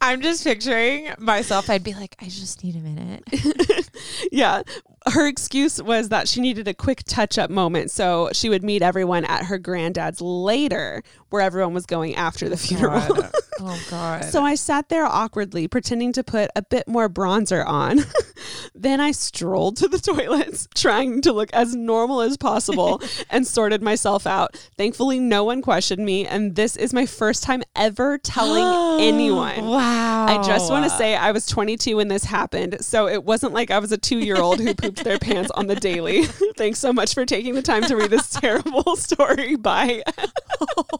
I'm 0.00 0.20
just 0.20 0.44
picturing 0.44 1.08
myself. 1.18 1.70
I'd 1.70 1.84
be 1.84 1.94
like, 1.94 2.16
I 2.20 2.24
just 2.24 2.62
need 2.64 2.76
a 2.76 2.80
minute. 2.80 3.90
yeah. 4.32 4.62
Her 5.06 5.26
excuse 5.26 5.80
was 5.82 6.08
that 6.10 6.28
she 6.28 6.40
needed 6.40 6.68
a 6.68 6.74
quick 6.74 7.04
touch 7.04 7.38
up 7.38 7.50
moment. 7.50 7.90
So 7.90 8.28
she 8.32 8.48
would 8.48 8.64
meet 8.64 8.82
everyone 8.82 9.24
at 9.24 9.46
her 9.46 9.56
granddad's 9.56 10.20
later, 10.20 11.02
where 11.30 11.40
everyone 11.40 11.74
was 11.74 11.86
going 11.86 12.14
after 12.16 12.48
the 12.48 12.56
funeral. 12.56 13.30
Oh 13.60 13.80
God. 13.90 14.24
So 14.24 14.42
I 14.42 14.54
sat 14.54 14.88
there 14.88 15.04
awkwardly, 15.04 15.66
pretending 15.66 16.12
to 16.12 16.22
put 16.22 16.50
a 16.54 16.62
bit 16.62 16.86
more 16.86 17.08
bronzer 17.08 17.66
on. 17.66 18.00
then 18.74 19.00
I 19.00 19.10
strolled 19.10 19.76
to 19.78 19.88
the 19.88 19.98
toilets, 20.14 20.68
trying 20.74 21.20
to 21.22 21.32
look 21.32 21.50
as 21.52 21.74
normal 21.74 22.20
as 22.20 22.36
possible, 22.36 23.02
and 23.30 23.46
sorted 23.46 23.82
myself 23.82 24.26
out. 24.26 24.56
Thankfully, 24.76 25.18
no 25.18 25.44
one 25.44 25.62
questioned 25.62 26.04
me, 26.04 26.26
and 26.26 26.54
this 26.54 26.76
is 26.76 26.92
my 26.94 27.06
first 27.06 27.42
time 27.42 27.62
ever 27.74 28.18
telling 28.18 29.00
anyone. 29.02 29.66
Wow. 29.66 30.26
I 30.26 30.42
just 30.46 30.70
want 30.70 30.84
to 30.84 30.90
say 30.90 31.16
I 31.16 31.32
was 31.32 31.46
22 31.46 31.96
when 31.96 32.08
this 32.08 32.24
happened, 32.24 32.76
so 32.80 33.08
it 33.08 33.24
wasn't 33.24 33.54
like 33.54 33.70
I 33.70 33.78
was 33.78 33.92
a 33.92 33.98
two 33.98 34.18
year 34.18 34.36
old 34.36 34.60
who 34.60 34.74
pooped 34.74 35.02
their 35.04 35.18
pants 35.18 35.50
on 35.52 35.66
the 35.66 35.76
daily. 35.76 36.24
Thanks 36.56 36.78
so 36.78 36.92
much 36.92 37.14
for 37.14 37.24
taking 37.24 37.54
the 37.54 37.62
time 37.62 37.82
to 37.84 37.96
read 37.96 38.10
this 38.10 38.30
terrible 38.30 38.94
story. 38.96 39.56
Bye. 39.56 40.02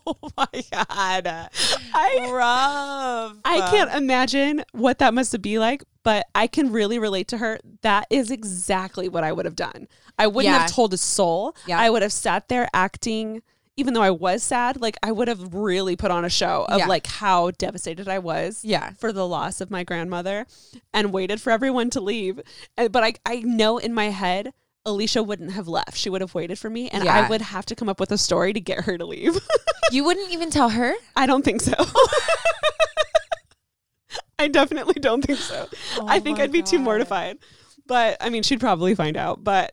oh 0.07 0.17
my 0.37 0.65
God. 0.73 1.51
I 1.95 2.29
Rough. 2.49 3.37
I 3.45 3.69
can't 3.71 3.95
imagine 3.95 4.65
what 4.73 4.99
that 4.99 5.15
must 5.15 5.33
have 5.33 5.43
be 5.43 5.59
like, 5.59 5.83
but 6.03 6.27
I 6.35 6.47
can 6.47 6.73
really 6.73 6.99
relate 6.99 7.29
to 7.29 7.39
her. 7.39 7.59
That 7.83 8.07
is 8.11 8.31
exactly 8.31 9.09
what 9.09 9.25
I 9.25 9.33
would 9.33 9.45
have 9.45 9.57
done. 9.57 9.89
I 10.19 10.27
wouldn't 10.27 10.53
Yeah. 10.53 10.61
have 10.61 10.71
told 10.73 10.93
a 10.95 10.97
soul. 10.99 11.55
Yeah. 11.67 11.79
I 11.79 11.91
would 11.91 12.03
have 12.03 12.13
sat 12.13 12.49
there 12.49 12.69
acting, 12.75 13.43
even 13.77 13.95
though 13.95 14.03
I 14.03 14.11
was 14.11 14.43
sad, 14.43 14.81
like 14.81 14.97
I 15.03 15.13
would 15.13 15.29
have 15.29 15.55
really 15.55 15.95
put 15.97 16.11
on 16.11 16.25
a 16.25 16.31
show 16.31 16.67
of 16.69 16.79
Yeah. 16.81 16.87
like 16.87 17.07
how 17.07 17.51
devastated 17.53 18.09
I 18.09 18.19
was 18.19 18.65
Yeah. 18.65 18.91
for 18.99 19.13
the 19.13 19.27
loss 19.27 19.61
of 19.61 19.71
my 19.71 19.85
grandmother 19.85 20.47
and 20.93 21.13
waited 21.13 21.41
for 21.41 21.51
everyone 21.51 21.91
to 21.91 22.01
leave. 22.01 22.41
But 22.77 23.05
I, 23.05 23.15
I 23.27 23.41
know 23.41 23.79
in 23.79 23.95
my 23.95 24.07
head, 24.11 24.53
Alicia 24.89 25.23
wouldn't 25.23 25.53
have 25.53 25.69
left. 25.69 25.97
She 25.97 26.11
would 26.11 26.21
have 26.21 26.35
waited 26.35 26.59
for 26.59 26.69
me, 26.71 26.89
and 26.89 27.05
Yeah. 27.05 27.15
I 27.15 27.29
would 27.29 27.43
have 27.43 27.67
to 27.67 27.75
come 27.77 27.89
up 27.89 28.01
with 28.01 28.11
a 28.11 28.19
story 28.19 28.53
to 28.53 28.61
get 28.61 28.85
her 28.85 28.99
to 28.99 29.07
leave. 29.07 29.39
You 29.91 30.05
wouldn't 30.05 30.31
even 30.33 30.51
tell 30.51 30.69
her? 30.69 30.93
I 31.17 31.25
don't 31.25 31.43
think 31.43 31.63
so. 31.63 31.73
I 34.39 34.49
definitely 34.49 34.95
don't 35.01 35.23
think 35.25 35.39
so. 35.39 35.67
Oh 35.97 36.07
I 36.07 36.21
think 36.21 36.39
Oh 36.39 36.43
I'd 36.43 36.53
be 36.53 36.63
too 36.63 36.79
mortified. 36.79 37.39
But 37.87 38.19
I 38.21 38.29
mean, 38.29 38.43
she'd 38.43 38.61
probably 38.61 38.95
find 38.95 39.17
out. 39.17 39.43
But 39.43 39.73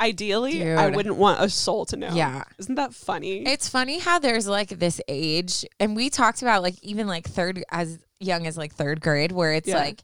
ideally, 0.00 0.72
I 0.72 0.88
wouldn't 0.88 1.16
want 1.16 1.40
a 1.42 1.50
soul 1.50 1.84
to 1.86 1.96
know. 1.96 2.10
Yeah. 2.12 2.44
Isn't 2.58 2.76
that 2.76 2.94
funny? 2.94 3.44
It's 3.44 3.68
funny 3.68 3.98
how 3.98 4.18
there's 4.18 4.46
like 4.48 4.68
this 4.70 5.00
age, 5.08 5.64
and 5.80 5.96
we 5.96 6.08
talked 6.10 6.42
about 6.42 6.62
like 6.62 6.76
even 6.82 7.06
like 7.08 7.26
third, 7.26 7.62
as 7.70 7.98
young 8.20 8.46
as 8.46 8.56
like 8.56 8.72
third 8.72 9.00
grade, 9.00 9.32
where 9.32 9.52
it's 9.52 9.68
Yeah. 9.68 9.76
like 9.78 10.02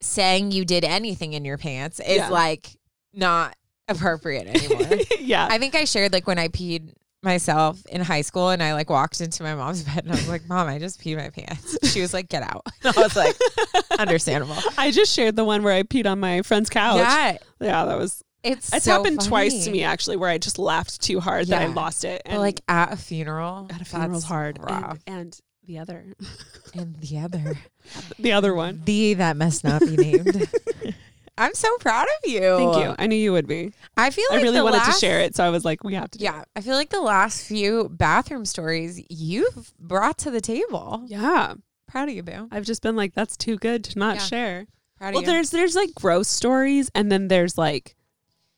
saying 0.00 0.52
you 0.52 0.64
did 0.64 0.84
anything 0.84 1.32
in 1.32 1.44
your 1.44 1.58
pants 1.58 1.98
is 1.98 2.16
Yeah. 2.18 2.28
like 2.28 2.76
not 3.12 3.56
appropriate 3.88 4.46
anymore. 4.46 4.98
yeah. 5.20 5.46
I 5.50 5.58
think 5.58 5.74
I 5.74 5.84
shared 5.84 6.12
like 6.12 6.26
when 6.26 6.38
I 6.38 6.48
peed 6.48 6.92
myself 7.22 7.84
in 7.86 8.00
high 8.00 8.20
school 8.20 8.50
and 8.50 8.62
I 8.62 8.74
like 8.74 8.88
walked 8.90 9.20
into 9.20 9.42
my 9.42 9.54
mom's 9.54 9.82
bed 9.94 10.04
and 10.04 10.12
I 10.12 10.16
was 10.16 10.28
like, 10.28 10.48
Mom, 10.48 10.68
I 10.68 10.78
just 10.78 11.00
peed 11.00 11.16
my 11.16 11.30
pants. 11.30 11.76
She 11.90 12.00
was 12.00 12.14
like, 12.14 12.28
Get 12.28 12.42
out. 12.42 12.64
I 12.84 12.92
was 12.96 13.16
like, 13.16 13.36
Understandable. 13.98 14.56
I 14.76 14.90
just 14.90 15.12
shared 15.12 15.36
the 15.36 15.44
one 15.44 15.62
where 15.62 15.74
I 15.74 15.82
peed 15.82 16.06
on 16.06 16.20
my 16.20 16.42
friend's 16.42 16.70
couch. 16.70 16.98
Yeah. 16.98 17.38
Yeah, 17.60 17.84
that 17.86 17.98
was 17.98 18.22
It's 18.44 18.72
it's 18.72 18.84
so 18.84 18.92
happened 18.92 19.20
twice 19.24 19.64
to 19.64 19.70
me 19.70 19.82
actually 19.82 20.16
where 20.16 20.30
I 20.30 20.38
just 20.38 20.58
laughed 20.58 21.00
too 21.02 21.18
hard 21.20 21.48
that 21.48 21.62
I 21.62 21.66
lost 21.66 22.04
it. 22.04 22.22
But 22.24 22.38
like 22.38 22.60
at 22.68 22.92
a 22.92 22.96
funeral. 22.96 23.66
at 23.70 23.80
a 23.80 23.84
funeral's 23.84 24.24
hard. 24.24 24.58
And, 24.68 24.98
and 25.06 25.40
the 25.66 25.78
other 25.80 26.14
And 26.74 26.94
the 27.00 27.18
other. 27.18 27.58
the 28.18 28.32
other 28.32 28.54
one. 28.54 28.82
The 28.84 29.14
that 29.14 29.36
must 29.36 29.64
not 29.64 29.80
be 29.80 29.96
named. 29.96 30.48
I'm 31.38 31.54
so 31.54 31.68
proud 31.78 32.06
of 32.06 32.30
you. 32.30 32.40
Thank 32.40 32.76
you. 32.84 32.94
I 32.98 33.06
knew 33.06 33.16
you 33.16 33.32
would 33.32 33.46
be. 33.46 33.72
I 33.96 34.10
feel 34.10 34.24
like 34.30 34.40
I 34.40 34.42
really 34.42 34.60
wanted 34.60 34.78
last, 34.78 35.00
to 35.00 35.06
share 35.06 35.20
it, 35.20 35.34
so 35.36 35.44
I 35.44 35.50
was 35.50 35.64
like, 35.64 35.82
we 35.84 35.94
have 35.94 36.10
to. 36.10 36.18
do 36.18 36.24
Yeah, 36.24 36.44
I 36.56 36.60
feel 36.60 36.74
like 36.74 36.90
the 36.90 37.00
last 37.00 37.46
few 37.46 37.88
bathroom 37.90 38.44
stories 38.44 39.00
you've 39.08 39.72
brought 39.78 40.18
to 40.18 40.30
the 40.30 40.40
table. 40.40 41.02
Yeah. 41.06 41.54
Proud 41.86 42.08
of 42.10 42.14
you, 42.14 42.22
Boo. 42.22 42.48
I've 42.50 42.64
just 42.66 42.82
been 42.82 42.96
like, 42.96 43.14
that's 43.14 43.36
too 43.36 43.56
good 43.56 43.84
to 43.84 43.98
not 43.98 44.16
Yeah. 44.16 44.22
share. 44.22 44.66
Proud 44.98 45.14
Well, 45.14 45.22
you. 45.22 45.26
there's 45.28 45.50
there's 45.50 45.74
like 45.76 45.94
gross 45.94 46.28
stories, 46.28 46.90
and 46.94 47.10
then 47.10 47.28
there's 47.28 47.56
like 47.56 47.94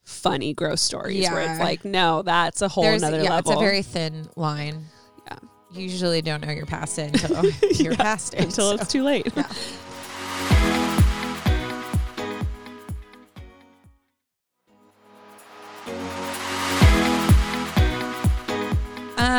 funny 0.04 0.54
gross 0.54 0.80
stories 0.80 1.28
where 1.30 1.42
it's 1.42 1.60
like, 1.60 1.84
no, 1.84 2.22
that's 2.22 2.62
a 2.62 2.68
whole 2.68 2.82
There's- 2.84 3.02
another 3.02 3.22
yeah, 3.22 3.34
level. 3.34 3.52
It's 3.52 3.60
a 3.60 3.62
very 3.64 3.82
thin 3.82 4.26
line. 4.36 4.86
Yeah. 5.26 5.36
You 5.72 5.82
usually 5.84 6.22
don't 6.22 6.44
know 6.44 6.50
you're 6.52 6.66
past 6.66 6.98
it 6.98 7.22
until 7.22 7.44
you're 7.74 7.92
Yeah, 7.92 7.96
past 7.98 8.34
it. 8.34 8.40
until 8.40 8.70
so. 8.70 8.74
it's 8.82 8.90
too 8.90 9.04
late. 9.04 9.28
Yeah. 9.36 9.46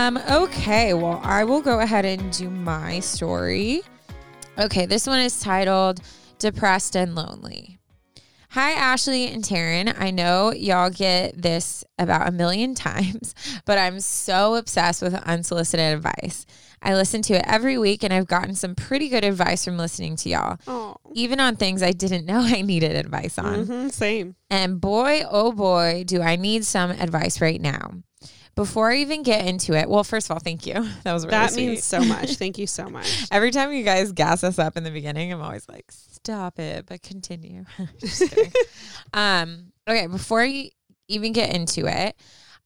Um, 0.02 0.18
okay, 0.32 0.96
well, 0.96 1.22
I 1.24 1.44
will 1.44 1.62
go 1.62 1.80
ahead 1.80 2.06
and 2.06 2.32
do 2.34 2.50
my 2.50 3.00
story. 3.02 3.84
Okay, 4.58 4.88
this 4.88 5.06
one 5.06 5.20
is 5.20 5.40
titled 5.40 6.02
Depressed 6.40 6.96
and 6.96 7.14
Lonely. 7.14 7.78
Hi, 8.50 8.72
Ashley 8.72 9.28
and 9.28 9.44
Taryn. 9.44 9.96
I 10.02 10.10
know 10.10 10.52
y'all 10.54 10.90
get 10.90 11.40
this 11.40 11.84
about 12.00 12.28
a 12.28 12.32
million 12.32 12.74
times, 12.90 13.36
but 13.66 13.78
I'm 13.78 14.00
so 14.00 14.56
obsessed 14.56 15.04
with 15.04 15.14
unsolicited 15.14 15.94
advice. 15.94 16.48
I 16.82 16.96
listen 16.96 17.22
to 17.22 17.36
it 17.36 17.44
every 17.46 17.78
week, 17.78 18.04
and 18.04 18.12
I've 18.12 18.26
gotten 18.26 18.56
some 18.56 18.74
pretty 18.74 19.08
good 19.08 19.24
advice 19.24 19.64
from 19.64 19.78
listening 19.78 20.16
to 20.16 20.30
y'all, 20.30 20.58
Oh, 20.66 20.96
even 21.14 21.40
on 21.40 21.58
things 21.58 21.84
I 21.84 21.92
didn't 21.92 22.26
know 22.26 22.40
I 22.44 22.64
needed 22.64 22.96
advice 22.96 23.38
on. 23.38 23.66
hmm 23.68 23.88
same. 23.90 24.36
And 24.50 24.82
boy, 24.82 25.22
oh 25.30 25.52
boy, 25.52 26.06
do 26.08 26.24
I 26.24 26.38
need 26.38 26.66
some 26.66 26.90
advice 26.90 27.40
right 27.40 27.62
now. 27.62 27.92
Before 28.56 28.92
I 28.92 28.98
even 28.98 29.24
get 29.24 29.46
into 29.46 29.74
it, 29.74 29.90
well, 29.90 30.04
first 30.04 30.28
of 30.30 30.34
all, 30.34 30.40
thank 30.40 30.66
you. 30.66 30.74
That 31.04 31.14
was 31.14 31.26
really 31.26 31.32
that 31.32 31.52
sweet. 31.52 31.68
means 31.68 31.84
so 31.84 32.04
much. 32.04 32.36
Thank 32.36 32.58
you 32.58 32.68
so 32.68 32.90
much. 32.90 33.26
Every 33.32 33.52
time 33.52 33.72
you 33.74 33.84
guys 33.84 34.12
gas 34.12 34.44
us 34.44 34.60
up 34.60 34.76
in 34.78 34.84
the 34.84 34.92
beginning, 34.92 35.32
I'm 35.32 35.42
always 35.42 35.68
like, 35.70 35.86
stop 35.90 36.60
it, 36.60 36.86
but 36.88 37.02
continue. 37.02 37.66
Um, 39.14 39.72
okay, 39.88 40.08
before 40.08 40.44
you 40.46 40.70
even 41.08 41.34
get 41.34 41.54
into 41.54 41.86
it, 41.88 42.16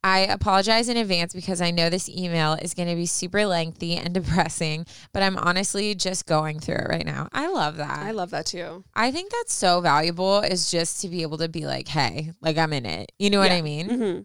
I 0.03 0.19
apologize 0.19 0.87
in 0.89 0.97
advance 0.97 1.33
because 1.33 1.61
I 1.61 1.71
know 1.71 1.89
this 1.89 2.07
email 2.09 2.53
is 2.53 2.75
going 2.75 2.87
to 2.89 2.95
be 2.95 3.07
super 3.07 3.45
lengthy 3.47 3.95
and 3.95 4.13
depressing, 4.13 4.85
but 5.13 5.23
I'm 5.23 5.35
honestly 5.37 5.95
just 5.95 6.27
going 6.27 6.59
through 6.59 6.75
it 6.75 6.87
right 6.89 7.05
now. 7.05 7.27
I 7.33 7.47
love 7.47 7.77
that. 7.77 7.99
I 8.05 8.11
love 8.11 8.29
that 8.31 8.45
too. 8.45 8.83
I 8.93 9.11
think 9.11 9.31
that's 9.31 9.53
so 9.53 9.81
valuable 9.81 10.41
is 10.41 10.69
just 10.69 11.01
to 11.01 11.07
be 11.09 11.23
able 11.23 11.39
to 11.39 11.49
be 11.49 11.65
like, 11.65 11.87
hey, 11.87 12.33
like 12.41 12.57
I'm 12.57 12.73
in 12.73 12.85
it. 12.85 13.11
You 13.17 13.31
know 13.31 13.39
what 13.39 13.49
Yeah. 13.49 13.57
I 13.57 13.61
mean? 13.61 13.89
hmm 13.89 14.19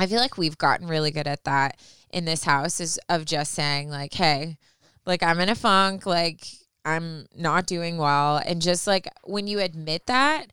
I 0.00 0.06
feel 0.06 0.18
like 0.18 0.38
we've 0.38 0.56
gotten 0.56 0.88
really 0.88 1.10
good 1.10 1.26
at 1.26 1.44
that 1.44 1.78
in 2.10 2.24
this 2.24 2.44
house 2.44 2.80
is 2.80 2.98
of 3.10 3.26
just 3.26 3.52
saying 3.52 3.90
like, 3.90 4.14
hey, 4.14 4.56
like 5.04 5.22
I'm 5.22 5.38
in 5.40 5.50
a 5.50 5.54
funk, 5.54 6.06
like 6.06 6.46
I'm 6.86 7.26
not 7.36 7.66
doing 7.66 7.98
well. 7.98 8.38
And 8.38 8.62
just 8.62 8.86
like 8.86 9.06
when 9.24 9.46
you 9.46 9.58
admit 9.60 10.06
that, 10.06 10.46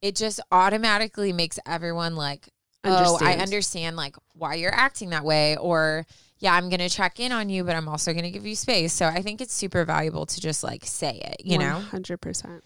it 0.00 0.14
just 0.14 0.38
automatically 0.52 1.32
makes 1.32 1.58
everyone 1.66 2.14
like, 2.14 2.48
oh, 2.84 2.90
I 2.90 3.32
Understand. 3.32 3.40
understand 3.42 3.96
like 3.96 4.14
why 4.34 4.54
you're 4.54 4.72
acting 4.74 5.10
that 5.10 5.24
way. 5.24 5.56
Or 5.56 6.06
yeah, 6.38 6.54
I'm 6.54 6.68
gonna 6.68 6.88
check 6.88 7.18
in 7.18 7.32
on 7.32 7.48
you, 7.48 7.64
but 7.64 7.74
I'm 7.74 7.88
also 7.88 8.14
gonna 8.14 8.30
give 8.30 8.46
you 8.46 8.54
space. 8.54 8.92
So 8.92 9.06
I 9.06 9.22
think 9.22 9.40
it's 9.40 9.54
super 9.54 9.84
valuable 9.84 10.24
to 10.24 10.40
just 10.40 10.62
like 10.62 10.84
say 10.84 11.20
it, 11.24 11.44
you 11.44 11.58
know? 11.58 11.80
hundred 11.80 12.20
percent. 12.20 12.62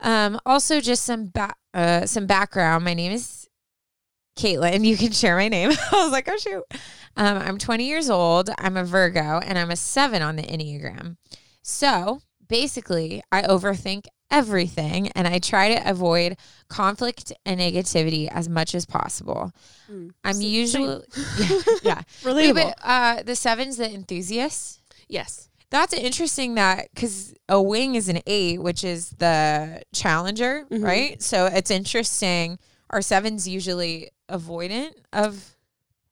Um, 0.00 0.38
also, 0.44 0.80
just 0.82 1.04
some 1.04 1.28
ba- 1.28 1.54
uh, 1.72 2.04
some 2.04 2.26
background. 2.26 2.84
My 2.84 2.92
name 2.92 3.12
is 3.12 3.47
Caitlin. 4.38 4.84
You 4.84 4.96
can 4.96 5.12
share 5.12 5.36
my 5.36 5.48
name. 5.48 5.70
I 5.92 6.02
was 6.04 6.12
like, 6.12 6.28
oh 6.28 6.36
shoot. 6.36 6.64
Um, 7.16 7.38
I'm 7.38 7.58
20 7.58 7.84
years 7.86 8.08
old. 8.08 8.48
I'm 8.58 8.76
a 8.76 8.84
Virgo, 8.84 9.40
and 9.44 9.58
I'm 9.58 9.70
a 9.70 9.76
seven 9.76 10.22
on 10.22 10.36
the 10.36 10.42
Enneagram. 10.44 11.16
So 11.62 12.20
basically, 12.48 13.22
I 13.32 13.42
overthink 13.42 14.06
everything, 14.30 15.08
and 15.16 15.26
I 15.26 15.38
try 15.38 15.74
to 15.74 15.90
avoid 15.90 16.36
conflict 16.68 17.32
and 17.44 17.58
negativity 17.60 18.28
as 18.30 18.48
much 18.48 18.74
as 18.74 18.86
possible. 18.86 19.50
Mm. 19.90 20.10
I'm 20.22 20.34
Same. 20.34 20.48
usually 20.48 21.02
yeah, 21.38 21.60
yeah. 21.82 22.02
Relatable. 22.22 22.34
Wait, 22.36 22.52
but, 22.54 22.74
uh, 22.82 23.22
the 23.22 23.34
seven's 23.36 23.76
the 23.78 23.90
enthusiast. 23.90 24.80
yes. 25.08 25.44
That's 25.70 25.92
interesting 25.92 26.54
that 26.54 26.88
because 26.94 27.34
a 27.46 27.60
wing 27.60 27.94
is 27.94 28.08
an 28.08 28.20
eight, 28.26 28.58
which 28.62 28.84
is 28.84 29.10
the 29.18 29.82
challenger, 29.94 30.64
Mhm. 30.70 30.82
right? 30.82 31.22
So 31.22 31.44
it's 31.44 31.70
interesting. 31.70 32.58
Are 32.88 33.02
sevens 33.02 33.46
usually 33.46 34.08
avoidant 34.30 34.92
of 35.12 35.54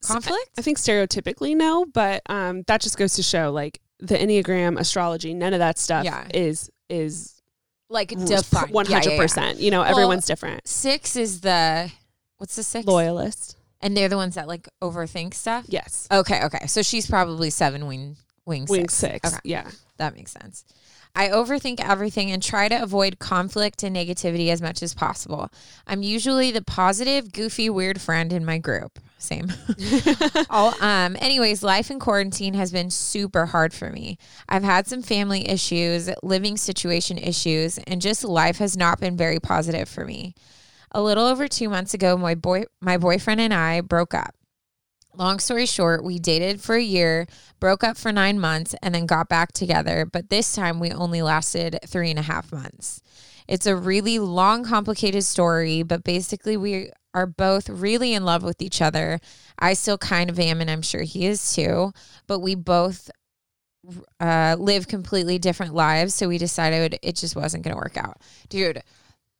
conflict? 0.05 0.50
I 0.59 0.62
think 0.62 0.79
stereotypically 0.79 1.57
no, 1.57 1.85
but 1.87 2.22
um, 2.26 2.62
that 2.66 2.81
just 2.81 2.96
goes 2.98 3.14
to 3.14 3.22
show 3.22 3.50
like 3.52 3.81
the 3.98 4.16
enneagram, 4.16 4.79
astrology, 4.79 5.35
none 5.35 5.52
of 5.52 5.59
that 5.61 5.79
stuff 5.79 6.05
Yeah. 6.05 6.26
is 6.35 6.70
is 6.88 7.40
like 7.88 8.09
defined. 8.11 8.72
one 8.72 8.87
hundred 8.87 9.16
percent. 9.16 9.59
You 9.61 9.70
know, 9.70 9.81
Well, 9.81 9.90
everyone's 9.90 10.26
different. 10.26 10.66
Six 10.66 11.16
is 11.16 11.40
the 11.40 11.90
what's 12.38 12.57
the 12.57 12.62
six? 12.62 12.87
Loyalist, 12.87 13.57
And 13.81 13.96
they're 13.96 14.09
the 14.09 14.16
ones 14.16 14.35
that 14.35 14.46
like 14.48 14.68
overthink 14.83 15.35
stuff. 15.35 15.64
yes. 15.68 16.07
Okay, 16.12 16.42
okay. 16.44 16.66
So 16.66 16.83
she's 16.83 17.07
probably 17.07 17.50
seven 17.50 17.87
wing 17.87 18.16
wing 18.44 18.62
six. 18.66 18.70
Wing 18.70 18.88
six, 18.88 19.29
Okay. 19.33 19.40
yeah. 19.44 19.70
That 19.98 20.14
makes 20.14 20.33
sense. 20.33 20.64
I 21.16 21.29
overthink 21.29 21.81
everything 21.81 22.31
and 22.31 22.42
try 22.42 22.68
to 22.68 22.83
avoid 22.83 23.18
conflict 23.18 23.83
and 23.83 23.96
negativity 23.96 24.50
as 24.50 24.61
much 24.61 24.83
as 24.83 24.92
possible. 24.92 25.50
I'm 25.87 26.02
usually 26.02 26.50
the 26.50 26.61
positive, 26.61 27.33
goofy, 27.33 27.70
weird 27.70 28.00
friend 28.00 28.35
in 28.35 28.44
my 28.44 28.59
group. 28.59 28.98
Same. 29.16 29.50
All, 30.50 30.74
um, 30.83 31.16
anyways, 31.18 31.62
life 31.62 31.90
in 31.90 31.98
quarantine 31.98 32.52
has 32.52 32.70
been 32.70 32.90
super 32.90 33.46
hard 33.46 33.72
for 33.72 33.90
me. 33.90 34.18
I've 34.46 34.62
had 34.62 34.87
some 34.87 35.00
family 35.00 35.48
issues, 35.48 36.11
living 36.22 36.59
situation 36.59 37.16
issues, 37.16 37.79
and 37.79 38.02
just 38.02 38.22
life 38.22 38.59
has 38.59 38.76
not 38.76 39.00
been 39.00 39.16
very 39.16 39.40
positive 39.40 39.88
for 39.88 40.05
me. 40.05 40.35
A 40.92 41.02
little 41.02 41.24
over 41.24 41.48
two 41.48 41.70
months 41.70 41.94
ago, 41.94 42.18
my 42.18 42.35
boy, 42.35 42.64
my 42.83 42.98
boyfriend 42.98 43.40
and 43.40 43.55
I 43.55 43.81
broke 43.81 44.12
up. 44.12 44.36
Long 45.16 45.38
story 45.38 45.66
short, 45.66 46.05
we 46.05 46.18
dated 46.18 46.61
for 46.61 46.76
a 46.76 46.83
year, 46.83 47.26
broke 47.59 47.83
up 47.83 47.96
for 47.96 48.12
nine 48.12 48.38
months, 48.38 48.74
and 48.83 48.94
then 48.94 49.07
got 49.07 49.29
back 49.29 49.52
together. 49.52 50.05
But 50.05 50.29
this 50.29 50.55
time 50.55 50.79
we 50.79 50.90
only 50.92 51.22
lasted 51.22 51.79
three 51.87 52.11
and 52.11 52.18
a 52.18 52.22
half 52.22 52.52
months. 52.52 53.00
It's 53.48 53.66
a 53.66 53.76
really 53.76 54.18
long, 54.18 54.64
complicated 54.64 55.24
story, 55.24 55.83
but 55.83 56.05
basically, 56.05 56.57
we 56.57 56.90
are 57.14 57.26
both 57.26 57.68
really 57.70 58.12
in 58.12 58.24
love 58.24 58.42
with 58.42 58.61
each 58.61 58.83
other. 58.83 59.20
I 59.59 59.72
still 59.72 59.96
kind 59.96 60.29
of 60.29 60.38
am, 60.38 60.61
and 60.61 60.70
I'm 60.70 60.83
sure 60.83 61.02
he 61.02 61.26
is 61.26 61.55
too. 61.55 61.92
But 62.26 62.40
we 62.40 62.55
both 62.55 63.11
uh, 64.20 64.57
live 64.59 64.88
completely 64.88 65.38
different 65.38 65.74
lives. 65.74 66.14
So 66.14 66.29
we 66.29 66.38
decided 66.38 66.98
it 67.02 67.16
just 67.16 67.37
wasn't 67.37 67.64
going 67.64 67.74
to 67.74 67.81
work 67.81 67.96
out. 67.96 68.20
Dude, 68.48 68.83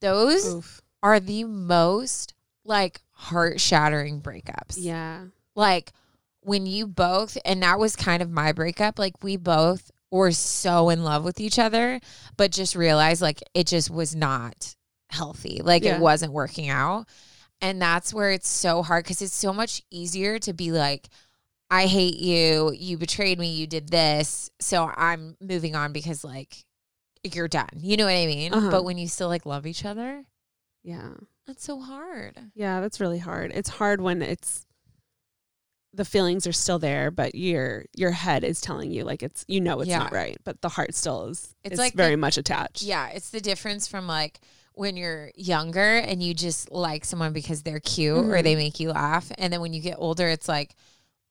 those 0.01 0.55
Oof. 0.55 0.83
are 1.03 1.21
the 1.21 1.45
most 1.45 2.35
like 2.65 3.01
heart 3.13 3.61
shattering 3.61 4.21
breakups 4.21 4.75
Yeah. 4.77 5.27
Like 5.57 5.93
when 6.43 6.65
you 6.67 6.87
both 6.87 7.37
and 7.45 7.63
that 7.63 7.79
was 7.79 7.97
kind 7.97 8.23
of 8.23 8.31
my 8.31 8.53
breakup 8.53 8.99
like 8.99 9.23
we 9.25 9.37
both 9.37 9.91
were 10.13 10.31
so 10.31 10.89
in 10.91 11.03
love 11.03 11.25
with 11.25 11.41
each 11.41 11.59
other 11.59 11.99
but 12.37 12.53
just 12.53 12.77
realized 12.77 13.21
like 13.21 13.43
it 13.55 13.67
just 13.67 13.91
was 13.91 14.15
not 14.15 14.77
healthy 15.11 15.61
like 15.65 15.83
Yeah. 15.83 15.97
it 15.97 16.01
wasn't 16.01 16.33
working 16.33 16.69
out 16.69 17.07
and 17.61 17.83
that's 17.83 18.15
where 18.15 18.31
it's 18.31 18.49
so 18.49 18.83
hard 18.83 19.03
because 19.05 19.21
it's 19.23 19.35
so 19.35 19.53
much 19.53 19.83
easier 19.91 20.39
to 20.41 20.53
be 20.53 20.71
like 20.71 21.09
i 21.71 21.87
hate 21.87 22.17
you 22.21 22.73
you 22.77 22.97
betrayed 22.97 23.39
me 23.41 23.49
you 23.53 23.67
did 23.67 23.89
this 23.89 24.51
so 24.61 24.91
i'm 24.97 25.37
moving 25.41 25.75
on 25.75 25.93
because 25.93 26.23
like 26.23 26.65
you're 27.25 27.49
done 27.49 27.69
you 27.79 27.97
know 27.97 28.05
what 28.05 28.13
i 28.15 28.27
mean 28.27 28.53
Uh-huh. 28.55 28.71
but 28.71 28.85
when 28.85 28.99
you 28.99 29.09
still 29.09 29.29
like 29.29 29.47
love 29.47 29.67
each 29.67 29.85
other 29.85 30.25
Yeah. 30.85 31.15
that's 31.47 31.65
so 31.65 31.81
hard 31.81 32.39
Yeah, 32.55 32.81
that's 32.81 33.01
really 33.01 33.19
hard. 33.19 33.51
It's 33.53 33.69
hard 33.71 34.01
when 34.01 34.23
it's 34.23 34.65
the 35.97 36.05
feelings 36.05 36.47
are 36.47 36.53
still 36.53 36.79
there, 36.79 37.11
but 37.11 37.35
your 37.35 37.87
your 37.97 38.11
head 38.13 38.45
is 38.45 38.61
telling 38.61 38.93
you 38.93 39.03
like 39.05 39.23
it's 39.23 39.45
you 39.49 39.61
know 39.61 39.81
it's 39.81 39.89
Yeah. 39.91 39.99
not 39.99 40.13
right, 40.13 40.37
but 40.45 40.61
the 40.61 40.69
heart 40.69 40.95
still 40.95 41.27
is 41.29 41.55
It's 41.65 41.73
is 41.75 41.79
like 41.79 41.93
the- 41.95 41.97
very 42.03 42.17
much 42.17 42.37
attached. 42.39 42.83
Yeah, 42.83 43.09
it's 43.09 43.31
the 43.31 43.41
difference 43.41 43.87
from 43.89 44.07
like 44.07 44.41
when 44.75 44.97
you're 44.97 45.33
younger 45.35 45.97
and 45.99 46.23
you 46.23 46.35
just 46.35 46.71
like 46.71 47.05
someone 47.07 47.33
because 47.33 47.63
they're 47.63 47.81
cute 47.81 48.17
or 48.19 48.37
Mhm. 48.39 48.43
they 48.43 48.57
make 48.57 48.79
you 48.79 48.91
laugh. 48.93 49.33
And 49.39 49.51
then 49.53 49.61
when 49.63 49.73
you 49.73 49.81
get 49.81 49.97
older, 49.99 50.29
it's 50.29 50.49
like, 50.49 50.75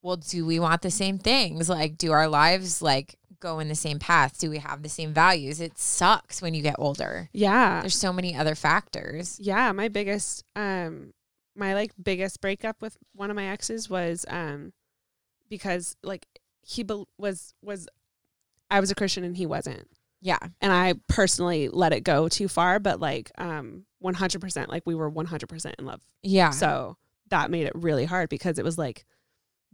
well, 0.02 0.18
do 0.18 0.46
we 0.48 0.60
want 0.60 0.82
the 0.82 0.90
same 0.92 1.20
things? 1.20 1.70
Like, 1.70 1.96
do 1.98 2.12
our 2.12 2.28
lives 2.28 2.82
like 2.82 3.16
go 3.40 3.60
in 3.60 3.68
the 3.68 3.76
same 3.76 4.00
path? 4.00 4.40
Do 4.40 4.50
we 4.50 4.58
have 4.58 4.82
the 4.82 4.90
same 4.90 5.14
values? 5.14 5.62
It 5.62 5.78
sucks 5.78 6.42
when 6.42 6.56
you 6.56 6.64
get 6.64 6.76
older. 6.80 7.30
Yeah. 7.34 7.82
There's 7.82 7.96
so 7.96 8.12
many 8.12 8.36
other 8.36 8.56
factors. 8.56 9.38
Yeah, 9.40 9.72
my 9.74 9.90
biggest 9.90 10.44
um 10.56 11.14
my 11.56 11.74
like 11.74 11.92
biggest 12.02 12.42
breakup 12.42 12.82
with 12.82 12.98
one 13.14 13.30
of 13.30 13.36
my 13.36 13.48
exes 13.48 13.90
was 13.90 14.26
um 14.30 14.74
because 15.50 15.96
like 16.04 16.28
he 16.62 16.84
be- 16.84 17.06
was 17.18 17.54
was 17.62 17.88
I 18.70 18.80
was 18.80 18.92
a 18.92 18.96
Christian 18.96 19.24
and 19.24 19.38
he 19.38 19.46
wasn't. 19.46 19.88
Yeah. 20.22 20.40
And 20.60 20.74
I 20.74 20.96
personally 21.08 21.70
let 21.70 21.94
it 21.94 22.02
go 22.02 22.28
too 22.28 22.48
far, 22.48 22.80
but 22.80 23.00
like 23.00 23.32
um 23.38 23.86
100% 24.04 24.68
like 24.68 24.84
we 24.86 24.96
were 24.96 25.12
100% 25.12 25.74
in 25.78 25.86
love. 25.86 26.02
Yeah. 26.24 26.50
So 26.50 26.98
that 27.30 27.52
made 27.52 27.68
it 27.68 27.74
really 27.76 28.06
hard 28.06 28.30
because 28.30 28.58
it 28.60 28.66
was 28.66 28.78
like 28.78 29.06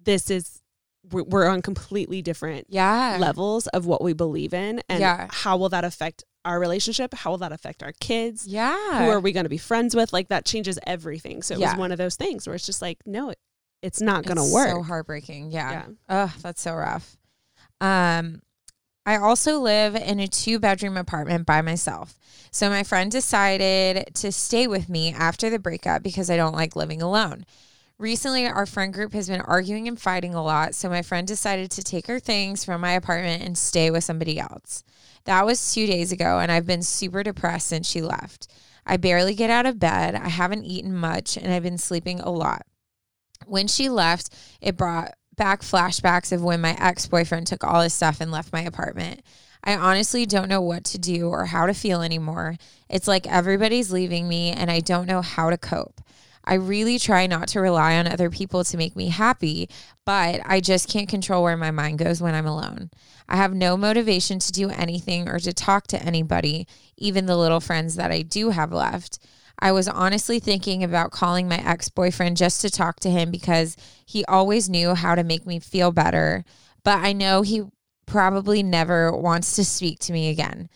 this 0.01 0.29
is 0.29 0.61
we're, 1.09 1.23
we're 1.23 1.47
on 1.47 1.61
completely 1.61 2.21
different 2.21 2.67
yeah. 2.69 3.17
levels 3.19 3.67
of 3.67 3.85
what 3.85 4.03
we 4.03 4.13
believe 4.13 4.53
in 4.53 4.81
and 4.87 4.99
Yeah. 4.99 5.27
how 5.31 5.57
will 5.57 5.69
that 5.69 5.83
affect 5.83 6.23
our 6.45 6.59
relationship? 6.59 7.13
How 7.13 7.31
will 7.31 7.37
that 7.39 7.51
affect 7.51 7.83
our 7.83 7.93
kids? 7.99 8.47
Yeah. 8.47 9.05
who 9.05 9.09
are 9.11 9.19
we 9.19 9.31
going 9.31 9.45
to 9.45 9.49
be 9.49 9.57
friends 9.57 9.95
with? 9.95 10.11
Like 10.13 10.29
that 10.29 10.45
changes 10.45 10.79
everything. 10.87 11.41
So 11.41 11.53
it 11.55 11.59
Yeah. 11.59 11.71
was 11.71 11.79
one 11.79 11.91
of 11.91 11.97
those 11.97 12.15
things 12.15 12.47
where 12.47 12.55
it's 12.55 12.65
just 12.65 12.81
like, 12.81 12.97
no, 13.05 13.29
it, 13.29 13.39
it's 13.81 14.01
not 14.01 14.25
going 14.25 14.37
to 14.37 14.53
work. 14.53 14.69
So 14.69 14.83
heartbreaking. 14.83 15.51
Yeah. 15.51 15.71
yeah. 15.71 15.85
Ugh, 16.09 16.31
that's 16.41 16.61
so 16.61 16.73
rough. 16.73 17.17
Um, 17.79 18.41
I 19.05 19.17
also 19.17 19.59
live 19.59 19.95
in 19.95 20.19
a 20.19 20.27
two 20.27 20.59
bedroom 20.59 20.95
apartment 20.97 21.45
by 21.45 21.61
myself. 21.61 22.19
So 22.51 22.69
my 22.69 22.83
friend 22.83 23.11
decided 23.11 24.13
to 24.15 24.31
stay 24.31 24.67
with 24.67 24.89
me 24.89 25.11
after 25.13 25.49
the 25.49 25.57
breakup 25.59 26.03
because 26.03 26.29
I 26.29 26.37
don't 26.37 26.53
like 26.55 26.75
living 26.75 27.01
alone. 27.01 27.45
Recently, 27.97 28.47
our 28.47 28.65
friend 28.65 28.93
group 28.93 29.13
has 29.13 29.27
been 29.29 29.41
arguing 29.41 29.87
and 29.87 29.99
fighting 29.99 30.33
a 30.33 30.43
lot. 30.43 30.73
So 30.75 30.89
my 30.89 31.01
friend 31.01 31.27
decided 31.27 31.71
to 31.71 31.83
take 31.83 32.07
her 32.07 32.19
things 32.19 32.63
from 32.63 32.81
my 32.81 32.93
apartment 32.93 33.43
and 33.43 33.57
stay 33.57 33.89
with 33.91 34.03
somebody 34.03 34.39
else. 34.39 34.83
That 35.25 35.45
was 35.45 35.73
two 35.73 35.85
days 35.85 36.11
ago, 36.11 36.39
and 36.39 36.51
I've 36.51 36.65
been 36.65 36.83
super 36.83 37.23
depressed 37.23 37.67
since 37.67 37.87
she 37.87 38.01
left. 38.01 38.47
I 38.85 38.97
barely 38.97 39.35
get 39.35 39.49
out 39.49 39.65
of 39.65 39.79
bed. 39.79 40.15
I 40.15 40.29
haven't 40.29 40.65
eaten 40.65 40.95
much, 40.95 41.37
and 41.37 41.53
I've 41.53 41.63
been 41.63 41.77
sleeping 41.77 42.19
a 42.19 42.31
lot. 42.31 42.63
When 43.45 43.67
she 43.67 43.89
left, 43.89 44.33
it 44.59 44.77
brought 44.77 45.13
back 45.35 45.61
flashbacks 45.61 46.31
of 46.31 46.43
when 46.43 46.61
my 46.61 46.75
ex 46.79 47.07
boyfriend 47.07 47.47
took 47.47 47.63
all 47.63 47.81
his 47.81 47.93
stuff 47.93 48.21
and 48.21 48.31
left 48.31 48.53
my 48.53 48.61
apartment. 48.61 49.21
I 49.63 49.75
honestly 49.75 50.25
don't 50.25 50.49
know 50.49 50.61
what 50.61 50.83
to 50.85 50.97
do 50.97 51.27
or 51.27 51.45
how 51.45 51.67
to 51.67 51.73
feel 51.73 52.01
anymore. 52.01 52.57
It's 52.89 53.07
like 53.07 53.27
everybody's 53.27 53.91
leaving 53.91 54.27
me, 54.27 54.51
and 54.51 54.71
I 54.71 54.79
don't 54.79 55.07
know 55.07 55.21
how 55.21 55.49
to 55.49 55.57
cope. 55.57 56.01
I 56.43 56.55
really 56.55 56.97
try 56.97 57.27
not 57.27 57.47
to 57.49 57.61
rely 57.61 57.97
on 57.97 58.07
other 58.07 58.29
people 58.29 58.63
to 58.63 58.77
make 58.77 58.95
me 58.95 59.09
happy, 59.09 59.69
but 60.05 60.41
I 60.45 60.59
just 60.59 60.89
can't 60.89 61.09
control 61.09 61.43
where 61.43 61.57
my 61.57 61.71
mind 61.71 61.99
goes 61.99 62.21
when 62.21 62.33
I'm 62.33 62.47
alone. 62.47 62.89
I 63.29 63.35
have 63.37 63.53
no 63.53 63.77
motivation 63.77 64.39
to 64.39 64.51
do 64.51 64.69
anything 64.69 65.29
or 65.29 65.39
to 65.39 65.53
talk 65.53 65.87
to 65.87 66.01
anybody, 66.01 66.67
even 66.97 67.25
the 67.25 67.37
little 67.37 67.59
friends 67.59 67.95
that 67.95 68.11
I 68.11 68.23
do 68.23 68.49
have 68.49 68.71
left. 68.71 69.19
I 69.59 69.71
was 69.71 69.87
honestly 69.87 70.39
thinking 70.39 70.83
about 70.83 71.11
calling 71.11 71.47
my 71.47 71.57
ex 71.57 71.89
boyfriend 71.89 72.37
just 72.37 72.61
to 72.61 72.69
talk 72.69 72.99
to 73.01 73.11
him 73.11 73.29
because 73.29 73.77
he 74.05 74.25
always 74.25 74.69
knew 74.69 74.95
how 74.95 75.13
to 75.13 75.23
make 75.23 75.45
me 75.45 75.59
feel 75.59 75.91
better, 75.91 76.43
but 76.83 76.99
I 76.99 77.13
know 77.13 77.43
he 77.43 77.63
probably 78.07 78.63
never 78.63 79.15
wants 79.15 79.55
to 79.55 79.63
speak 79.63 79.99
to 79.99 80.13
me 80.13 80.29
again. 80.29 80.67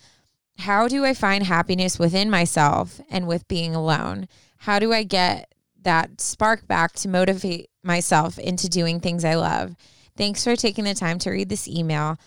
How 0.60 0.88
do 0.88 1.04
I 1.04 1.14
find 1.14 1.44
happiness 1.44 2.00
within 2.00 2.30
myself 2.30 3.02
and 3.10 3.28
with 3.28 3.48
being 3.48 3.76
alone? 3.76 4.28
How 4.60 4.80
do 4.80 4.94
I 4.94 5.04
get 5.04 5.52
that 5.86 6.22
spark 6.22 6.68
back 6.68 6.94
to 6.94 7.08
motivate 7.08 7.70
myself 7.84 8.38
into 8.38 8.70
doing 8.70 9.00
things 9.00 9.26
I 9.26 9.36
love? 9.36 9.76
Thanks 10.18 10.44
for 10.44 10.56
taking 10.56 10.86
the 10.86 10.94
time 10.94 11.18
to 11.20 11.32
read 11.32 11.50
this 11.50 11.68
email. 11.68 12.18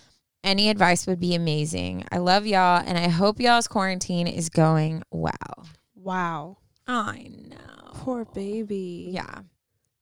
Any 0.43 0.69
advice 0.69 1.05
would 1.07 1.19
be 1.19 1.35
amazing. 1.35 2.05
I 2.11 2.17
love 2.17 2.45
y'all 2.45 2.81
and 2.85 2.97
I 2.97 3.09
hope 3.09 3.39
y'all's 3.39 3.67
quarantine 3.67 4.27
is 4.27 4.49
going 4.49 5.03
well. 5.11 5.67
Wow. 5.95 6.57
I 6.87 7.29
know. 7.29 7.91
Poor 7.93 8.25
baby. 8.25 9.09
Yeah. 9.11 9.39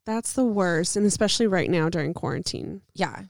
That's 0.06 0.34
the 0.34 0.46
worst. 0.46 0.96
And 0.96 1.06
especially 1.06 1.48
right 1.48 1.70
now 1.70 1.90
during 1.90 2.14
quarantine. 2.14 2.82
Yeah. 2.94 3.24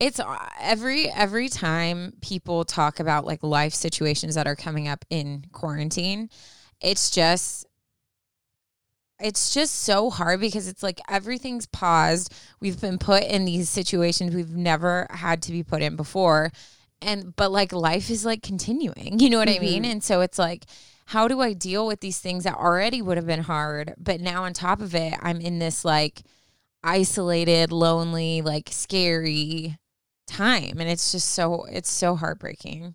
It's 0.00 0.20
uh, 0.20 0.48
every 0.60 1.10
every 1.10 1.48
time 1.48 2.14
people 2.20 2.64
talk 2.64 3.00
about 3.00 3.24
like 3.24 3.42
life 3.42 3.74
situations 3.74 4.34
that 4.34 4.46
are 4.46 4.56
coming 4.56 4.88
up 4.88 5.04
in 5.10 5.46
quarantine, 5.52 6.30
it's 6.80 7.10
just 7.10 7.66
it's 9.24 9.54
just 9.54 9.74
so 9.76 10.10
hard 10.10 10.38
because 10.38 10.68
it's 10.68 10.82
like 10.82 11.00
everything's 11.08 11.64
paused. 11.64 12.30
We've 12.60 12.78
been 12.78 12.98
put 12.98 13.22
in 13.24 13.46
these 13.46 13.70
situations 13.70 14.34
we've 14.34 14.54
never 14.54 15.06
had 15.08 15.40
to 15.44 15.52
be 15.52 15.62
put 15.62 15.80
in 15.80 15.96
before. 15.96 16.52
And 17.00 17.34
but 17.34 17.50
like 17.50 17.72
life 17.72 18.10
is 18.10 18.26
like 18.26 18.42
continuing. 18.42 19.18
You 19.18 19.30
know 19.30 19.38
what 19.38 19.48
I 19.48 19.58
mean? 19.58 19.84
Mhm. 19.84 19.92
And 19.92 20.04
so 20.04 20.20
it's 20.20 20.38
like 20.38 20.66
how 21.06 21.26
do 21.26 21.40
I 21.40 21.54
deal 21.54 21.86
with 21.86 22.00
these 22.00 22.18
things 22.18 22.44
that 22.44 22.54
already 22.54 23.00
would 23.00 23.16
have 23.16 23.26
been 23.26 23.42
hard, 23.42 23.94
but 23.98 24.20
now 24.20 24.44
on 24.44 24.52
top 24.52 24.82
of 24.82 24.94
it, 24.94 25.14
I'm 25.22 25.40
in 25.40 25.58
this 25.58 25.86
like 25.86 26.22
isolated, 26.82 27.72
lonely, 27.72 28.42
like 28.42 28.68
scary 28.70 29.78
time 30.26 30.76
and 30.80 30.88
it's 30.90 31.12
just 31.12 31.30
so 31.30 31.64
it's 31.64 31.90
so 31.90 32.14
heartbreaking. 32.14 32.94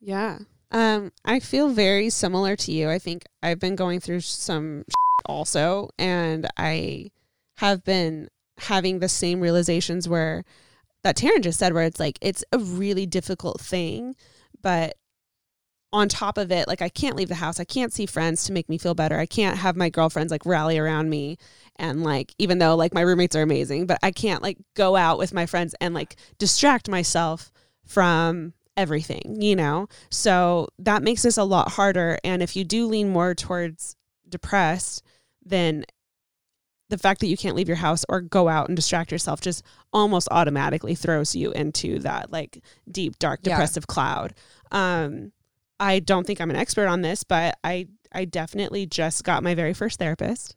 Yeah. 0.00 0.38
Um, 0.70 1.12
I 1.24 1.40
feel 1.40 1.68
very 1.68 2.10
similar 2.10 2.56
to 2.56 2.72
you. 2.72 2.90
I 2.90 2.98
think 2.98 3.24
I've 3.42 3.58
been 3.58 3.76
going 3.76 4.00
through 4.00 4.20
some 4.20 4.84
also, 5.26 5.90
and 5.98 6.48
I 6.56 7.10
have 7.58 7.84
been 7.84 8.28
having 8.58 8.98
the 8.98 9.08
same 9.08 9.40
realizations 9.40 10.08
where 10.08 10.44
that 11.04 11.16
Taryn 11.16 11.42
just 11.42 11.58
said, 11.58 11.74
where 11.74 11.84
it's 11.84 12.00
like 12.00 12.18
it's 12.20 12.44
a 12.52 12.58
really 12.58 13.06
difficult 13.06 13.60
thing, 13.60 14.14
but 14.62 14.96
on 15.92 16.08
top 16.08 16.36
of 16.36 16.52
it, 16.52 16.68
like 16.68 16.82
I 16.82 16.88
can't 16.88 17.16
leave 17.16 17.28
the 17.28 17.36
house. 17.36 17.58
I 17.58 17.64
can't 17.64 17.92
see 17.92 18.04
friends 18.04 18.44
to 18.44 18.52
make 18.52 18.68
me 18.68 18.76
feel 18.78 18.94
better. 18.94 19.18
I 19.18 19.26
can't 19.26 19.56
have 19.56 19.76
my 19.76 19.88
girlfriends 19.88 20.30
like 20.30 20.44
rally 20.44 20.78
around 20.78 21.08
me 21.08 21.38
and 21.76 22.04
like 22.04 22.34
even 22.38 22.58
though 22.58 22.74
like 22.76 22.92
my 22.92 23.00
roommates 23.00 23.34
are 23.36 23.42
amazing, 23.42 23.86
but 23.86 23.98
I 24.02 24.10
can't 24.10 24.42
like 24.42 24.58
go 24.74 24.96
out 24.96 25.18
with 25.18 25.32
my 25.32 25.46
friends 25.46 25.74
and 25.80 25.94
like 25.94 26.16
distract 26.38 26.90
myself 26.90 27.50
from 27.86 28.52
everything, 28.76 29.40
you 29.40 29.56
know? 29.56 29.88
So 30.10 30.68
that 30.78 31.02
makes 31.02 31.22
this 31.22 31.38
a 31.38 31.44
lot 31.44 31.72
harder 31.72 32.18
and 32.22 32.42
if 32.42 32.54
you 32.54 32.64
do 32.64 32.86
lean 32.86 33.08
more 33.08 33.34
towards 33.34 33.96
depressed, 34.28 35.02
then 35.44 35.84
the 36.90 36.98
fact 36.98 37.20
that 37.20 37.26
you 37.26 37.36
can't 37.36 37.54
leave 37.54 37.68
your 37.68 37.76
house 37.76 38.04
or 38.08 38.20
go 38.22 38.48
out 38.48 38.68
and 38.68 38.76
distract 38.76 39.12
yourself 39.12 39.40
just 39.42 39.62
almost 39.92 40.26
automatically 40.30 40.94
throws 40.94 41.34
you 41.36 41.52
into 41.52 41.98
that 41.98 42.32
like 42.32 42.62
deep 42.90 43.18
dark 43.18 43.40
Yeah. 43.42 43.50
depressive 43.54 43.86
cloud. 43.86 44.32
Um 44.72 45.32
I 45.80 45.98
don't 46.00 46.26
think 46.26 46.40
I'm 46.40 46.50
an 46.50 46.56
expert 46.56 46.86
on 46.88 47.02
this, 47.02 47.24
but 47.24 47.58
I 47.62 47.88
I 48.10 48.24
definitely 48.24 48.86
just 48.86 49.22
got 49.24 49.42
my 49.42 49.54
very 49.54 49.74
first 49.74 49.98
therapist. 49.98 50.56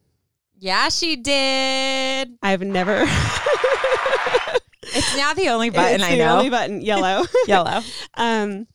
Yeah, 0.57 0.88
she 0.89 1.15
did. 1.17 2.38
I've 2.41 2.62
never 2.62 3.05
It's 4.84 5.15
now 5.15 5.34
the 5.34 5.49
only 5.49 5.69
button 5.69 5.95
It's 5.95 6.03
I 6.03 6.12
the 6.12 6.17
know. 6.17 6.38
only 6.38 6.49
button 6.49 6.81
yellow. 6.81 7.23
Yellow. 7.47 7.81
um 8.15 8.67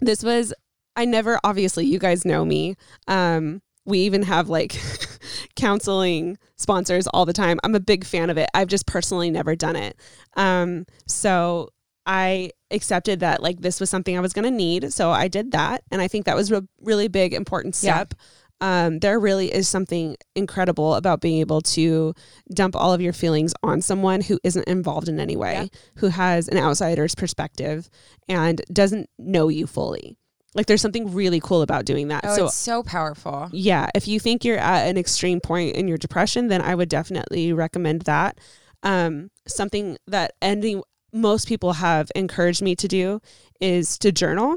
this 0.00 0.22
was 0.22 0.52
I 0.96 1.04
never 1.04 1.38
obviously 1.44 1.86
you 1.86 1.98
guys 1.98 2.24
know 2.24 2.44
me. 2.44 2.76
Um 3.08 3.62
we 3.84 4.00
even 4.00 4.22
have 4.22 4.48
like 4.48 4.78
counseling 5.56 6.38
sponsors 6.56 7.06
all 7.08 7.26
the 7.26 7.32
time. 7.32 7.58
I'm 7.64 7.74
a 7.74 7.80
big 7.80 8.04
fan 8.04 8.30
of 8.30 8.38
it. 8.38 8.48
I've 8.54 8.68
just 8.68 8.86
personally 8.86 9.30
never 9.30 9.56
done 9.56 9.76
it. 9.76 9.96
Um 10.36 10.86
so 11.06 11.70
I 12.06 12.50
accepted 12.70 13.20
that 13.20 13.42
like 13.42 13.60
this 13.60 13.78
was 13.80 13.90
something 13.90 14.16
I 14.16 14.20
was 14.20 14.32
going 14.32 14.44
to 14.44 14.50
need, 14.50 14.92
so 14.92 15.10
I 15.10 15.28
did 15.28 15.52
that 15.52 15.82
and 15.90 16.00
I 16.00 16.08
think 16.08 16.24
that 16.24 16.34
was 16.34 16.50
a 16.50 16.64
really 16.80 17.08
big 17.08 17.34
important 17.34 17.78
Yeah. 17.82 17.94
step. 17.94 18.14
Um, 18.62 18.98
there 18.98 19.18
really 19.18 19.52
is 19.52 19.68
something 19.68 20.16
incredible 20.34 20.94
about 20.94 21.20
being 21.22 21.40
able 21.40 21.62
to 21.62 22.14
dump 22.52 22.76
all 22.76 22.92
of 22.92 23.00
your 23.00 23.12
feelings 23.14 23.54
on 23.62 23.80
someone 23.80 24.20
who 24.20 24.38
isn't 24.44 24.66
involved 24.68 25.08
in 25.08 25.18
any 25.18 25.34
way, 25.36 25.52
Yeah. 25.54 25.66
who 25.96 26.08
has 26.08 26.46
an 26.48 26.58
outsider's 26.58 27.14
perspective 27.14 27.88
and 28.28 28.60
doesn't 28.72 29.08
know 29.18 29.48
you 29.48 29.66
fully. 29.66 30.16
Like 30.54 30.66
there's 30.66 30.80
something 30.80 31.14
really 31.14 31.40
cool 31.40 31.62
about 31.62 31.84
doing 31.84 32.08
that. 32.08 32.24
Oh, 32.26 32.36
so 32.36 32.44
it's 32.46 32.56
so 32.56 32.82
powerful. 32.82 33.48
yeah, 33.52 33.88
if 33.94 34.08
you 34.08 34.18
think 34.18 34.44
you're 34.44 34.58
at 34.58 34.88
an 34.88 34.96
extreme 34.96 35.40
point 35.40 35.76
in 35.76 35.86
your 35.86 35.98
depression, 35.98 36.48
then 36.48 36.60
I 36.60 36.74
would 36.74 36.88
definitely 36.88 37.52
recommend 37.52 38.02
that. 38.02 38.38
Um, 38.82 39.30
something 39.46 39.96
that 40.06 40.32
any 40.42 40.80
most 41.12 41.46
people 41.46 41.74
have 41.74 42.10
encouraged 42.14 42.62
me 42.62 42.74
to 42.76 42.88
do 42.88 43.20
is 43.60 43.98
to 43.98 44.10
journal. 44.10 44.56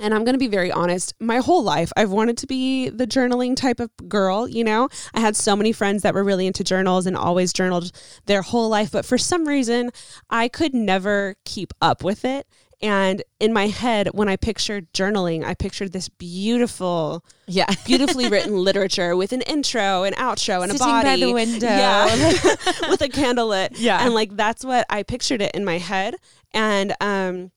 And 0.00 0.14
I'm 0.14 0.24
going 0.24 0.34
to 0.34 0.38
be 0.38 0.46
very 0.46 0.70
honest, 0.70 1.12
my 1.18 1.38
whole 1.38 1.64
life 1.64 1.92
I've 1.96 2.12
wanted 2.12 2.38
to 2.38 2.46
be 2.46 2.88
the 2.88 3.06
journaling 3.06 3.56
type 3.56 3.80
of 3.80 3.90
girl, 4.08 4.46
you 4.46 4.62
know? 4.62 4.88
I 5.12 5.18
had 5.18 5.34
so 5.34 5.56
many 5.56 5.72
friends 5.72 6.02
that 6.04 6.14
were 6.14 6.22
really 6.22 6.46
into 6.46 6.62
journals 6.62 7.04
and 7.06 7.16
always 7.16 7.52
journaled 7.52 7.90
their 8.26 8.42
whole 8.42 8.68
life, 8.68 8.92
but 8.92 9.04
for 9.04 9.18
some 9.18 9.46
reason, 9.48 9.90
I 10.30 10.46
could 10.46 10.72
never 10.72 11.34
keep 11.44 11.72
up 11.80 12.04
with 12.04 12.24
it. 12.24 12.46
And 12.80 13.22
in 13.40 13.52
my 13.52 13.66
head, 13.66 14.08
when 14.12 14.28
I 14.28 14.36
pictured 14.36 14.92
journaling, 14.92 15.44
I 15.44 15.54
pictured 15.54 15.92
this 15.92 16.08
beautiful, 16.08 17.24
Yeah. 17.48 17.66
beautifully 17.86 18.28
written 18.28 18.56
literature 18.56 19.16
with 19.16 19.32
an 19.32 19.42
intro, 19.42 20.04
an 20.04 20.14
outro, 20.14 20.62
and 20.62 20.70
Sitting 20.70 20.86
a 20.86 20.90
body 20.90 21.08
by 21.08 21.16
the 21.16 21.32
window. 21.32 21.66
Yeah, 21.66 22.14
with 22.88 23.02
a 23.02 23.08
candle 23.08 23.48
lit. 23.48 23.76
Yeah. 23.78 24.04
and 24.04 24.14
like 24.14 24.36
that's 24.36 24.64
what 24.64 24.86
I 24.90 25.02
pictured 25.02 25.42
it 25.42 25.52
in 25.56 25.64
my 25.64 25.78
head. 25.78 26.14
And 26.52 26.94
um, 27.00 27.50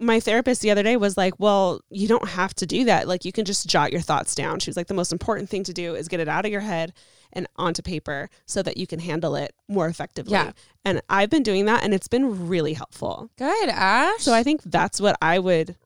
my 0.00 0.18
therapist 0.18 0.62
the 0.62 0.70
other 0.72 0.82
day 0.82 0.96
was 0.96 1.16
like, 1.16 1.34
"Well, 1.38 1.80
you 1.90 2.08
don't 2.08 2.28
have 2.30 2.52
to 2.54 2.66
do 2.66 2.84
that. 2.86 3.06
Like, 3.06 3.24
you 3.24 3.32
can 3.32 3.44
just 3.44 3.66
jot 3.68 3.92
your 3.92 4.00
thoughts 4.00 4.34
down." 4.34 4.58
She 4.58 4.68
was 4.70 4.76
like, 4.76 4.88
"The 4.88 4.94
most 4.94 5.12
important 5.12 5.48
thing 5.48 5.62
to 5.64 5.72
do 5.72 5.94
is 5.94 6.08
get 6.08 6.20
it 6.20 6.28
out 6.28 6.44
of 6.44 6.50
your 6.50 6.60
head 6.62 6.92
and 7.32 7.46
onto 7.56 7.82
paper 7.82 8.28
so 8.46 8.62
that 8.62 8.76
you 8.76 8.86
can 8.86 8.98
handle 9.00 9.34
it 9.36 9.54
more 9.68 9.86
effectively." 9.88 10.32
Yeah. 10.32 10.52
And 10.84 11.00
I've 11.08 11.30
been 11.30 11.42
doing 11.42 11.66
that, 11.66 11.82
and 11.84 11.92
it's 11.94 12.08
been 12.08 12.48
really 12.48 12.72
helpful. 12.74 13.30
Good, 13.36 13.68
Ash. 13.68 14.20
So 14.22 14.32
I 14.32 14.42
think 14.42 14.62
that's 14.64 15.00
what 15.00 15.16
I 15.22 15.38
would 15.38 15.76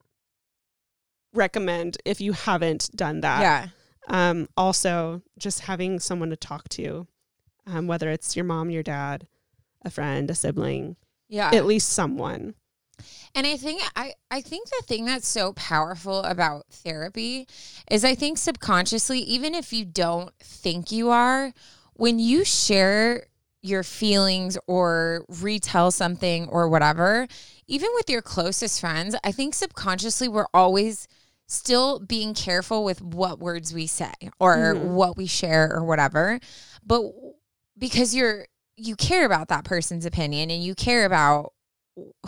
recommend 1.33 1.97
if 2.05 2.21
you 2.21 2.33
haven't 2.33 2.89
done 2.95 3.21
that. 3.21 3.41
yeah. 3.41 3.67
Um, 4.07 4.47
also, 4.55 5.23
just 5.39 5.61
having 5.61 5.99
someone 5.99 6.29
to 6.29 6.35
talk 6.37 6.69
to, 6.69 7.07
um, 7.65 7.87
whether 7.87 8.09
it's 8.11 8.35
your 8.35 8.45
mom, 8.45 8.69
your 8.69 8.83
dad, 8.83 9.27
a 9.83 9.89
friend, 9.89 10.29
a 10.29 10.35
sibling, 10.35 10.95
Yeah. 11.27 11.49
at 11.53 11.65
least 11.65 11.89
someone. 11.89 12.53
And 13.35 13.45
I 13.45 13.57
think 13.57 13.81
I, 13.97 14.13
I 14.31 14.39
think 14.41 14.69
the 14.69 14.83
thing 14.87 15.05
that's 15.05 15.27
so 15.27 15.51
powerful 15.53 16.23
about 16.23 16.67
therapy 16.71 17.47
is 17.91 18.05
I 18.05 18.15
think 18.15 18.37
subconsciously, 18.37 19.19
even 19.19 19.53
if 19.53 19.73
you 19.73 19.83
don't 19.83 20.33
think 20.39 20.89
you 20.91 21.09
are, 21.09 21.51
when 21.95 22.17
you 22.17 22.45
share 22.45 23.27
your 23.61 23.83
feelings 23.83 24.57
or 24.67 25.25
retell 25.27 25.91
something 25.91 26.47
or 26.47 26.69
whatever, 26.69 27.27
even 27.67 27.89
with 27.95 28.09
your 28.09 28.21
closest 28.21 28.79
friends, 28.79 29.15
I 29.23 29.31
think 29.31 29.53
subconsciously 29.53 30.27
we're 30.29 30.47
always 30.53 31.07
still 31.47 31.99
being 31.99 32.33
careful 32.33 32.83
with 32.83 33.01
what 33.01 33.39
words 33.39 33.73
we 33.73 33.85
say 33.85 34.13
or 34.39 34.75
Mhm. 34.75 34.93
what 34.93 35.17
we 35.17 35.27
share 35.27 35.71
or 35.75 35.83
whatever. 35.83 36.39
But 36.85 37.03
because 37.77 38.15
you're 38.15 38.47
you 38.77 38.95
care 38.95 39.25
about 39.25 39.47
that 39.47 39.63
person's 39.63 40.05
opinion 40.05 40.51
and 40.51 40.61
you 40.61 40.75
care 40.75 41.05
about 41.05 41.53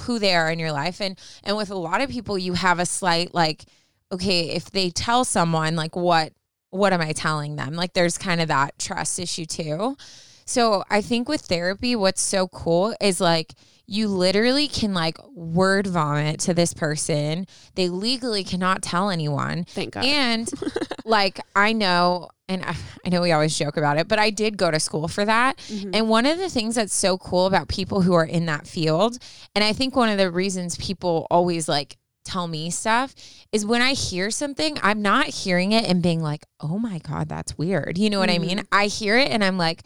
who 0.02 0.20
they 0.20 0.36
are 0.36 0.50
in 0.52 0.60
your 0.60 0.72
life. 0.72 1.02
And 1.02 1.18
and 1.44 1.58
with 1.58 1.70
a 1.70 1.76
lot 1.76 2.02
of 2.02 2.10
people 2.10 2.38
you 2.38 2.54
have 2.54 2.80
a 2.80 2.86
slight 2.86 3.34
like 3.34 3.66
okay 4.12 4.50
if 4.50 4.72
they 4.72 4.90
tell 4.90 5.26
someone 5.26 5.76
like 5.76 5.96
what 5.96 6.34
what 6.70 6.94
am 6.94 7.02
i 7.02 7.14
telling 7.14 7.56
them? 7.56 7.74
Like 7.74 7.94
there's 7.94 8.18
kind 8.18 8.42
of 8.42 8.48
that 8.50 8.78
trust 8.80 9.20
issue 9.20 9.46
too. 9.46 9.98
So 10.46 10.84
i 10.90 11.02
think 11.02 11.28
with 11.28 11.42
therapy 11.42 11.96
what's 11.96 12.22
so 12.22 12.48
cool 12.48 12.96
is 13.02 13.20
like 13.20 13.54
you 13.88 14.10
literally 14.10 14.68
can 14.68 14.94
like 14.94 15.18
word 15.34 15.88
vomit 15.88 16.42
to 16.42 16.54
this 16.54 16.74
person. 16.74 17.48
They 17.76 17.88
legally 17.88 18.44
cannot 18.44 18.82
tell 18.82 19.10
anyone. 19.10 19.64
Thank 19.64 19.94
God. 19.94 20.06
and 20.06 20.52
like 21.06 21.40
I 21.56 21.74
know, 21.74 22.30
and 22.50 22.64
I, 22.64 22.76
I 23.06 23.10
know 23.10 23.22
we 23.22 23.32
always 23.32 23.58
joke 23.58 23.78
about 23.78 23.98
it, 23.98 24.08
but 24.08 24.20
I 24.20 24.30
did 24.30 24.58
go 24.58 24.72
to 24.72 24.80
school 24.80 25.08
for 25.08 25.26
that. 25.26 25.58
Mhm. 25.70 25.92
And 25.94 26.10
one 26.10 26.26
of 26.26 26.38
the 26.38 26.50
things 26.50 26.76
that's 26.76 26.96
so 26.96 27.18
cool 27.18 27.46
about 27.46 27.68
people 27.68 28.02
who 28.02 28.14
are 28.14 28.26
in 28.26 28.46
that 28.46 28.68
field, 28.68 29.18
and 29.56 29.64
I 29.64 29.74
think 29.74 29.96
one 29.96 30.10
of 30.10 30.18
the 30.18 30.32
reasons 30.32 30.78
people 30.78 31.28
always 31.30 31.68
like 31.68 31.98
tell 32.24 32.48
me 32.48 32.70
stuff 32.70 33.16
is 33.52 33.66
when 33.66 33.82
I 33.82 33.94
hear 33.94 34.30
something, 34.32 34.78
I'm 34.84 35.02
not 35.02 35.28
hearing 35.28 35.72
it 35.72 35.86
and 35.86 36.02
being 36.04 36.22
like, 36.22 36.46
oh 36.60 36.78
my 36.78 37.00
God, 37.00 37.30
that's 37.30 37.58
weird. 37.58 37.98
You 37.98 38.10
know 38.10 38.20
what 38.20 38.30
I 38.30 38.38
mean? 38.38 38.64
I 38.72 38.88
hear 38.88 39.18
it 39.18 39.30
and 39.32 39.44
I'm 39.44 39.58
like, 39.58 39.84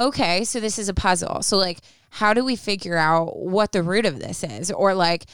okay, 0.00 0.44
so 0.44 0.58
this 0.58 0.78
is 0.78 0.88
a 0.88 0.94
puzzle. 0.94 1.42
So, 1.42 1.56
like, 1.56 1.78
how 2.10 2.34
do 2.34 2.44
we 2.44 2.56
figure 2.56 2.96
out 2.96 3.36
what 3.38 3.70
the 3.70 3.82
root 3.82 4.06
of 4.06 4.18
this 4.18 4.42
is? 4.42 4.72
Or, 4.72 4.92
like, 4.94 5.24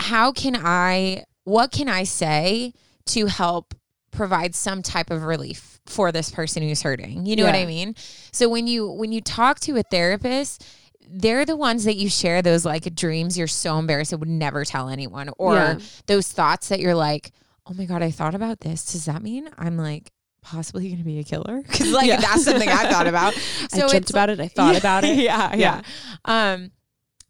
how 0.00 0.32
can 0.32 0.56
I, 0.56 1.24
what 1.44 1.70
can 1.70 1.88
I 1.88 2.02
say 2.02 2.72
to 3.06 3.26
help 3.26 3.74
provide 4.10 4.56
some 4.56 4.82
type 4.82 5.10
of 5.10 5.22
relief 5.22 5.71
for 5.86 6.12
this 6.12 6.30
person 6.30 6.62
who's 6.62 6.82
hurting? 6.82 7.26
You 7.26 7.36
know 7.36 7.44
what 7.44 7.54
I 7.54 7.66
mean? 7.66 7.94
So 8.32 8.48
when 8.48 8.66
you 8.66 8.88
when 8.90 9.12
you 9.12 9.20
talk 9.20 9.60
to 9.60 9.76
a 9.76 9.82
therapist, 9.82 10.64
they're 11.08 11.44
the 11.44 11.56
ones 11.56 11.84
that 11.84 11.96
you 11.96 12.08
share 12.08 12.40
those 12.42 12.64
like 12.64 12.94
dreams 12.94 13.36
you're 13.36 13.46
so 13.48 13.78
embarrassed 13.78 14.12
and 14.12 14.20
would 14.20 14.28
never 14.28 14.64
tell 14.64 14.88
anyone 14.88 15.30
or 15.38 15.54
Yeah. 15.54 15.78
those 16.06 16.28
thoughts 16.28 16.68
that 16.68 16.80
you're 16.80 16.94
like, 16.94 17.32
"Oh 17.66 17.74
my 17.74 17.84
god, 17.84 18.02
I 18.02 18.10
thought 18.10 18.34
about 18.34 18.60
this. 18.60 18.92
Does 18.92 19.04
that 19.06 19.22
mean 19.22 19.48
I'm 19.58 19.76
like 19.76 20.10
possibly 20.42 20.84
going 20.88 20.98
to 20.98 21.04
be 21.04 21.18
a 21.18 21.24
killer?" 21.24 21.62
Cuz 21.68 21.90
like 21.92 22.06
Yeah. 22.06 22.20
that's 22.20 22.44
something 22.44 22.68
I 22.68 22.90
thought 22.90 23.06
about. 23.08 23.34
I 23.72 23.88
dreamt 23.88 24.10
about 24.10 24.30
it. 24.30 24.40
I 24.40 24.48
thought 24.48 24.72
Yeah, 24.74 24.78
about 24.78 25.04
it. 25.04 25.16
Yeah, 25.18 25.54
yeah. 25.54 25.80
Um 26.24 26.70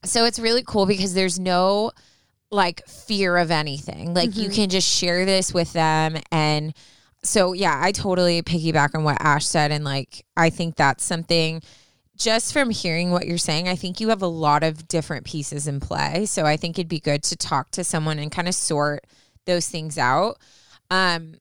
so 0.05 0.25
it's 0.25 0.39
really 0.39 0.63
cool 0.67 0.85
because 0.87 1.15
there's 1.15 1.39
no 1.41 1.93
like 2.51 2.87
fear 2.87 3.39
of 3.39 3.51
anything. 3.51 4.13
Like 4.15 4.37
you 4.37 4.51
Mhm. 4.51 4.55
can 4.55 4.69
just 4.69 4.87
share 4.87 5.25
this 5.25 5.55
with 5.55 5.73
them 5.73 6.19
and 6.31 6.75
so 7.23 7.53
yeah, 7.53 7.79
I 7.81 7.93
totally 7.93 8.43
piggyback 8.43 8.95
on 8.95 9.05
what 9.05 9.21
Ash 9.21 9.47
said 9.47 9.71
and 9.71 9.85
like 9.85 10.25
I 10.37 10.51
think 10.51 10.77
that's 10.77 11.05
something 11.05 11.63
just 12.17 12.53
from 12.53 12.71
hearing 12.71 13.11
what 13.11 13.27
you're 13.27 13.39
saying, 13.39 13.69
I 13.69 13.75
think 13.75 13.99
you 13.99 14.11
have 14.11 14.23
a 14.23 14.27
lot 14.27 14.63
of 14.63 14.87
different 14.87 15.25
pieces 15.25 15.67
in 15.67 15.81
play. 15.81 16.27
So 16.27 16.45
I 16.45 16.57
think 16.57 16.79
it'd 16.79 16.89
be 16.89 17.01
good 17.01 17.23
to 17.25 17.37
talk 17.37 17.71
to 17.73 17.83
someone 17.83 18.19
and 18.19 18.31
kind 18.31 18.49
of 18.49 18.55
sort 18.55 19.07
those 19.47 19.69
things 19.69 19.99
out. 19.99 20.39
Um 20.91 21.37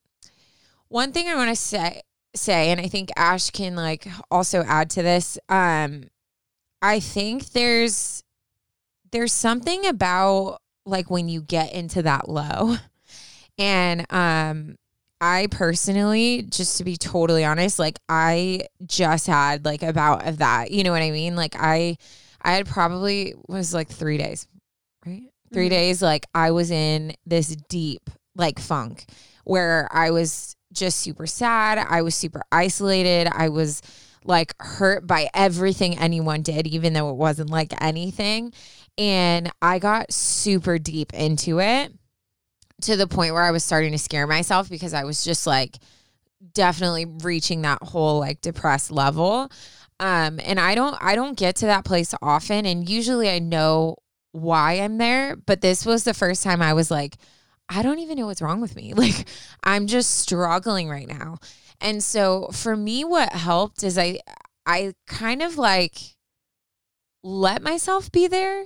one 0.88 1.12
thing 1.12 1.28
I 1.28 1.36
want 1.36 1.50
to 1.50 1.56
say 1.56 2.02
say 2.36 2.70
and 2.70 2.80
I 2.80 2.88
think 2.88 3.10
Ash 3.18 3.50
can 3.50 3.76
like 3.76 4.08
also 4.30 4.64
add 4.64 4.90
to 4.92 5.02
this 5.02 5.38
um 5.50 6.06
I 6.82 7.00
think 7.00 7.52
there's 7.52 8.24
there's 9.12 9.34
something 9.34 9.86
about 9.86 10.60
like 10.86 11.10
when 11.10 11.28
you 11.28 11.42
get 11.42 11.74
into 11.74 12.02
that 12.04 12.30
low 12.30 12.78
and 13.58 14.06
um 14.12 14.78
I 15.22 15.48
personally 15.52 16.42
just 16.50 16.80
to 16.80 16.84
be 16.84 16.98
totally 16.98 17.46
honest 17.46 17.78
like 17.78 18.00
I 18.10 18.62
just 18.86 19.28
had 19.28 19.64
like 19.66 19.84
a 19.84 19.94
bout 19.94 20.28
of 20.28 20.40
that 20.40 20.72
you 20.72 20.84
know 20.84 20.92
what 20.92 21.04
I 21.04 21.12
mean? 21.12 21.36
Like 21.36 21.56
I 21.58 21.98
I 22.42 22.54
had 22.54 22.66
probably 22.68 23.36
was 23.48 23.72
like 23.74 23.88
3 23.88 24.18
days 24.18 24.48
right? 25.06 25.24
3 25.54 25.68
Mhm. 25.68 25.70
days 25.70 26.02
like 26.02 26.26
I 26.34 26.52
was 26.52 26.72
in 26.72 27.14
this 27.26 27.56
deep 27.70 28.10
like 28.36 28.60
funk 28.60 29.06
where 29.44 29.88
I 29.92 30.10
was 30.12 30.56
just 30.74 30.98
super 31.00 31.28
sad 31.28 31.78
I 31.78 32.02
was 32.02 32.16
super 32.16 32.42
isolated 32.52 33.28
I 33.32 33.50
was 33.50 33.82
like 34.24 34.54
hurt 34.60 35.06
by 35.06 35.30
everything 35.34 35.98
anyone 36.00 36.42
did 36.42 36.66
even 36.68 36.94
though 36.94 37.10
it 37.12 37.16
wasn't 37.16 37.50
like 37.50 37.74
anything. 37.82 38.54
And 38.98 39.52
I 39.62 39.80
got 39.80 40.12
super 40.14 40.78
deep 40.78 41.14
into 41.14 41.60
it 41.60 41.94
to 42.84 42.96
the 42.96 43.08
point 43.08 43.34
where 43.34 43.44
I 43.44 43.52
was 43.52 43.64
starting 43.64 43.92
to 43.92 43.98
scare 43.98 44.28
myself 44.28 44.70
because 44.70 44.94
I 44.94 45.04
was 45.04 45.24
just 45.24 45.46
like 45.48 45.78
definitely 46.54 47.06
reaching 47.06 47.62
that 47.62 47.82
whole 47.82 48.20
like 48.20 48.42
depressed 48.42 48.92
level. 48.92 49.52
Um 50.00 50.40
and 50.44 50.60
I 50.60 50.76
don't 50.76 50.98
I 51.02 51.16
don't 51.16 51.38
get 51.38 51.56
to 51.58 51.68
that 51.68 51.86
place 51.86 52.14
often 52.22 52.66
and 52.66 52.90
usually 52.90 53.30
I 53.30 53.40
know 53.40 53.98
why 54.32 54.74
I'm 54.74 54.98
there, 54.98 55.36
but 55.36 55.62
this 55.62 55.86
was 55.86 56.04
the 56.04 56.14
first 56.14 56.44
time 56.44 56.62
I 56.62 56.74
was 56.74 56.90
like 56.90 57.18
I 57.70 57.84
don't 57.84 58.00
even 58.00 58.18
know 58.18 58.26
what's 58.26 58.42
wrong 58.42 58.62
with 58.62 58.76
me. 58.76 58.94
Like 58.98 59.28
I'm 59.64 59.88
just 59.88 60.20
struggling 60.20 60.90
right 60.90 61.08
now. 61.08 61.38
And 61.80 62.04
so 62.04 62.50
for 62.52 62.76
me 62.76 63.04
what 63.04 63.34
helped 63.34 63.84
is 63.84 63.98
I 63.98 64.20
I 64.66 64.94
kind 65.08 65.42
of 65.42 65.58
like 65.58 65.98
let 67.24 67.62
myself 67.62 68.12
be 68.12 68.28
there 68.28 68.66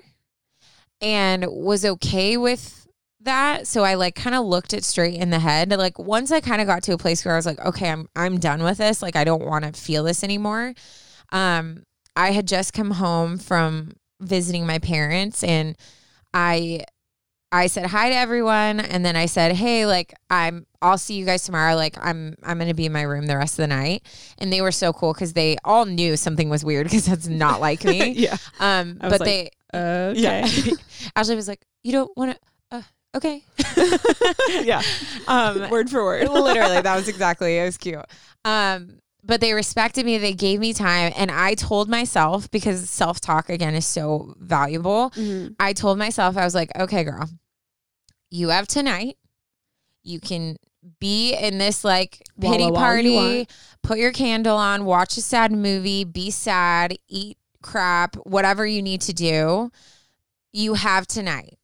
and 1.01 1.45
was 1.47 1.86
okay 1.86 2.38
with 2.38 2.85
that. 3.25 3.67
So 3.67 3.83
I 3.83 3.95
like 3.95 4.15
kind 4.15 4.35
of 4.35 4.45
looked 4.45 4.73
it 4.73 4.83
straight 4.83 5.15
in 5.15 5.29
the 5.29 5.39
head. 5.39 5.69
Like 5.71 5.99
once 5.99 6.31
I 6.31 6.39
kind 6.39 6.61
of 6.61 6.67
got 6.67 6.83
to 6.83 6.93
a 6.93 6.97
place 6.97 7.23
where 7.25 7.33
I 7.33 7.38
was 7.38 7.45
like, 7.45 7.59
okay, 7.59 7.89
I'm 7.89 8.07
I'm 8.15 8.39
done 8.39 8.63
with 8.63 8.77
this. 8.77 9.01
Like 9.01 9.15
I 9.15 9.23
don't 9.23 9.45
want 9.45 9.65
to 9.65 9.79
feel 9.79 10.03
this 10.03 10.23
anymore. 10.23 10.73
Um 11.31 11.83
I 12.15 12.31
had 12.31 12.47
just 12.47 12.73
come 12.73 12.91
home 12.91 13.38
from 13.38 13.91
visiting 14.21 14.65
my 14.65 14.79
parents 14.79 15.43
and 15.43 15.75
I 16.33 16.85
I 17.51 17.67
said 17.67 17.85
hi 17.85 18.09
to 18.09 18.15
everyone 18.15 18.79
and 18.81 19.05
then 19.05 19.15
I 19.15 19.27
said, 19.27 19.53
"Hey, 19.53 19.85
like 19.85 20.13
I'm 20.29 20.65
I'll 20.81 20.97
see 20.97 21.13
you 21.13 21.25
guys 21.25 21.43
tomorrow. 21.43 21.75
Like 21.75 21.95
I'm 22.01 22.35
I'm 22.43 22.57
going 22.57 22.67
to 22.67 22.73
be 22.73 22.85
in 22.85 22.91
my 22.91 23.03
room 23.03 23.27
the 23.27 23.38
rest 23.38 23.53
of 23.53 23.63
the 23.63 23.67
night." 23.67 24.05
And 24.39 24.51
they 24.51 24.61
were 24.61 24.73
so 24.73 24.91
cool 24.91 25.13
cuz 25.13 25.33
they 25.33 25.55
all 25.63 25.85
knew 25.85 26.17
something 26.17 26.49
was 26.49 26.65
weird 26.65 26.89
cuz 26.89 27.05
that's 27.05 27.27
not 27.27 27.61
like 27.61 27.85
me. 27.85 28.09
yeah. 28.17 28.35
Um 28.59 28.97
but 28.99 29.21
like, 29.21 29.23
they 29.23 29.49
Okay. 29.73 30.19
yeah. 30.21 30.73
Ashley 31.15 31.35
was 31.35 31.47
like, 31.47 31.61
"You 31.83 31.91
don't 31.93 32.11
want 32.17 32.31
to 32.33 32.39
okay." 33.15 33.43
yeah. 34.62 34.82
Um 35.28 35.69
Word 35.69 35.89
for 35.89 36.04
word. 36.04 36.30
literally 36.30 36.82
that 36.82 36.95
was 36.95 37.08
exactly 37.08 37.58
it 37.58 37.65
was 37.65 37.78
cute 37.78 38.04
um 38.43 38.99
but 39.23 39.41
they 39.41 39.54
respected 39.54 40.06
me 40.06 40.17
they 40.19 40.34
gave 40.34 40.60
me 40.60 40.71
time 40.73 41.12
and 41.17 41.32
i 41.32 41.56
told 41.56 41.89
myself 41.89 42.49
because 42.51 42.88
self-talk 42.89 43.49
again 43.49 43.73
is 43.73 43.86
so 43.86 44.36
valuable 44.39 45.10
Mhm. 45.15 45.56
i 45.60 45.73
told 45.73 45.97
myself 45.97 46.38
i 46.38 46.43
was 46.43 46.54
like 46.54 46.69
okay 46.78 47.04
girl 47.04 47.27
you 48.29 48.50
have 48.50 48.67
tonight 48.67 49.17
you 50.04 50.19
can 50.19 50.58
be 51.00 51.33
in 51.33 51.58
this 51.58 51.83
like 51.83 52.21
Walla 52.37 52.54
pity 52.54 52.63
walla 52.65 52.73
you 52.75 52.79
party 52.85 53.15
want. 53.37 53.50
put 53.81 53.98
your 53.98 54.12
candle 54.12 54.58
on 54.58 54.85
watch 54.85 55.17
a 55.17 55.21
sad 55.21 55.52
movie 55.52 56.04
be 56.04 56.29
sad 56.29 56.96
eat 57.10 57.37
crap 57.63 58.15
whatever 58.17 58.63
you 58.67 58.83
need 58.83 59.02
to 59.02 59.13
do 59.13 59.71
you 60.54 60.75
have 60.75 61.08
tonight 61.08 61.58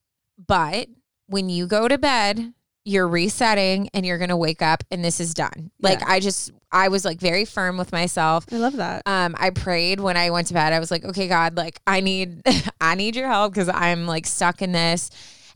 but 0.47 0.87
when 1.31 1.49
you 1.49 1.65
go 1.67 1.87
to 1.87 1.97
bed, 1.97 2.53
you're 2.83 3.07
resetting 3.07 3.89
and 3.93 4.05
you're 4.05 4.17
going 4.17 4.29
to 4.29 4.37
wake 4.37 4.61
up 4.61 4.83
and 4.91 5.03
this 5.05 5.19
is 5.19 5.33
done. 5.33 5.71
Like 5.81 5.99
Yeah. 6.01 6.07
I 6.09 6.19
just 6.19 6.51
I 6.71 6.87
was 6.87 7.05
like 7.05 7.19
very 7.19 7.45
firm 7.45 7.77
with 7.77 7.91
myself. 7.91 8.45
I 8.51 8.57
love 8.57 8.75
that. 8.77 9.03
Um 9.05 9.35
I 9.37 9.49
prayed 9.51 9.99
when 9.99 10.17
I 10.17 10.29
went 10.31 10.47
to 10.47 10.53
bed. 10.55 10.73
I 10.73 10.79
was 10.79 10.89
like, 10.89 11.05
"Okay, 11.05 11.27
God, 11.27 11.57
like 11.57 11.79
I 11.85 11.99
need 11.99 12.41
I 12.81 12.95
need 12.95 13.15
your 13.15 13.27
help 13.27 13.53
cuz 13.53 13.69
I'm 13.69 14.07
like 14.07 14.25
stuck 14.25 14.61
in 14.61 14.71
this." 14.71 15.09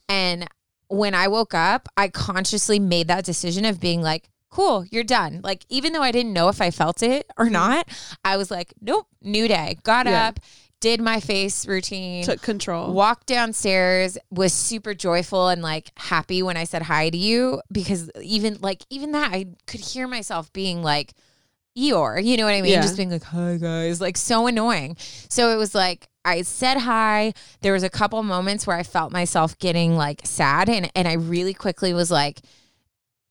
And 0.08 0.48
when 0.88 1.16
I 1.16 1.28
woke 1.28 1.56
up, 1.56 1.90
I 1.98 2.10
consciously 2.10 2.78
made 2.80 3.08
that 3.08 3.26
decision 3.26 3.66
of 3.66 3.80
being 3.80 4.04
like, 4.04 4.30
"Cool, 4.52 4.86
you're 4.92 5.04
done." 5.04 5.42
Like 5.44 5.66
even 5.68 5.94
though 5.94 6.04
I 6.04 6.12
didn't 6.12 6.34
know 6.34 6.48
if 6.50 6.62
I 6.62 6.70
felt 6.70 7.02
it 7.02 7.26
or 7.40 7.50
not, 7.50 7.90
I 8.24 8.38
was 8.38 8.52
like, 8.52 8.72
"Nope, 8.82 9.08
new 9.24 9.48
day." 9.48 9.80
Got 9.82 10.06
Yeah. 10.06 10.28
up, 10.28 10.40
did 10.86 11.02
my 11.02 11.20
face 11.20 11.66
routine 11.66 12.24
Took 12.24 12.44
control. 12.44 12.94
walked 12.94 13.26
downstairs 13.26 14.20
was 14.30 14.54
super 14.54 14.94
joyful 14.94 15.50
and 15.50 15.64
like 15.64 15.90
happy 15.98 16.44
when 16.44 16.58
i 16.58 16.64
said 16.64 16.84
hi 16.84 17.10
to 17.10 17.18
you 17.18 17.60
because 17.72 18.12
even 18.22 18.60
like 18.62 18.84
even 18.92 19.12
that 19.14 19.34
i 19.34 19.48
could 19.66 19.80
hear 19.80 20.08
myself 20.08 20.54
being 20.54 20.84
like 20.84 21.14
eeyore 21.76 22.24
you 22.24 22.38
know 22.38 22.46
what 22.46 22.54
i 22.54 22.62
mean 22.62 22.72
Yeah. 22.74 22.82
just 22.84 22.98
being 22.98 23.10
like 23.10 23.24
hi 23.24 23.58
guys 23.58 24.00
like 24.00 24.16
so 24.16 24.46
annoying 24.46 24.96
so 25.28 25.50
it 25.52 25.56
was 25.56 25.74
like 25.74 26.08
i 26.24 26.44
said 26.44 26.78
hi 26.78 27.34
there 27.62 27.74
was 27.74 27.82
a 27.82 27.90
couple 27.90 28.22
moments 28.22 28.68
where 28.68 28.78
i 28.78 28.84
felt 28.84 29.12
myself 29.12 29.58
getting 29.58 29.98
like 29.98 30.22
sad 30.24 30.70
and 30.70 30.92
and 30.96 31.08
i 31.08 31.14
really 31.14 31.56
quickly 31.56 31.96
was 31.96 32.12
like 32.12 32.42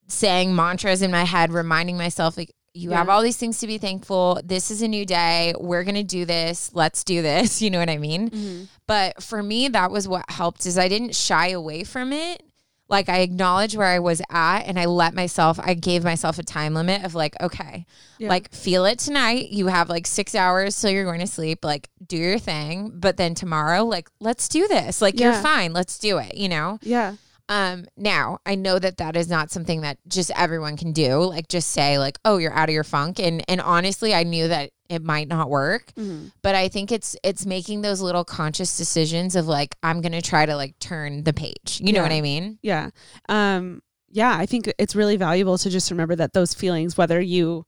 saying 0.08 0.54
mantras 0.54 1.02
in 1.02 1.10
my 1.12 1.22
head 1.24 1.52
reminding 1.52 1.96
myself 1.96 2.36
like 2.36 2.50
you 2.76 2.90
have 2.90 3.08
all 3.08 3.22
these 3.22 3.36
things 3.36 3.58
to 3.60 3.66
be 3.66 3.78
thankful 3.78 4.40
this 4.44 4.70
is 4.70 4.82
a 4.82 4.88
new 4.88 5.06
day 5.06 5.54
we're 5.60 5.84
gonna 5.84 6.02
do 6.02 6.24
this 6.24 6.70
let's 6.74 7.04
do 7.04 7.22
this 7.22 7.62
you 7.62 7.70
know 7.70 7.78
what 7.78 7.88
i 7.88 7.96
mean 7.98 8.30
Mhm. 8.30 8.66
but 8.86 9.22
for 9.22 9.42
me, 9.42 9.68
that 9.68 9.90
was 9.90 10.06
what 10.08 10.24
helped 10.28 10.66
is 10.66 10.76
I 10.76 10.88
didn't 10.88 11.14
shy 11.14 11.48
away 11.50 11.84
from 11.84 12.12
it. 12.12 12.42
Like 12.86 13.08
I 13.08 13.20
acknowledged 13.20 13.76
where 13.76 13.86
I 13.86 13.98
was 13.98 14.20
at 14.28 14.60
and 14.64 14.78
I 14.78 14.84
let 14.84 15.14
myself, 15.14 15.58
I 15.58 15.72
gave 15.72 16.04
myself 16.04 16.38
a 16.38 16.42
time 16.42 16.74
limit 16.74 17.02
of 17.02 17.14
like, 17.14 17.34
okay, 17.40 17.86
Yeah. 18.18 18.28
like 18.28 18.52
feel 18.52 18.84
it 18.84 18.98
tonight. 18.98 19.48
You 19.50 19.68
have 19.68 19.88
like 19.88 20.06
six 20.06 20.34
hours 20.34 20.78
till 20.78 20.90
you're 20.90 21.06
going 21.06 21.20
to 21.20 21.26
sleep. 21.26 21.64
Like 21.64 21.88
do 22.06 22.18
your 22.18 22.38
thing. 22.38 22.92
But 22.94 23.16
then 23.16 23.34
tomorrow, 23.34 23.84
like, 23.84 24.10
let's 24.20 24.48
do 24.48 24.68
this. 24.68 25.00
Like 25.00 25.18
you're 25.18 25.32
fine. 25.32 25.72
Let's 25.72 25.98
do 25.98 26.18
it, 26.18 26.34
you 26.36 26.50
know? 26.50 26.78
Yeah. 26.82 27.14
Um, 27.48 27.84
now 27.96 28.38
I 28.46 28.54
know 28.54 28.78
that 28.78 28.96
that 28.96 29.16
is 29.16 29.28
not 29.28 29.50
something 29.50 29.82
that 29.82 29.98
just 30.08 30.30
everyone 30.34 30.76
can 30.76 30.92
do. 30.92 31.18
Like 31.18 31.48
just 31.48 31.70
say 31.72 31.98
like, 31.98 32.18
oh, 32.24 32.38
you're 32.38 32.52
out 32.54 32.68
of 32.70 32.74
your 32.74 32.84
funk. 32.84 33.18
And, 33.20 33.44
and 33.48 33.60
honestly, 33.60 34.14
I 34.14 34.22
knew 34.22 34.48
that 34.48 34.70
it 34.90 35.02
might 35.02 35.28
not 35.28 35.48
work 35.48 35.92
Mhm. 35.96 36.30
but 36.42 36.54
I 36.54 36.68
think 36.68 36.92
it's 36.92 37.16
it's 37.24 37.46
making 37.46 37.80
those 37.80 38.02
little 38.02 38.22
conscious 38.24 38.76
decisions 38.76 39.34
of 39.34 39.46
like 39.46 39.74
I'm 39.82 40.02
gonna 40.02 40.20
try 40.20 40.44
to 40.44 40.56
like 40.56 40.78
turn 40.78 41.24
the 41.24 41.32
page. 41.32 41.80
You 41.82 41.92
know 41.94 42.02
what 42.02 42.12
I 42.12 42.20
mean? 42.20 42.58
Yeah. 42.62 42.90
Um, 43.28 43.82
yeah, 44.10 44.36
I 44.36 44.44
think 44.46 44.72
it's 44.78 44.94
really 44.94 45.16
valuable 45.16 45.56
to 45.58 45.70
just 45.70 45.90
remember 45.90 46.14
that 46.16 46.34
those 46.34 46.52
feelings, 46.54 46.96
whether 46.98 47.18
you, 47.20 47.64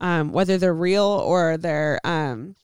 um, 0.00 0.32
whether 0.32 0.58
they're 0.58 0.72
real 0.72 1.04
or 1.04 1.56
they're, 1.56 2.00
um, 2.04 2.54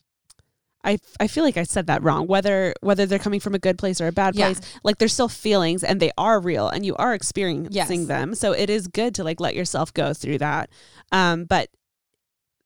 I, 0.87 0.99
I 1.21 1.27
feel 1.27 1.43
like 1.45 1.57
I 1.57 1.65
said 1.65 1.89
that 1.89 2.03
wrong. 2.03 2.27
Whether 2.29 2.73
whether 2.81 3.05
they're 3.07 3.19
coming 3.19 3.41
from 3.41 3.55
a 3.55 3.59
good 3.59 3.77
place 3.77 4.01
or 4.01 4.07
a 4.07 4.13
bad 4.13 4.35
Yeah. 4.37 4.47
place, 4.47 4.61
like 4.85 4.99
they're 4.99 5.09
still 5.09 5.29
feelings 5.29 5.83
and 5.85 6.01
they 6.01 6.13
are 6.17 6.39
real 6.41 6.69
and 6.69 6.87
you 6.87 6.95
are 6.97 7.13
experiencing 7.13 7.73
Yes. 7.73 7.89
them. 8.07 8.35
So 8.35 8.53
it 8.53 8.71
is 8.71 8.87
good 8.87 9.15
to 9.17 9.25
like 9.25 9.41
let 9.41 9.55
yourself 9.55 9.93
go 9.93 10.15
through 10.15 10.39
that. 10.39 10.71
Um, 11.13 11.45
but 11.45 11.69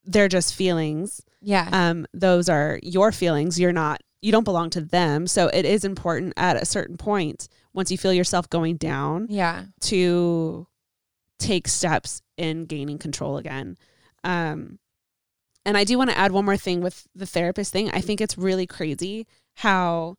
they're 0.04 0.28
just 0.28 0.54
feelings. 0.54 1.22
Yeah. 1.40 1.68
Um, 1.72 2.06
those 2.12 2.48
are 2.48 2.78
your 2.82 3.10
feelings. 3.12 3.58
You're 3.58 3.72
not. 3.72 4.02
You 4.22 4.32
don't 4.32 4.44
belong 4.44 4.68
to 4.70 4.82
them. 4.82 5.26
So 5.26 5.48
it 5.48 5.64
is 5.64 5.84
important 5.84 6.34
at 6.36 6.56
a 6.60 6.66
certain 6.66 6.98
point 6.98 7.48
once 7.72 7.90
you 7.90 7.96
feel 7.96 8.12
yourself 8.12 8.50
going 8.50 8.76
down 8.76 9.26
yeah. 9.30 9.64
to 9.82 10.66
take 11.38 11.68
steps 11.68 12.20
in 12.36 12.66
gaining 12.66 12.98
control 12.98 13.38
again. 13.38 13.78
Um, 14.24 14.78
and 15.64 15.76
I 15.76 15.84
do 15.84 15.98
want 15.98 16.10
to 16.10 16.18
add 16.18 16.32
one 16.32 16.44
more 16.44 16.56
thing 16.56 16.80
with 16.80 17.06
the 17.14 17.26
therapist 17.26 17.72
thing. 17.72 17.90
I 17.90 18.00
think 18.00 18.20
it's 18.20 18.38
really 18.38 18.66
crazy 18.66 19.26
how 19.56 20.16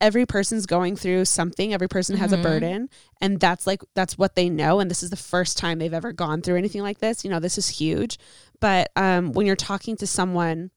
every 0.00 0.26
person's 0.26 0.66
going 0.66 0.96
through 0.96 1.24
something, 1.24 1.72
every 1.72 1.88
person 1.88 2.16
has 2.16 2.32
a 2.32 2.36
Mhm. 2.36 2.42
burden, 2.42 2.88
and 3.20 3.38
that's 3.38 3.66
like 3.66 3.82
that's 3.94 4.18
what 4.18 4.34
they 4.34 4.48
know 4.50 4.80
and 4.80 4.90
this 4.90 5.02
is 5.02 5.10
the 5.10 5.16
first 5.16 5.56
time 5.56 5.78
they've 5.78 5.94
ever 5.94 6.12
gone 6.12 6.42
through 6.42 6.56
anything 6.56 6.82
like 6.82 6.98
this. 6.98 7.24
You 7.24 7.30
know, 7.30 7.38
this 7.40 7.56
is 7.56 7.68
huge. 7.68 8.18
But 8.60 8.90
um 8.96 9.32
when 9.32 9.46
you're 9.46 9.56
talking 9.56 9.96
to 9.98 10.06
someone 10.06 10.70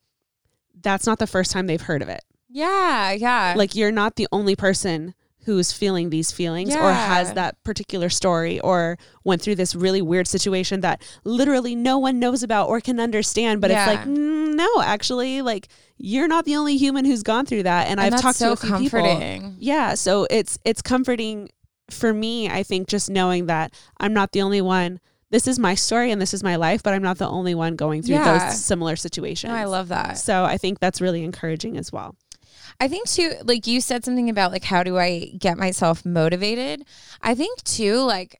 that's 0.82 1.08
not 1.08 1.20
the 1.20 1.28
first 1.28 1.52
time 1.52 1.66
they've 1.68 1.82
heard 1.82 2.02
of 2.02 2.10
it 2.10 2.22
Yeah. 2.50 3.12
Yeah. 3.14 3.54
like 3.58 3.76
you're 3.76 3.92
not 3.92 4.16
the 4.16 4.28
only 4.32 4.56
person 4.56 5.16
who's 5.46 5.72
feeling 5.72 6.10
these 6.10 6.32
feelings 6.32 6.76
or 6.76 6.92
has 6.92 7.34
that 7.34 7.64
particular 7.64 8.10
story 8.10 8.60
or 8.62 8.98
went 9.24 9.42
through 9.42 9.56
this 9.56 9.76
really 9.76 10.02
weird 10.02 10.28
situation 10.28 10.82
that 10.82 11.02
literally 11.24 11.76
no 11.76 11.98
one 12.00 12.20
knows 12.20 12.44
about 12.44 12.68
or 12.68 12.82
can 12.82 13.00
understand 13.00 13.62
but 13.62 13.70
Yeah. 13.72 13.88
it's 13.90 13.96
like 13.96 14.08
mm, 14.08 14.56
no 14.56 14.82
actually 14.82 15.42
like 15.42 15.68
you're 15.98 16.28
not 16.28 16.46
the 16.46 16.56
only 16.56 16.78
human 16.78 17.06
who's 17.06 17.24
gone 17.24 17.46
through 17.46 17.64
that. 17.64 17.88
And, 17.88 18.00
and 18.00 18.14
I've 18.16 18.22
talked 18.22 18.38
so 18.38 18.56
to 18.56 18.74
a 18.74 18.78
few 18.80 18.90
people. 18.90 19.54
yeah 19.60 19.94
so 19.94 20.28
it's 20.30 20.58
it's 20.66 20.82
comforting 20.82 21.50
for 21.90 22.12
me 22.14 22.50
I 22.50 22.64
think 22.64 22.88
just 22.88 23.10
knowing 23.10 23.46
that 23.46 23.72
I'm 24.00 24.14
not 24.14 24.32
the 24.32 24.42
only 24.42 24.62
one. 24.62 25.00
This 25.32 25.48
is 25.48 25.60
my 25.60 25.76
story 25.76 26.12
and 26.12 26.22
this 26.22 26.34
is 26.34 26.44
my 26.44 26.56
life 26.56 26.82
but 26.84 26.94
I'm 26.94 27.04
not 27.04 27.18
the 27.20 27.28
only 27.30 27.54
one 27.56 27.76
going 27.76 28.02
through 28.02 28.16
Yeah. 28.16 28.40
those 28.48 28.60
similar 28.60 28.96
situations. 28.96 29.50
No, 29.52 29.56
I 29.56 29.66
love 29.66 29.90
that. 29.90 30.18
so 30.18 30.44
I 30.44 30.58
think 30.58 30.80
that's 30.80 31.02
really 31.02 31.24
encouraging 31.24 31.78
as 31.78 31.92
well 31.92 32.16
I 32.80 32.88
think 32.88 33.10
too, 33.10 33.34
like 33.44 33.68
you 33.68 33.82
said 33.82 34.04
something 34.04 34.30
about 34.30 34.52
like 34.52 34.64
how 34.64 34.84
do 34.84 34.98
I 34.98 35.32
get 35.38 35.58
myself 35.58 36.06
motivated? 36.06 36.86
I 37.22 37.36
think 37.36 37.64
too, 37.64 37.98
like 38.00 38.40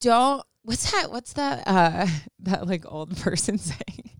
don't 0.00 0.44
what's 0.62 0.90
that 0.92 1.10
what's 1.10 1.34
that 1.34 1.62
uh 1.66 2.06
that 2.40 2.66
like 2.66 2.84
old 2.86 3.16
person 3.20 3.58
saying? 3.58 4.10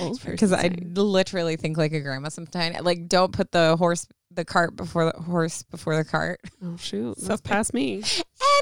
Old 0.00 0.18
person 0.20 0.32
Because 0.32 0.52
I 0.52 0.70
literally 0.94 1.56
think 1.56 1.76
like 1.76 1.92
a 1.92 2.00
grandma 2.00 2.28
sometimes. 2.28 2.80
Like 2.80 3.08
don't 3.08 3.32
put 3.32 3.52
the 3.52 3.76
horse 3.76 4.06
the 4.30 4.44
cart 4.44 4.76
before 4.76 5.10
the 5.10 5.22
horse 5.22 5.62
before 5.64 5.96
the 5.96 6.04
cart. 6.04 6.40
Oh 6.62 6.76
shoot, 6.76 7.16
that's 7.22 7.40
past 7.40 7.74
me. 7.74 8.02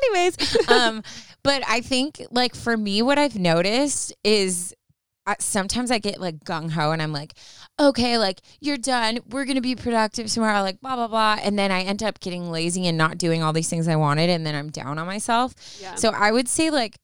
Anyways, 0.02 0.68
um, 0.68 1.02
but 1.42 1.62
I 1.68 1.80
think 1.80 2.20
like 2.30 2.55
for 2.55 2.76
me, 2.76 3.02
what 3.02 3.18
I've 3.18 3.38
noticed 3.38 4.14
is 4.24 4.74
I, 5.26 5.36
sometimes 5.38 5.90
I 5.90 5.98
get 5.98 6.20
like 6.20 6.40
gung 6.44 6.70
ho 6.70 6.92
and 6.92 7.00
I'm 7.00 7.12
like, 7.12 7.34
okay, 7.79 8.18
like 8.18 8.41
you're 8.61 8.77
done. 8.79 9.20
We're 9.29 9.45
gonna 9.45 9.61
be 9.61 9.77
productive 9.77 10.27
tomorrow. 10.29 10.62
Like 10.62 10.81
blah 10.81 10.97
blah 10.97 11.09
blah, 11.09 11.39
and 11.43 11.59
then 11.59 11.70
I 11.70 11.83
end 11.83 12.03
up 12.03 12.20
getting 12.20 12.51
lazy 12.51 12.87
and 12.87 12.97
not 12.99 13.18
doing 13.18 13.43
all 13.43 13.53
these 13.53 13.68
things 13.68 13.89
I 13.89 13.97
wanted, 13.97 14.31
and 14.31 14.47
then 14.47 14.55
I'm 14.55 14.70
down 14.70 14.99
on 14.99 15.07
myself. 15.07 15.55
Yeah. 15.81 15.95
So 15.97 16.11
I 16.11 16.31
would 16.33 16.49
say 16.49 16.70
like 16.70 16.97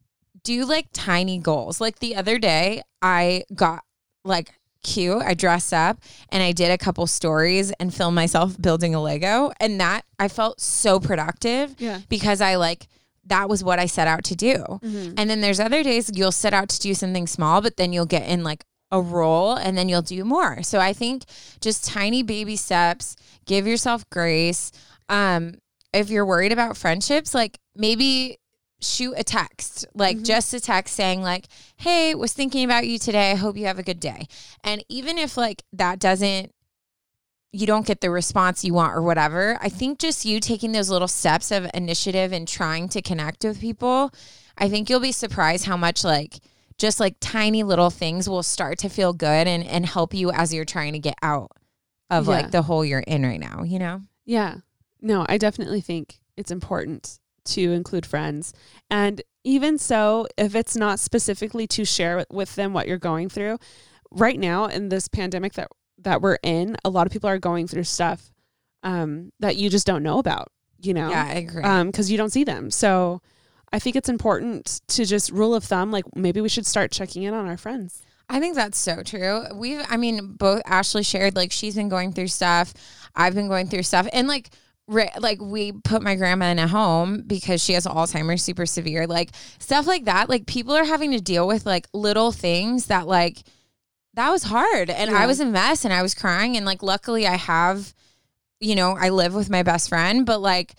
do 0.43 0.65
like 0.65 0.87
tiny 0.93 1.39
goals. 1.39 1.81
Like 1.81 1.99
the 1.99 2.17
other 2.17 2.39
day, 2.39 2.83
I 3.03 3.45
got 3.55 3.85
like 4.25 4.53
cute. 4.83 5.23
I 5.23 5.35
dressed 5.35 5.75
up 5.75 5.99
and 6.31 6.43
I 6.43 6.53
did 6.53 6.71
a 6.71 6.79
couple 6.79 7.07
stories 7.07 7.71
and 7.73 7.93
filmed 7.95 8.15
myself 8.15 8.61
building 8.61 8.95
a 8.95 9.03
Lego, 9.03 9.53
and 9.61 9.81
that 9.81 10.05
I 10.19 10.29
felt 10.29 10.61
so 10.61 11.01
productive 11.01 11.75
yeah. 11.79 12.01
because 12.09 12.41
I 12.41 12.55
like 12.57 12.89
that 13.27 13.49
was 13.49 13.63
what 13.63 13.79
I 13.79 13.87
set 13.87 14.09
out 14.09 14.25
to 14.25 14.35
do. 14.35 14.55
Mhm. 14.83 15.15
And 15.19 15.29
then 15.31 15.41
there's 15.41 15.61
other 15.61 15.83
days 15.83 16.11
you'll 16.15 16.33
set 16.33 16.55
out 16.55 16.69
to 16.71 16.79
do 16.81 16.95
something 16.95 17.27
small, 17.27 17.61
but 17.61 17.77
then 17.77 17.93
you'll 17.93 18.07
get 18.07 18.27
in 18.27 18.43
like 18.43 18.65
a 18.93 19.01
roll 19.01 19.55
and 19.55 19.77
then 19.79 19.89
you'll 19.89 20.03
do 20.03 20.25
more. 20.25 20.63
So 20.63 20.79
I 20.81 20.93
think 20.93 21.25
just 21.61 21.85
tiny 21.85 22.23
baby 22.23 22.57
steps, 22.57 23.17
give 23.47 23.67
yourself 23.67 24.09
grace. 24.11 24.73
Um, 25.09 25.59
if 25.93 26.11
you're 26.11 26.27
worried 26.27 26.53
about 26.53 26.77
friendships, 26.77 27.35
like 27.35 27.59
maybe 27.75 28.39
shoot 28.81 29.15
a 29.17 29.23
text, 29.25 29.87
like 29.95 30.19
Mhm. 30.19 30.25
just 30.25 30.55
a 30.55 30.61
text 30.61 30.95
saying 30.97 31.23
like, 31.23 31.47
"Hey, 31.77 32.15
was 32.15 32.33
thinking 32.33 32.65
about 32.65 32.87
you 32.87 32.99
today. 32.99 33.31
I 33.33 33.35
hope 33.35 33.57
you 33.57 33.67
have 33.67 33.79
a 33.79 33.83
good 33.83 34.01
day." 34.01 34.27
And 34.65 34.83
even 34.89 35.19
if 35.19 35.37
like 35.37 35.63
that 35.73 35.99
doesn't 35.99 36.53
you 37.53 37.67
don't 37.67 37.85
get 37.85 38.01
the 38.01 38.11
response 38.11 38.65
you 38.65 38.73
want 38.73 38.95
or 38.97 39.03
whatever, 39.03 39.59
I 39.61 39.69
think 39.69 39.99
just 39.99 40.25
you 40.25 40.39
taking 40.39 40.71
those 40.71 40.89
little 40.89 41.09
steps 41.09 41.51
of 41.51 41.69
initiative 41.75 42.33
and 42.33 42.47
trying 42.47 42.89
to 42.91 43.03
connect 43.03 43.43
with 43.43 43.61
people, 43.61 44.13
I 44.57 44.69
think 44.69 44.89
you'll 44.89 45.01
be 45.01 45.11
surprised 45.11 45.65
how 45.65 45.77
much 45.77 46.05
like 46.05 46.39
just 46.81 46.99
like 46.99 47.17
tiny 47.21 47.63
little 47.63 47.91
things 47.91 48.29
will 48.29 48.43
start 48.43 48.79
to 48.79 48.89
feel 48.89 49.13
good 49.13 49.47
and 49.47 49.63
and 49.65 49.87
help 49.87 50.15
you 50.15 50.31
as 50.33 50.53
you're 50.55 50.65
trying 50.65 50.95
to 50.95 50.99
get 50.99 51.15
out 51.23 51.53
of 52.11 52.27
Yeah. 52.27 52.31
like 52.33 52.51
the 52.51 52.63
hole 52.63 52.85
you're 52.85 53.01
in 53.07 53.23
right 53.23 53.39
now, 53.39 53.63
you 53.63 53.79
know? 53.79 54.01
Yeah. 54.25 54.57
No, 55.01 55.25
I 55.29 55.39
definitely 55.39 55.81
think 55.81 56.19
it's 56.37 56.51
important 56.51 57.19
to 57.45 57.73
include 57.73 58.05
friends. 58.07 58.53
And 58.91 59.23
even 59.45 59.79
so, 59.79 60.27
if 60.37 60.55
it's 60.55 60.77
not 60.77 60.99
specifically 61.01 61.67
to 61.69 61.85
share 61.85 62.17
with- 62.19 62.31
with 62.31 62.55
them 62.57 62.73
what 62.73 62.87
you're 62.89 62.99
going 62.99 63.29
through, 63.29 63.59
right 64.11 64.39
now 64.39 64.65
in 64.67 64.89
this 64.89 65.07
pandemic 65.09 65.53
that 65.55 65.69
that 65.99 66.23
we're 66.23 66.39
in, 66.43 66.77
a 66.85 66.89
lot 66.91 67.07
of 67.07 67.13
people 67.13 67.29
are 67.29 67.39
going 67.39 67.67
through 67.69 67.85
stuff 67.85 68.31
um, 68.83 69.31
that 69.39 69.57
you 69.57 69.69
just 69.69 69.87
don't 69.87 70.03
know 70.03 70.19
about, 70.19 70.49
you 70.81 70.95
know? 70.95 71.11
Yeah, 71.11 71.27
I 71.29 71.35
agree. 71.35 71.63
um 71.63 71.89
because 71.89 72.11
you 72.11 72.17
don't 72.17 72.31
see 72.33 72.45
them 72.45 72.71
so 72.71 73.21
i 73.73 73.79
think 73.79 73.97
it's 73.97 74.09
important 74.09 74.81
to 74.89 75.05
just 75.05 75.31
rule 75.31 75.55
of 75.55 75.65
thumb 75.65 75.91
like 75.91 76.05
maybe 76.17 76.41
we 76.41 76.49
should 76.49 76.67
start 76.67 76.91
checking 76.91 77.23
in 77.23 77.35
on 77.35 77.47
our 77.47 77.57
friends 77.57 78.03
I 78.33 78.39
think 78.39 78.55
that's 78.55 78.79
so 78.79 79.03
true. 79.03 79.43
We've, 79.53 79.85
I 79.91 79.97
mean, 79.97 80.35
both 80.35 80.63
Ashley 80.65 81.03
shared 81.03 81.35
like 81.35 81.51
she's 81.51 81.75
been 81.75 81.89
going 81.89 82.13
through 82.13 82.29
stuff. 82.29 82.73
I've 83.15 83.35
been 83.35 83.49
going 83.49 83.67
through 83.67 83.83
stuff. 83.83 84.07
And 84.13 84.29
like 84.29 84.51
like 84.91 85.41
we 85.41 85.71
put 85.73 86.03
my 86.03 86.17
grandma 86.17 86.47
in 86.47 86.59
a 86.59 86.67
home 86.67 87.23
because 87.27 87.63
she 87.63 87.75
has 87.75 87.87
Alzheimer's 87.87 88.43
super 88.43 88.67
severe, 88.67 89.07
like 89.07 89.31
stuff 89.59 89.87
like 89.87 90.05
that. 90.05 90.29
Like 90.29 90.47
people 90.47 90.75
are 90.75 90.85
having 90.85 91.13
to 91.13 91.21
deal 91.21 91.47
with 91.47 91.67
like 91.67 91.87
little 91.93 92.33
things 92.33 92.87
that 92.87 93.07
like 93.07 93.39
that 94.15 94.31
was 94.31 94.45
hard 94.45 94.91
and 94.91 95.11
I 95.11 95.27
was 95.27 95.39
a 95.39 95.47
mess 95.47 95.85
and 95.85 95.95
I 95.95 96.03
was 96.03 96.15
crying 96.15 96.57
and 96.57 96.67
like 96.67 96.83
luckily 96.83 97.27
I 97.27 97.37
have 97.37 97.95
you 98.59 98.75
know, 98.75 98.97
I 98.99 99.09
live 99.09 99.35
with 99.35 99.49
my 99.49 99.63
best 99.63 99.89
friend, 99.89 100.27
but 100.27 100.41
like 100.41 100.75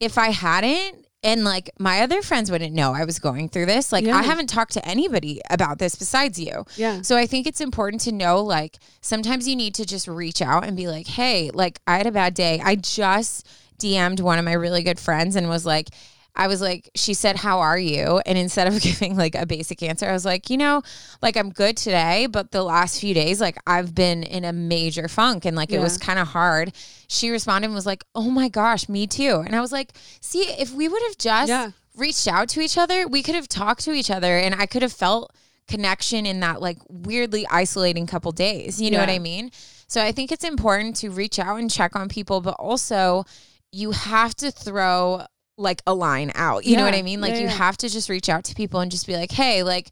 if 0.00 0.16
I 0.16 0.30
hadn't 0.30 1.05
and 1.22 1.44
like 1.44 1.70
my 1.78 2.00
other 2.02 2.22
friends 2.22 2.50
wouldn't 2.50 2.74
know 2.74 2.92
I 2.92 3.04
was 3.04 3.18
going 3.18 3.48
through 3.48 3.66
this, 3.66 3.92
like 3.92 4.04
Yeah. 4.04 4.16
I 4.16 4.22
haven't 4.22 4.48
talked 4.48 4.72
to 4.74 4.86
anybody 4.86 5.40
about 5.50 5.78
this 5.78 5.94
besides 5.94 6.38
you. 6.38 6.64
Yeah. 6.76 7.02
So 7.02 7.16
I 7.16 7.26
think 7.26 7.46
it's 7.46 7.60
important 7.60 8.02
to 8.02 8.12
know 8.12 8.42
like 8.42 8.78
sometimes 9.00 9.48
you 9.48 9.56
need 9.56 9.74
to 9.74 9.86
just 9.86 10.06
reach 10.08 10.40
out 10.40 10.64
and 10.64 10.76
be 10.76 10.86
like, 10.86 11.06
"Hey, 11.06 11.50
like 11.52 11.80
I 11.86 11.96
had 11.98 12.06
a 12.06 12.12
bad 12.12 12.34
day. 12.34 12.60
I 12.62 12.76
just 12.76 13.46
DM'd 13.78 14.20
one 14.20 14.38
of 14.38 14.44
my 14.44 14.52
really 14.52 14.82
good 14.82 14.98
friends 15.00 15.36
and 15.36 15.48
was 15.48 15.66
like 15.66 15.88
I 16.36 16.46
was 16.48 16.60
like 16.60 16.90
she 16.94 17.14
said, 17.14 17.36
"How 17.36 17.60
are 17.60 17.78
you?" 17.78 18.20
And 18.26 18.36
instead 18.36 18.66
of 18.66 18.80
giving 18.88 19.16
like 19.16 19.34
a 19.34 19.46
basic 19.46 19.82
answer, 19.82 20.06
I 20.08 20.12
was 20.12 20.24
like, 20.24 20.50
"You 20.50 20.58
know, 20.58 20.82
like 21.22 21.36
I'm 21.36 21.50
good 21.50 21.76
today, 21.76 22.26
but 22.26 22.50
the 22.52 22.62
last 22.62 23.00
few 23.00 23.14
days 23.14 23.40
like 23.40 23.56
I've 23.66 23.94
been 23.94 24.22
in 24.22 24.44
a 24.44 24.52
major 24.52 25.08
funk 25.08 25.44
and 25.44 25.56
like 25.56 25.72
it 25.72 25.80
was 25.80 25.98
kind 25.98 26.18
of 26.18 26.28
hard." 26.28 26.72
She 27.08 27.30
responded 27.30 27.66
and 27.66 27.74
was 27.74 27.86
like, 27.86 28.04
"Oh 28.14 28.30
my 28.30 28.48
gosh, 28.48 28.88
me 28.88 29.06
too." 29.06 29.42
And 29.44 29.56
I 29.56 29.60
was 29.60 29.72
like, 29.72 29.92
"See, 30.20 30.40
if 30.42 30.72
we 30.72 30.88
would 30.88 31.02
have 31.02 31.18
just 31.18 31.48
Yeah. 31.48 31.70
reached 31.96 32.28
out 32.28 32.48
to 32.50 32.60
each 32.60 32.76
other, 32.76 33.08
we 33.08 33.22
could 33.22 33.34
have 33.34 33.48
talked 33.48 33.82
to 33.84 33.92
each 33.92 34.10
other 34.10 34.36
and 34.38 34.54
I 34.54 34.66
could 34.66 34.82
have 34.82 34.92
felt 34.92 35.32
connection 35.68 36.26
in 36.26 36.38
that 36.40 36.60
like 36.60 36.78
weirdly 36.88 37.46
isolating 37.50 38.06
couple 38.06 38.30
days. 38.32 38.80
You 38.80 38.90
know 38.90 39.00
what 39.00 39.08
I 39.08 39.18
mean? 39.18 39.50
So 39.88 40.02
I 40.02 40.12
think 40.12 40.30
it's 40.30 40.44
important 40.44 40.96
to 40.96 41.10
reach 41.10 41.38
out 41.38 41.58
and 41.58 41.70
check 41.70 41.96
on 41.96 42.08
people, 42.08 42.40
but 42.40 42.54
also 42.58 43.24
you 43.72 43.90
have 43.92 44.34
to 44.36 44.50
throw 44.50 45.26
like 45.58 45.82
a 45.86 45.94
line 45.94 46.30
out. 46.34 46.64
You 46.64 46.76
know 46.76 46.84
what 46.84 46.94
I 46.94 47.02
mean? 47.02 47.20
Like 47.20 47.34
Yeah, 47.34 47.40
you 47.40 47.46
yeah. 47.46 47.52
have 47.54 47.76
to 47.78 47.88
just 47.88 48.08
reach 48.08 48.28
out 48.28 48.44
to 48.44 48.54
people 48.54 48.80
and 48.80 48.90
just 48.90 49.06
be 49.06 49.16
like, 49.16 49.30
"Hey, 49.32 49.62
like 49.62 49.90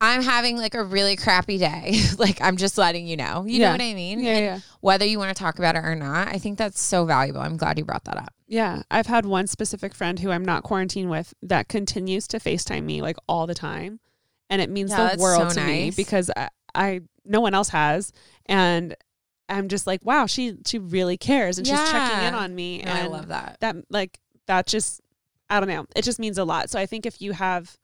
I'm 0.00 0.22
having 0.22 0.56
like 0.56 0.74
a 0.74 0.82
really 0.82 1.14
crappy 1.16 1.58
day. 1.58 2.00
like 2.18 2.40
I'm 2.40 2.56
just 2.56 2.76
letting 2.76 3.06
you 3.06 3.16
know." 3.16 3.44
You 3.44 3.60
Yeah. 3.60 3.66
know 3.68 3.72
what 3.72 3.80
I 3.80 3.94
mean? 3.94 4.20
Yeah, 4.20 4.38
yeah. 4.38 4.60
Whether 4.80 5.04
you 5.04 5.18
want 5.18 5.34
to 5.36 5.40
talk 5.40 5.58
about 5.58 5.76
it 5.76 5.84
or 5.84 5.94
not, 5.94 6.28
I 6.28 6.38
think 6.38 6.58
that's 6.58 6.80
so 6.80 7.04
valuable. 7.04 7.40
I'm 7.40 7.56
glad 7.56 7.78
you 7.78 7.84
brought 7.84 8.04
that 8.04 8.16
up. 8.16 8.32
Yeah, 8.48 8.82
I've 8.90 9.06
had 9.06 9.24
one 9.24 9.46
specific 9.46 9.94
friend 9.94 10.18
who 10.18 10.30
I'm 10.30 10.44
not 10.44 10.62
quarantined 10.62 11.08
with 11.10 11.32
that 11.42 11.68
continues 11.68 12.26
to 12.28 12.38
FaceTime 12.38 12.84
me 12.84 13.00
like 13.00 13.16
all 13.28 13.46
the 13.46 13.54
time, 13.54 14.00
and 14.50 14.60
it 14.60 14.68
means 14.70 14.90
Yeah, 14.90 15.14
the 15.16 15.22
world 15.22 15.50
so 15.52 15.54
to 15.60 15.66
me 15.66 15.90
because 15.90 16.30
I, 16.36 16.48
I 16.74 17.00
no 17.24 17.40
one 17.40 17.54
else 17.54 17.70
has, 17.70 18.12
and 18.46 18.94
I'm 19.48 19.68
just 19.68 19.86
like, 19.86 20.04
wow, 20.04 20.26
she 20.26 20.56
she 20.66 20.78
really 20.78 21.16
cares 21.16 21.58
and 21.58 21.66
she's 21.66 21.90
checking 21.90 22.26
in 22.28 22.34
on 22.34 22.54
me, 22.54 22.82
No, 22.82 22.90
and 22.90 22.98
I 22.98 23.06
love 23.06 23.28
that. 23.28 23.56
that 23.60 23.76
like 23.90 24.18
that 24.46 24.66
just 24.66 25.00
I 25.50 25.60
don't 25.60 25.68
know, 25.68 25.86
it 25.94 26.02
just 26.02 26.18
means 26.18 26.38
a 26.38 26.44
lot. 26.44 26.70
So 26.70 26.78
I 26.78 26.86
think 26.86 27.04
if 27.06 27.20
you 27.20 27.32
have 27.32 27.76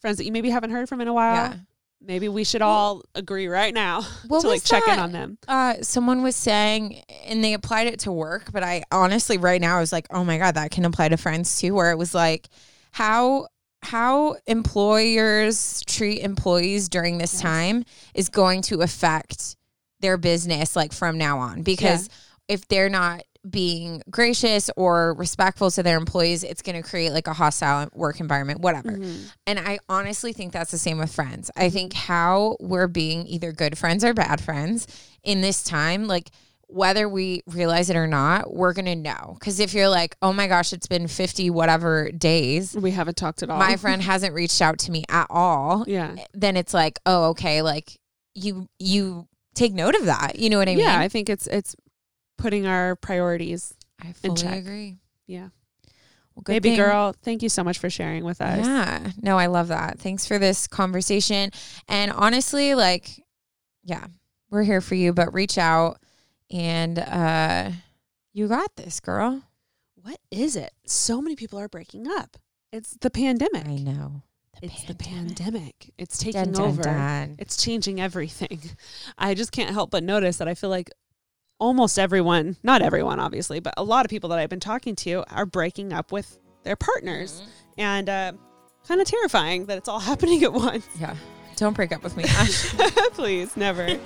friends 0.00 0.16
that 0.18 0.24
you 0.24 0.32
maybe 0.32 0.48
haven't 0.50 0.70
heard 0.70 0.88
from 0.88 1.00
in 1.02 1.08
a 1.08 1.12
while, 1.12 1.34
Yeah. 1.50 1.54
maybe 2.00 2.28
we 2.28 2.44
should 2.44 2.62
all 2.62 3.02
agree 3.14 3.46
right 3.46 3.74
now 3.74 4.00
What 4.26 4.40
to 4.40 4.48
like 4.48 4.64
check 4.64 4.82
in 4.88 4.98
on 4.98 5.12
them. 5.12 5.36
uh, 5.46 5.74
someone 5.82 6.22
was 6.22 6.34
saying, 6.36 7.02
and 7.26 7.44
they 7.44 7.52
applied 7.52 7.88
it 7.88 8.00
to 8.00 8.12
work, 8.12 8.50
but 8.52 8.62
I 8.62 8.84
honestly, 8.90 9.36
right 9.36 9.60
now, 9.60 9.76
I 9.76 9.80
was 9.80 9.92
like, 9.92 10.06
oh 10.10 10.24
my 10.24 10.38
god, 10.38 10.54
that 10.54 10.70
can 10.70 10.86
apply 10.86 11.10
to 11.10 11.18
friends 11.18 11.60
too. 11.60 11.74
Where 11.74 11.90
it 11.90 11.96
was 11.98 12.14
like, 12.14 12.48
how 12.92 13.48
how 13.82 14.36
employers 14.46 15.82
treat 15.86 16.20
employees 16.20 16.88
during 16.88 17.18
this 17.18 17.32
Yes. 17.34 17.42
time 17.42 17.84
is 18.14 18.28
going 18.28 18.62
to 18.62 18.80
affect 18.82 19.56
their 20.00 20.16
business, 20.16 20.74
like 20.76 20.92
from 20.92 21.18
now 21.18 21.38
on, 21.38 21.62
because 21.62 22.08
if 22.48 22.66
they're 22.68 22.88
not 22.88 23.22
being 23.48 24.02
gracious 24.10 24.70
or 24.76 25.14
respectful 25.14 25.70
to 25.70 25.82
their 25.82 25.96
employees, 25.96 26.44
it's 26.44 26.60
going 26.62 26.80
to 26.80 26.86
create 26.86 27.10
like 27.12 27.26
a 27.26 27.32
hostile 27.32 27.88
work 27.94 28.20
environment, 28.20 28.60
whatever. 28.60 28.92
Mhm. 28.92 29.32
And 29.46 29.58
I 29.58 29.78
honestly 29.88 30.32
think 30.32 30.52
that's 30.52 30.70
the 30.70 30.78
same 30.78 30.98
with 30.98 31.12
friends. 31.12 31.50
I 31.56 31.70
think 31.70 31.94
how 31.94 32.56
we're 32.60 32.88
being 32.88 33.26
either 33.26 33.52
good 33.52 33.78
friends 33.78 34.04
or 34.04 34.12
bad 34.12 34.40
friends 34.42 34.86
in 35.22 35.40
this 35.40 35.62
time, 35.62 36.06
like 36.06 36.30
whether 36.66 37.08
we 37.08 37.42
realize 37.46 37.90
it 37.90 37.96
or 37.96 38.06
not, 38.06 38.54
we're 38.54 38.72
going 38.72 38.84
to 38.84 38.94
know. 38.94 39.36
Because 39.38 39.58
if 39.58 39.74
you're 39.74 39.88
like, 39.88 40.14
oh 40.22 40.32
my 40.32 40.46
gosh, 40.46 40.72
it's 40.72 40.86
been 40.86 41.08
50 41.08 41.50
whatever 41.50 42.12
days, 42.12 42.76
We 42.76 42.92
haven't 42.92 43.16
talked 43.16 43.42
at 43.42 43.50
all. 43.50 43.58
my 43.58 43.76
friend 43.76 44.00
hasn't 44.02 44.34
reached 44.34 44.62
out 44.62 44.78
to 44.80 44.92
me 44.92 45.04
at 45.08 45.26
all, 45.30 45.84
yeah. 45.88 46.14
then 46.32 46.56
it's 46.56 46.72
like, 46.72 47.00
oh, 47.06 47.30
okay, 47.30 47.62
like 47.62 47.98
you, 48.34 48.68
you 48.78 49.26
take 49.54 49.72
note 49.72 49.96
of 49.96 50.04
that. 50.04 50.38
You 50.38 50.48
know 50.50 50.58
what 50.58 50.68
I 50.68 50.72
yeah, 50.72 50.92
mean? 50.92 51.00
I 51.00 51.08
think 51.08 51.28
it's 51.28 51.46
it's 51.48 51.74
putting 52.40 52.66
our 52.66 52.96
priorities. 52.96 53.74
I 54.02 54.12
fully 54.12 54.46
agree. 54.46 54.98
Yeah. 55.26 55.48
Well, 56.34 56.42
good 56.44 56.52
Baby 56.62 56.70
thing- 56.70 56.78
girl, 56.78 57.14
thank 57.22 57.42
you 57.42 57.48
so 57.48 57.62
much 57.64 57.78
for 57.78 57.90
sharing 57.90 58.24
with 58.24 58.40
us. 58.40 58.64
Yeah. 58.66 59.10
No, 59.20 59.38
I 59.38 59.46
love 59.46 59.68
that. 59.68 59.98
Thanks 59.98 60.26
for 60.26 60.38
this 60.38 60.66
conversation. 60.66 61.50
And 61.88 62.10
honestly, 62.12 62.74
like, 62.74 63.22
yeah, 63.84 64.06
we're 64.50 64.62
here 64.62 64.80
for 64.80 64.94
you, 64.94 65.12
but 65.12 65.32
reach 65.34 65.58
out 65.58 65.98
and 66.50 66.98
uh 66.98 67.70
you 68.32 68.48
got 68.48 68.74
this, 68.76 69.00
girl. 69.00 69.42
What 69.96 70.18
is 70.30 70.56
it? 70.56 70.72
So 70.86 71.20
many 71.20 71.36
people 71.36 71.58
are 71.58 71.68
breaking 71.68 72.06
up. 72.08 72.36
It's 72.72 72.96
the 73.00 73.10
pandemic. 73.10 73.66
I 73.66 73.76
know. 73.76 74.22
it's 74.62 74.84
the 74.84 74.94
pandemic. 74.94 75.92
It's 75.98 76.16
taking 76.18 76.44
Dun, 76.44 76.52
dun, 76.52 76.62
over. 76.68 76.82
dun. 76.82 77.36
It's 77.38 77.56
changing 77.62 78.00
everything. 78.00 78.60
I 79.18 79.34
just 79.34 79.52
can't 79.52 79.70
help 79.70 79.90
but 79.90 80.04
notice 80.04 80.36
that 80.38 80.48
I 80.48 80.54
feel 80.54 80.70
like 80.70 80.90
almost 81.60 81.98
everyone, 81.98 82.56
not 82.64 82.82
everyone 82.82 83.20
obviously, 83.20 83.60
but 83.60 83.74
a 83.76 83.84
lot 83.84 84.04
of 84.04 84.10
people 84.10 84.30
that 84.30 84.38
I've 84.40 84.48
been 84.48 84.58
talking 84.58 84.96
to 84.96 85.22
are 85.30 85.46
breaking 85.46 85.92
up 85.92 86.10
with 86.10 86.38
their 86.64 86.76
partners. 86.76 87.42
And 87.78 88.08
uh, 88.08 88.32
kind 88.88 89.00
of 89.00 89.06
terrifying 89.06 89.66
that 89.66 89.78
it's 89.78 89.88
all 89.88 90.00
happening 90.10 90.42
at 90.42 90.52
once. 90.52 90.86
Yeah. 90.98 91.14
Don't 91.56 91.74
break 91.76 91.92
up 91.92 92.02
with 92.02 92.16
me, 92.16 92.24
Ash. 92.24 92.74
Please, 93.12 93.56
never. 93.56 93.98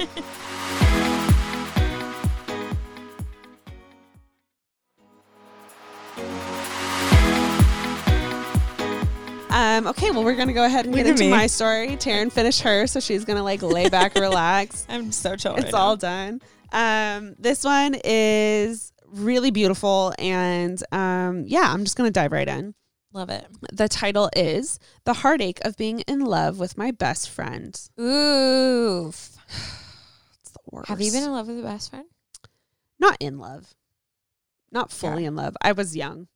Um, 9.50 9.86
okay, 9.86 10.10
well, 10.10 10.24
we're 10.24 10.34
going 10.34 10.48
to 10.48 10.52
go 10.54 10.64
ahead 10.64 10.84
and 10.84 10.92
get 10.92 11.06
Look 11.06 11.14
at 11.14 11.20
into 11.20 11.24
me. 11.24 11.30
my 11.30 11.46
story. 11.46 11.90
Taryn 11.90 12.32
finished 12.32 12.62
her, 12.62 12.88
so 12.88 12.98
she's 12.98 13.24
going 13.24 13.36
to 13.36 13.42
like 13.44 13.62
lay 13.62 13.88
back, 13.88 14.16
relax. 14.16 14.84
I'm 14.88 15.12
so 15.12 15.36
chill. 15.36 15.54
it's 15.54 15.72
all 15.72 15.96
done. 15.96 16.40
Um, 16.74 17.34
this 17.38 17.64
one 17.64 17.96
is 18.04 18.92
really 19.06 19.50
beautiful. 19.50 20.12
And 20.18 20.82
um, 20.92 21.44
yeah, 21.46 21.72
I'm 21.72 21.84
just 21.84 21.96
going 21.96 22.08
to 22.08 22.12
dive 22.12 22.32
right 22.32 22.48
in. 22.48 22.74
love 23.12 23.30
it. 23.30 23.46
The 23.72 23.88
title 23.88 24.28
is 24.36 24.78
The 25.04 25.12
Heartache 25.14 25.60
of 25.64 25.76
Being 25.76 26.00
in 26.00 26.20
Love 26.20 26.58
with 26.58 26.76
My 26.76 26.90
Best 26.90 27.30
Friend. 27.30 27.74
Oof. 27.98 29.38
It's 30.40 30.50
the 30.50 30.58
worst. 30.70 30.88
Have 30.88 31.00
you 31.00 31.12
been 31.12 31.22
in 31.22 31.32
love 31.32 31.46
with 31.46 31.60
a 31.60 31.62
best 31.62 31.90
friend? 31.90 32.06
not 33.00 33.16
in 33.20 33.38
love, 33.38 33.74
not 34.72 34.90
fully 34.90 35.24
in 35.26 35.36
love. 35.36 35.56
I 35.60 35.72
was 35.72 35.94
young. 35.96 36.26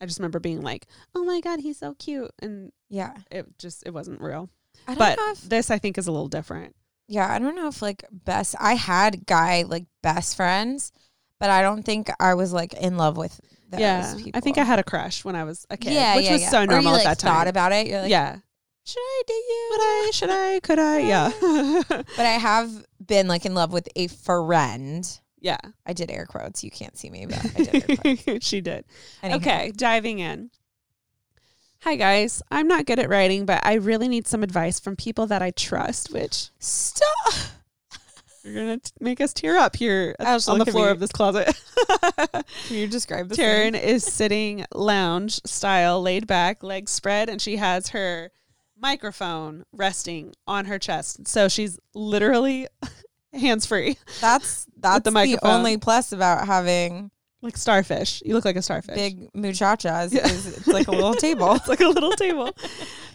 I 0.00 0.06
just 0.06 0.18
remember 0.20 0.38
being 0.38 0.60
like, 0.62 0.86
"Oh 1.14 1.24
my 1.24 1.40
god, 1.40 1.58
he's 1.60 1.78
so 1.78 1.94
cute," 1.94 2.30
and 2.40 2.70
Yeah. 2.88 3.14
it 3.32 3.46
just 3.58 3.82
it 3.84 3.90
wasn't 3.92 4.20
real. 4.20 4.48
But 4.86 5.18
if 5.18 5.40
this, 5.42 5.70
I 5.72 5.78
think, 5.78 5.98
is 5.98 6.06
a 6.06 6.12
little 6.12 6.28
different. 6.28 6.76
Yeah, 7.08 7.32
I 7.32 7.38
don't 7.38 7.56
know 7.56 7.68
if 7.68 7.80
like 7.82 8.04
best. 8.12 8.54
I 8.60 8.74
had 8.74 9.26
guy 9.26 9.64
like 9.66 9.86
best 10.02 10.36
friends, 10.36 10.92
but 11.40 11.50
I 11.50 11.62
don't 11.62 11.82
think 11.82 12.10
I 12.20 12.34
was 12.34 12.52
like 12.52 12.74
in 12.74 12.96
love 12.96 13.16
with 13.16 13.40
those 13.70 13.80
yeah, 13.80 14.14
people. 14.16 14.32
I 14.34 14.40
think 14.40 14.58
I 14.58 14.64
had 14.64 14.78
a 14.78 14.84
crush 14.84 15.24
when 15.24 15.34
I 15.34 15.44
was 15.44 15.66
a 15.70 15.76
kid, 15.76 15.92
yeah, 15.94 16.16
which 16.16 16.26
yeah, 16.26 16.32
was 16.32 16.42
yeah. 16.42 16.50
so 16.50 16.62
Or 16.62 16.66
normal 16.66 16.82
you, 16.82 16.88
at 16.90 16.92
like, 16.92 17.04
that 17.04 17.18
time. 17.18 17.32
Thought 17.34 17.48
about 17.48 17.72
it. 17.72 17.86
You're 17.86 18.02
like, 18.02 18.10
yeah, 18.10 18.36
should 18.84 19.00
I 19.00 19.22
date 19.26 19.34
you? 19.48 19.68
would 19.70 19.80
I? 19.80 20.10
Should 20.12 20.30
I? 20.30 20.60
Could 20.60 20.78
I? 20.78 20.98
Yeah, 21.00 21.32
But 21.88 22.26
I 22.26 22.38
have 22.38 22.70
been 23.04 23.26
like 23.28 23.44
in 23.46 23.54
love 23.54 23.72
with 23.72 23.88
a 23.96 24.06
friend. 24.08 25.20
yeah. 25.40 25.58
I 25.86 25.92
did 25.94 26.10
air 26.10 26.26
quotes. 26.26 26.62
You 26.64 26.70
can't 26.70 26.96
see 26.98 27.08
me, 27.10 27.26
but 27.26 27.38
I 27.56 27.62
did 27.64 28.42
she 28.42 28.60
did. 28.60 28.84
Anyhow. 29.22 29.36
Okay, 29.38 29.72
diving 29.76 30.18
in. 30.18 30.50
Hi 31.82 31.94
guys, 31.94 32.42
I'm 32.50 32.66
not 32.66 32.86
good 32.86 32.98
at 32.98 33.08
writing, 33.08 33.46
but 33.46 33.64
I 33.64 33.74
really 33.74 34.08
need 34.08 34.26
some 34.26 34.42
advice 34.42 34.80
from 34.80 34.96
people 34.96 35.26
that 35.28 35.42
I 35.42 35.52
trust. 35.52 36.12
Which 36.12 36.48
Stop. 36.58 37.34
you're 38.44 38.54
gonna 38.54 38.78
t- 38.78 38.90
make 38.98 39.20
us 39.20 39.32
tear 39.32 39.56
up 39.56 39.76
here 39.76 40.16
Ash, 40.18 40.48
on 40.48 40.58
the 40.58 40.66
floor 40.66 40.90
of 40.90 40.98
this 40.98 41.12
closet. 41.12 41.48
Can 42.66 42.76
you 42.76 42.88
describe 42.88 43.28
this? 43.28 43.38
Taryn 43.38 43.80
is 43.80 44.04
sitting 44.04 44.64
lounge 44.74 45.40
style, 45.46 46.02
laid 46.02 46.26
back, 46.26 46.64
legs 46.64 46.90
spread, 46.90 47.30
and 47.30 47.40
she 47.40 47.56
has 47.56 47.90
her 47.90 48.32
microphone 48.76 49.64
resting 49.72 50.34
on 50.48 50.64
her 50.64 50.80
chest. 50.80 51.28
So 51.28 51.48
she's 51.48 51.78
literally 51.94 52.66
hands 53.32 53.66
free, 53.66 53.98
That's 54.20 54.66
that's 54.76 55.04
the 55.04 55.12
the, 55.12 55.38
only 55.42 55.76
plus 55.76 56.10
about 56.10 56.44
having 56.46 57.12
like 57.42 57.56
starfish. 57.56 58.22
You 58.24 58.34
look 58.34 58.44
like 58.44 58.56
a 58.56 58.62
starfish. 58.62 58.94
big 58.94 59.28
muchachas. 59.34 60.12
Yeah. 60.12 60.26
Is 60.26 60.58
it's 60.58 60.66
like 60.66 60.88
a 60.88 60.92
little 60.92 61.14
table. 61.26 61.54
it's 61.54 61.68
like 61.68 61.80
a 61.80 61.88
little 61.88 62.12
table. 62.12 62.50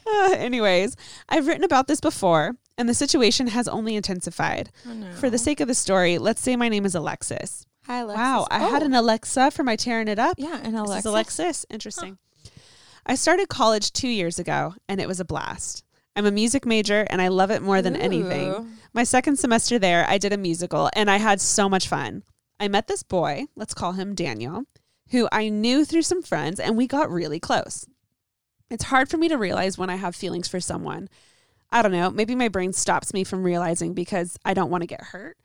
Uh, 0.05 0.33
anyways, 0.37 0.97
I've 1.29 1.47
written 1.47 1.63
about 1.63 1.87
this 1.87 2.01
before, 2.01 2.57
and 2.77 2.89
the 2.89 2.93
situation 2.93 3.47
has 3.47 3.69
only 3.69 3.95
intensified. 3.95 4.69
For 5.15 5.29
the 5.29 5.37
sake 5.37 5.61
of 5.61 5.69
the 5.69 5.73
story, 5.73 6.17
let's 6.17 6.41
say 6.41 6.57
my 6.57 6.67
name 6.67 6.83
is 6.83 6.93
Alexis. 6.93 7.65
Hi, 7.85 7.99
Alexis. 7.99 8.17
Wow, 8.19 8.45
I 8.51 8.59
had 8.59 8.83
Oh, 8.83 8.85
an 8.87 8.93
Alexa 8.95 9.51
for 9.51 9.63
my 9.63 9.77
tearing 9.77 10.09
it 10.09 10.19
up. 10.19 10.35
yeah, 10.37 10.57
This 10.61 10.73
Alexis. 10.73 10.99
is 10.99 11.05
Alexis. 11.05 11.65
Interesting. 11.69 12.17
I 13.05 13.15
started 13.15 13.47
college 13.47 13.93
two 13.93 14.09
years 14.09 14.39
ago, 14.39 14.75
and 14.89 14.99
it 14.99 15.07
was 15.07 15.21
a 15.21 15.25
blast. 15.25 15.85
I'm 16.17 16.25
a 16.25 16.31
music 16.31 16.65
major, 16.65 17.07
and 17.09 17.21
I 17.21 17.29
love 17.29 17.49
it 17.49 17.61
more 17.61 17.81
than 17.81 17.95
anything. 17.95 18.75
My 18.91 19.05
second 19.05 19.39
semester 19.39 19.79
there, 19.79 20.05
I 20.09 20.17
did 20.17 20.33
a 20.33 20.37
musical, 20.37 20.89
and 20.97 21.09
I 21.09 21.15
had 21.15 21.39
so 21.39 21.69
much 21.69 21.87
fun. 21.87 22.23
I 22.63 22.69
met 22.69 22.87
this 22.87 23.03
boy, 23.03 23.47
let's 23.57 23.73
call 23.73 23.91
him 23.91 24.15
Daniel, 24.15 24.63
who 25.11 25.27
I 25.33 25.49
knew 25.49 25.83
through 25.83 26.03
some 26.03 26.21
friends, 26.23 26.61
and 26.61 26.77
we 26.77 26.87
got 26.87 27.11
really 27.11 27.37
close. 27.37 27.85
It's 28.69 28.85
hard 28.85 29.09
for 29.09 29.17
me 29.17 29.27
to 29.27 29.37
realize 29.37 29.77
when 29.77 29.89
I 29.89 29.97
have 29.97 30.15
feelings 30.15 30.47
for 30.47 30.61
someone. 30.61 31.09
I 31.73 31.81
don't 31.81 31.91
know, 31.91 32.09
maybe 32.09 32.35
my 32.35 32.47
brain 32.47 32.71
stops 32.71 33.13
me 33.13 33.25
from 33.25 33.43
realizing 33.43 33.93
because 33.93 34.37
I 34.45 34.53
don't 34.53 34.69
want 34.69 34.81
to 34.81 34.87
get 34.87 35.01
hurt. 35.03 35.35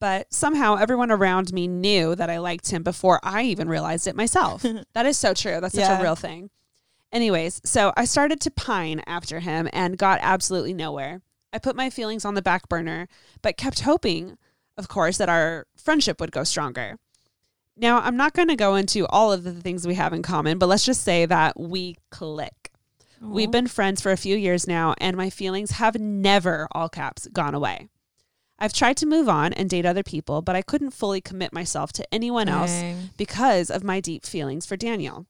But 0.00 0.34
somehow 0.34 0.76
everyone 0.76 1.10
around 1.10 1.50
me 1.50 1.66
knew 1.66 2.14
that 2.14 2.28
I 2.28 2.36
liked 2.38 2.70
him 2.70 2.82
before 2.82 3.20
I 3.22 3.44
even 3.44 3.66
realized 3.66 4.06
it 4.06 4.14
myself. 4.14 4.62
that 4.92 5.06
is 5.06 5.16
so 5.16 5.32
true. 5.32 5.62
That's 5.62 5.74
such 5.74 5.84
Yeah. 5.84 5.98
a 5.98 6.02
real 6.02 6.14
thing. 6.14 6.50
Anyways, 7.10 7.62
so 7.64 7.94
I 7.96 8.04
started 8.04 8.38
to 8.42 8.50
pine 8.50 9.00
after 9.06 9.40
him 9.40 9.66
and 9.72 9.96
got 9.96 10.18
absolutely 10.20 10.74
nowhere. 10.74 11.22
I 11.54 11.58
put 11.58 11.74
my 11.74 11.88
feelings 11.88 12.26
on 12.26 12.34
the 12.34 12.42
back 12.42 12.68
burner, 12.68 13.08
but 13.40 13.56
kept 13.56 13.80
hoping, 13.80 14.36
of 14.76 14.88
course, 14.88 15.18
that 15.18 15.28
our 15.28 15.66
friendship 15.76 16.20
would 16.20 16.32
go 16.32 16.44
stronger. 16.44 16.96
Now, 17.76 18.00
I'm 18.00 18.16
not 18.16 18.34
going 18.34 18.48
to 18.48 18.56
go 18.56 18.74
into 18.74 19.06
all 19.06 19.32
of 19.32 19.44
the 19.44 19.52
things 19.52 19.86
we 19.86 19.94
have 19.94 20.12
in 20.12 20.22
common, 20.22 20.58
but 20.58 20.68
let's 20.68 20.84
just 20.84 21.02
say 21.02 21.24
that 21.26 21.58
we 21.58 21.96
click. 22.10 22.70
We've 23.22 23.50
been 23.50 23.66
friends 23.66 24.00
for 24.00 24.12
a 24.12 24.16
few 24.16 24.36
years 24.36 24.66
now, 24.66 24.94
and 24.98 25.16
my 25.16 25.28
feelings 25.28 25.72
have 25.72 25.98
never, 25.98 26.66
all 26.72 26.88
caps, 26.88 27.28
gone 27.32 27.54
away. 27.54 27.88
I've 28.58 28.72
tried 28.72 28.96
to 28.98 29.06
move 29.06 29.28
on 29.28 29.52
and 29.54 29.68
date 29.68 29.86
other 29.86 30.02
people, 30.02 30.42
but 30.42 30.56
I 30.56 30.62
couldn't 30.62 30.90
fully 30.92 31.20
commit 31.20 31.52
myself 31.52 31.92
to 31.94 32.14
anyone 32.14 32.48
else 32.48 32.72
because 33.16 33.70
of 33.70 33.84
my 33.84 34.00
deep 34.00 34.24
feelings 34.24 34.66
for 34.66 34.76
Daniel. 34.76 35.26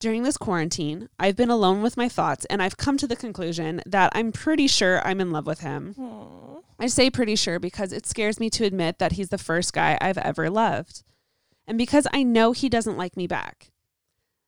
During 0.00 0.22
this 0.22 0.36
quarantine, 0.36 1.08
I've 1.18 1.36
been 1.36 1.50
alone 1.50 1.80
with 1.82 1.96
my 1.96 2.08
thoughts, 2.08 2.44
and 2.46 2.62
I've 2.62 2.76
come 2.76 2.96
to 2.98 3.06
the 3.06 3.16
conclusion 3.16 3.82
that 3.86 4.10
I'm 4.14 4.32
pretty 4.32 4.66
sure 4.66 5.00
I'm 5.06 5.20
in 5.20 5.30
love 5.30 5.46
with 5.46 5.60
him. 5.60 5.94
I 6.82 6.88
say 6.88 7.10
pretty 7.10 7.36
sure 7.36 7.60
because 7.60 7.92
it 7.92 8.06
scares 8.06 8.40
me 8.40 8.50
to 8.50 8.64
admit 8.64 8.98
that 8.98 9.12
he's 9.12 9.28
the 9.28 9.38
first 9.38 9.72
guy 9.72 9.96
I've 10.00 10.18
ever 10.18 10.50
loved, 10.50 11.04
and 11.64 11.78
because 11.78 12.08
I 12.12 12.24
know 12.24 12.50
he 12.50 12.68
doesn't 12.68 12.96
like 12.96 13.16
me 13.16 13.28
back. 13.28 13.70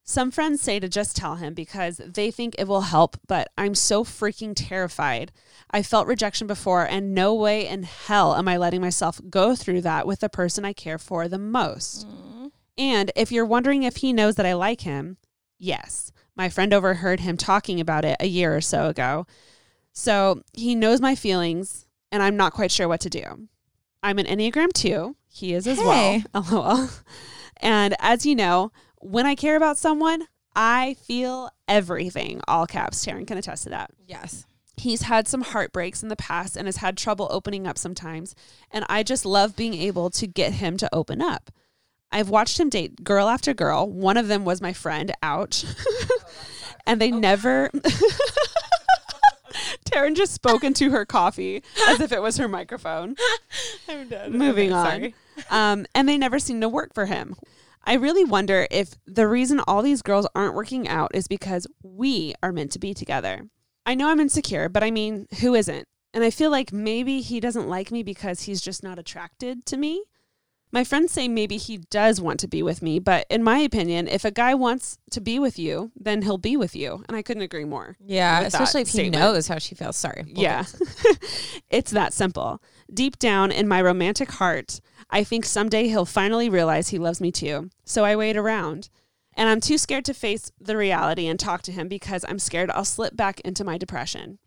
Some 0.03 0.33
friends 0.33 0.61
say 0.61 0.81
to 0.81 0.89
just 0.89 1.17
tell 1.17 1.37
him 1.37 1.55
because 1.55 1.99
they 1.99 2.33
think 2.33 2.57
it 2.59 2.67
will 2.67 2.81
help, 2.81 3.17
but 3.29 3.53
I'm 3.57 3.77
so 3.77 4.03
freaking 4.03 4.53
terrified. 4.57 5.31
I 5.71 5.85
felt 5.85 6.09
rejection 6.09 6.49
before, 6.49 6.85
and 6.85 7.15
no 7.15 7.33
way 7.33 7.69
in 7.69 7.85
hell 7.85 8.35
am 8.35 8.49
I 8.49 8.57
letting 8.57 8.81
myself 8.81 9.21
go 9.31 9.55
through 9.55 9.83
that 9.83 10.05
with 10.05 10.19
the 10.19 10.29
person 10.29 10.65
I 10.65 10.73
care 10.73 10.99
for 10.99 11.29
the 11.29 11.39
most. 11.39 12.05
Mm. 12.05 12.51
And 12.77 13.13
if 13.15 13.31
you're 13.31 13.47
wondering 13.47 13.85
if 13.85 13.99
he 13.99 14.13
knows 14.13 14.35
that 14.35 14.45
I 14.45 14.55
like 14.55 14.81
him, 14.81 15.19
yes. 15.57 16.11
My 16.35 16.49
friend 16.49 16.75
overheard 16.75 17.21
him 17.21 17.37
talking 17.37 17.79
about 17.79 18.05
it 18.05 18.17
a 18.19 18.27
year 18.27 18.57
or 18.57 18.61
so 18.61 18.89
ago. 18.89 19.25
So 19.93 20.43
he 20.53 20.75
knows 20.75 21.01
my 21.01 21.15
feelings, 21.15 21.87
and 22.15 22.23
I'm 22.23 22.37
not 22.37 22.53
quite 22.53 22.71
sure 22.71 22.87
what 22.87 23.01
to 23.01 23.11
do. 23.11 23.49
I'm 24.01 24.21
an 24.21 24.27
Enneagram 24.27 24.73
2. 24.73 25.17
He 25.27 25.53
is 25.53 25.67
as 25.67 25.81
Hey. 25.81 26.23
well. 26.33 26.45
LOL. 26.53 26.89
And 27.57 27.97
as 27.99 28.25
you 28.25 28.37
know, 28.37 28.71
when 29.01 29.27
I 29.27 29.35
care 29.35 29.57
about 29.57 29.79
someone, 29.79 30.29
I 30.55 30.95
feel 30.95 31.51
everything. 31.67 32.41
All 32.47 32.69
caps. 32.69 33.05
Taryn 33.05 33.27
can 33.27 33.37
attest 33.37 33.65
to 33.65 33.71
that. 33.71 33.91
Yes. 34.07 34.47
He's 34.77 35.03
had 35.03 35.27
some 35.27 35.41
heartbreaks 35.41 36.05
in 36.05 36.09
the 36.09 36.15
past 36.15 36.57
and 36.57 36.69
has 36.69 36.77
had 36.77 36.97
trouble 36.97 37.27
opening 37.33 37.67
up 37.67 37.79
sometimes. 37.79 38.37
And 38.71 38.85
I 38.89 39.03
just 39.03 39.27
love 39.27 39.57
being 39.57 39.75
able 39.75 40.09
to 40.11 40.29
get 40.29 40.53
him 40.53 40.77
to 40.77 40.95
open 40.95 41.21
up. 41.21 41.51
I've 42.13 42.31
watched 42.31 42.61
him 42.61 42.69
date 42.69 43.03
girl 43.03 43.29
after 43.29 43.53
girl. 43.53 43.91
One 43.91 44.17
of 44.17 44.29
them 44.29 44.45
was 44.45 44.63
my 44.63 44.73
friend. 44.73 45.11
Ouch. 45.21 45.65
Oh, 46.87 46.91
and 46.93 47.01
they 47.01 47.11
oh. 47.11 47.19
never. 47.19 47.71
Taryn 49.91 50.17
just 50.17 50.33
spoke 50.33 50.65
into 50.65 50.91
her 50.91 51.05
coffee 51.05 51.63
as 51.89 52.01
if 52.01 52.13
it 52.13 52.23
was 52.23 52.37
her 52.39 52.49
microphone. 52.49 53.17
I'm 53.89 54.09
done. 54.09 54.33
Moving 54.33 54.73
on. 54.73 55.13
Um, 55.51 55.87
and 55.95 56.09
they 56.09 56.19
never 56.19 56.39
seem 56.39 56.61
to 56.61 56.69
work 56.69 56.95
for 56.95 57.07
him. 57.07 57.37
I 57.87 57.95
really 57.95 58.25
wonder 58.25 58.67
if 58.71 58.95
the 59.07 59.29
reason 59.29 59.61
all 59.67 59.83
these 59.83 60.01
girls 60.01 60.27
aren't 60.35 60.55
working 60.55 60.89
out 60.89 61.11
is 61.15 61.29
because 61.29 61.67
we 61.83 62.35
are 62.43 62.53
meant 62.53 62.73
to 62.73 62.79
be 62.79 62.95
together. 62.95 63.47
I 63.85 63.95
know 63.95 64.09
I'm 64.09 64.21
insecure, 64.21 64.71
but 64.71 64.83
I 64.83 64.91
mean, 64.91 65.27
who 65.41 65.55
isn't? 65.55 65.87
And 66.15 66.25
I 66.25 66.31
feel 66.31 66.51
like 66.51 66.73
maybe 66.73 67.21
he 67.21 67.41
doesn't 67.41 67.69
like 67.69 67.91
me 67.91 68.03
because 68.03 68.43
he's 68.43 68.63
just 68.63 68.83
not 68.83 68.99
attracted 68.99 69.67
to 69.67 69.77
me. 69.77 70.05
My 70.75 70.83
friends 70.83 71.13
say 71.13 71.29
maybe 71.29 71.57
he 71.57 71.77
does 71.77 72.21
want 72.21 72.41
to 72.41 72.49
be 72.49 72.61
with 72.61 72.83
me, 72.83 72.99
but 72.99 73.29
in 73.31 73.45
my 73.45 73.61
opinion, 73.61 74.09
if 74.09 74.25
a 74.25 74.33
guy 74.33 74.55
wants 74.57 74.99
to 75.13 75.21
be 75.21 75.39
with 75.39 75.57
you, 75.57 75.93
then 75.95 76.23
he'll 76.23 76.37
be 76.37 76.57
with 76.57 76.75
you. 76.75 77.05
And 77.07 77.17
I 77.17 77.23
couldn't 77.23 77.45
agree 77.45 77.65
more. 77.65 77.97
Yeah, 78.05 78.41
especially 78.41 78.81
if 78.81 78.89
he 78.89 79.09
knows 79.09 79.47
how 79.47 79.59
she 79.59 79.77
feels. 79.77 79.97
Sorry. 79.97 80.25
We'll 80.27 80.43
Yeah. 80.43 80.65
it's 81.71 81.93
that 81.93 82.13
simple. 82.13 82.61
Deep 82.93 83.21
down 83.21 83.53
in 83.53 83.69
my 83.69 83.81
romantic 83.81 84.33
heart, 84.33 84.81
I 85.11 85.23
think 85.23 85.45
someday 85.45 85.87
he'll 85.87 86.05
finally 86.05 86.49
realize 86.49 86.89
he 86.89 86.99
loves 86.99 87.21
me 87.21 87.31
too. 87.31 87.71
So 87.85 88.05
I 88.05 88.17
wait 88.17 88.37
around. 88.37 88.89
And 89.35 89.49
I'm 89.49 89.61
too 89.61 89.79
scared 89.79 90.05
to 90.07 90.13
face 90.13 90.51
the 90.61 90.77
reality 90.77 91.29
and 91.29 91.39
talk 91.39 91.63
to 91.63 91.73
him 91.73 91.87
because 91.87 92.25
I'm 92.29 92.41
scared 92.41 92.73
I'll 92.73 92.85
slip 92.85 93.17
back 93.17 93.39
into 93.43 93.63
my 93.63 93.79
depression. 93.79 94.41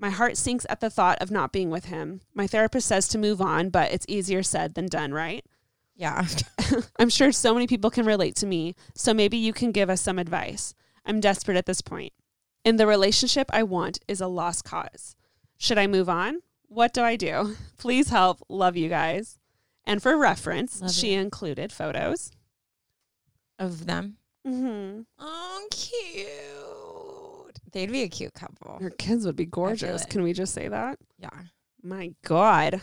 My 0.00 0.10
heart 0.10 0.36
sinks 0.36 0.66
at 0.68 0.80
the 0.80 0.90
thought 0.90 1.18
of 1.20 1.30
not 1.30 1.52
being 1.52 1.70
with 1.70 1.84
him. 1.84 2.22
My 2.34 2.48
therapist 2.48 2.88
says 2.88 3.06
to 3.06 3.18
move 3.18 3.40
on, 3.40 3.70
but 3.70 3.92
it's 3.92 4.06
easier 4.08 4.42
said 4.42 4.74
than 4.74 4.86
done, 4.86 5.12
right? 5.14 5.44
Yeah. 6.00 6.26
I'm 6.98 7.10
sure 7.10 7.30
so 7.30 7.52
many 7.52 7.66
people 7.66 7.90
can 7.90 8.06
relate 8.06 8.34
to 8.36 8.46
me, 8.46 8.74
so 8.94 9.12
maybe 9.12 9.36
you 9.36 9.52
can 9.52 9.70
give 9.70 9.90
us 9.90 10.00
some 10.00 10.18
advice. 10.18 10.74
I'm 11.04 11.20
desperate 11.20 11.56
at 11.58 11.66
this 11.66 11.82
point. 11.82 12.12
And 12.64 12.80
the 12.80 12.86
relationship 12.86 13.50
I 13.52 13.62
want 13.64 13.98
is 14.08 14.20
a 14.20 14.26
lost 14.26 14.64
cause. 14.64 15.14
Should 15.58 15.78
I 15.78 15.86
move 15.86 16.08
on? 16.08 16.38
What 16.68 16.94
do 16.94 17.02
I 17.02 17.16
do? 17.16 17.56
Please 17.78 18.08
help. 18.08 18.40
Love 18.48 18.76
you 18.76 18.88
guys. 18.88 19.38
And 19.84 20.02
for 20.02 20.16
reference, 20.16 20.80
Love 20.80 20.92
she 20.92 21.12
you. 21.14 21.20
included 21.20 21.70
photos. 21.72 22.30
Of 23.58 23.84
them. 23.86 24.16
Mm-hmm. 24.46 25.02
Oh, 25.18 25.66
cute. 25.70 27.60
They'd 27.72 27.92
be 27.92 28.02
a 28.02 28.08
cute 28.08 28.32
couple. 28.34 28.78
Her 28.80 28.90
kids 28.90 29.26
would 29.26 29.36
be 29.36 29.44
gorgeous. 29.44 30.06
Can 30.06 30.22
we 30.22 30.32
just 30.32 30.54
say 30.54 30.68
that? 30.68 30.98
Yeah. 31.18 31.28
My 31.82 32.12
God. 32.24 32.80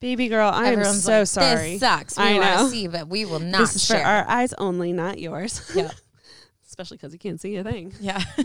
Baby 0.00 0.28
girl, 0.28 0.50
I 0.52 0.72
am 0.72 0.84
so 0.84 1.18
like, 1.20 1.26
sorry. 1.26 1.70
This 1.72 1.80
sucks. 1.80 2.16
We 2.16 2.22
I 2.24 2.32
want 2.38 2.44
know. 2.44 2.64
to 2.64 2.70
see, 2.70 2.86
but 2.86 3.08
we 3.08 3.24
will 3.24 3.40
not 3.40 3.60
this 3.62 3.76
is 3.76 3.88
for 3.88 3.96
our 3.96 4.24
eyes 4.28 4.54
only, 4.58 4.92
not 4.92 5.18
yours. 5.18 5.70
Yeah. 5.74 5.90
Especially 6.66 6.98
because 6.98 7.12
you 7.12 7.18
can't 7.18 7.40
see 7.40 7.56
a 7.56 7.64
thing. 7.64 7.92
yeah. 8.00 8.22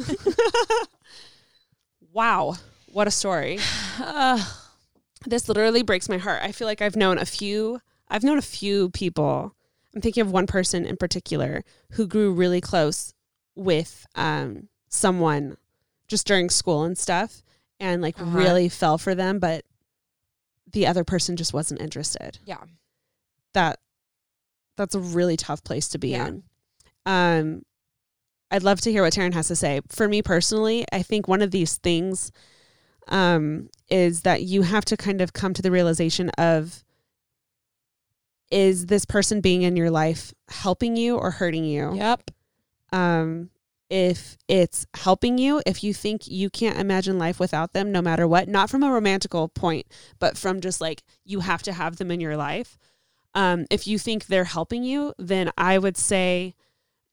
wow. 2.12 2.56
What 2.91 3.08
a 3.08 3.12
story. 3.12 3.60
Ugh. 3.99 4.39
this 5.28 5.47
literally 5.47 5.84
breaks 5.84 6.10
my 6.10 6.18
heart. 6.18 6.41
I 6.43 6.51
feel 6.51 6.68
like 6.68 6.82
I've 6.82 6.95
known 6.95 7.18
a 7.18 7.26
few 7.26 7.80
I've 8.10 8.24
known 8.24 8.38
a 8.38 8.41
few 8.43 8.89
people. 8.89 9.56
I'm 9.95 10.01
thinking 10.01 10.22
of 10.22 10.32
one 10.32 10.47
person 10.47 10.86
in 10.86 10.97
particular 10.97 11.64
who 11.91 12.08
grew 12.08 12.34
really 12.34 12.62
close 12.62 13.14
with 13.56 14.06
um 14.16 14.68
someone 14.89 15.58
just 16.08 16.28
during 16.28 16.49
school 16.49 16.84
and 16.84 16.97
stuff 16.97 17.41
and 17.80 18.01
like 18.01 18.20
Uh-huh. 18.20 18.38
really 18.38 18.70
fell 18.70 18.97
for 18.97 19.16
them 19.16 19.39
but 19.39 19.64
the 20.72 20.88
other 20.88 21.03
person 21.03 21.36
just 21.36 21.53
wasn't 21.53 21.82
interested. 21.82 22.39
yeah. 22.45 22.64
That 23.53 23.80
that's 24.78 24.95
a 24.95 24.99
really 24.99 25.38
tough 25.38 25.64
place 25.64 25.88
to 25.89 25.99
be 25.99 26.09
Yeah. 26.09 26.28
in. 26.28 26.43
Um 27.05 27.64
I'd 28.49 28.64
love 28.64 28.82
to 28.82 28.91
hear 28.91 29.01
what 29.03 29.14
Taryn 29.14 29.34
has 29.34 29.47
to 29.47 29.55
say. 29.55 29.82
For 29.89 30.07
me 30.07 30.22
personally, 30.22 30.86
I 30.91 31.01
think 31.03 31.28
one 31.28 31.41
of 31.41 31.49
these 31.51 31.78
things 31.78 32.32
um, 33.07 33.70
is 33.89 34.22
that 34.22 34.43
you 34.43 34.61
have 34.61 34.86
to 34.86 34.95
kind 34.95 35.22
of 35.22 35.34
come 35.34 35.53
to 35.55 35.61
the 35.64 35.72
realization 35.72 36.30
of 36.38 36.84
is 38.51 38.86
this 38.86 39.05
person 39.05 39.41
being 39.41 39.64
in 39.64 39.76
your 39.76 39.89
life 39.89 40.34
helping 40.49 40.95
you 40.95 41.18
or 41.18 41.32
hurting 41.32 41.66
you? 41.66 41.95
Yep. 41.95 42.30
Um, 42.91 43.49
if 43.93 44.39
it's 44.47 44.87
helping 44.95 45.37
you, 45.37 45.61
if 45.67 45.83
you 45.83 45.93
think 45.93 46.27
you 46.27 46.49
can't 46.49 46.79
imagine 46.79 47.19
life 47.19 47.39
without 47.39 47.73
them, 47.73 47.91
no 47.91 48.01
matter 48.01 48.27
what, 48.27 48.47
not 48.47 48.67
from 48.67 48.81
a 48.81 48.89
romantical 48.89 49.49
point, 49.49 49.85
but 50.17 50.35
from 50.35 50.61
just 50.61 50.81
like 50.81 51.03
you 51.23 51.41
have 51.41 51.61
to 51.61 51.71
have 51.71 51.97
them 51.97 52.09
in 52.09 52.19
your 52.19 52.35
life. 52.35 52.79
Um, 53.35 53.67
if 53.69 53.85
you 53.85 53.99
think 53.99 54.25
they're 54.25 54.45
helping 54.45 54.83
you, 54.83 55.13
then 55.19 55.51
I 55.59 55.77
would 55.77 55.95
say, 55.95 56.55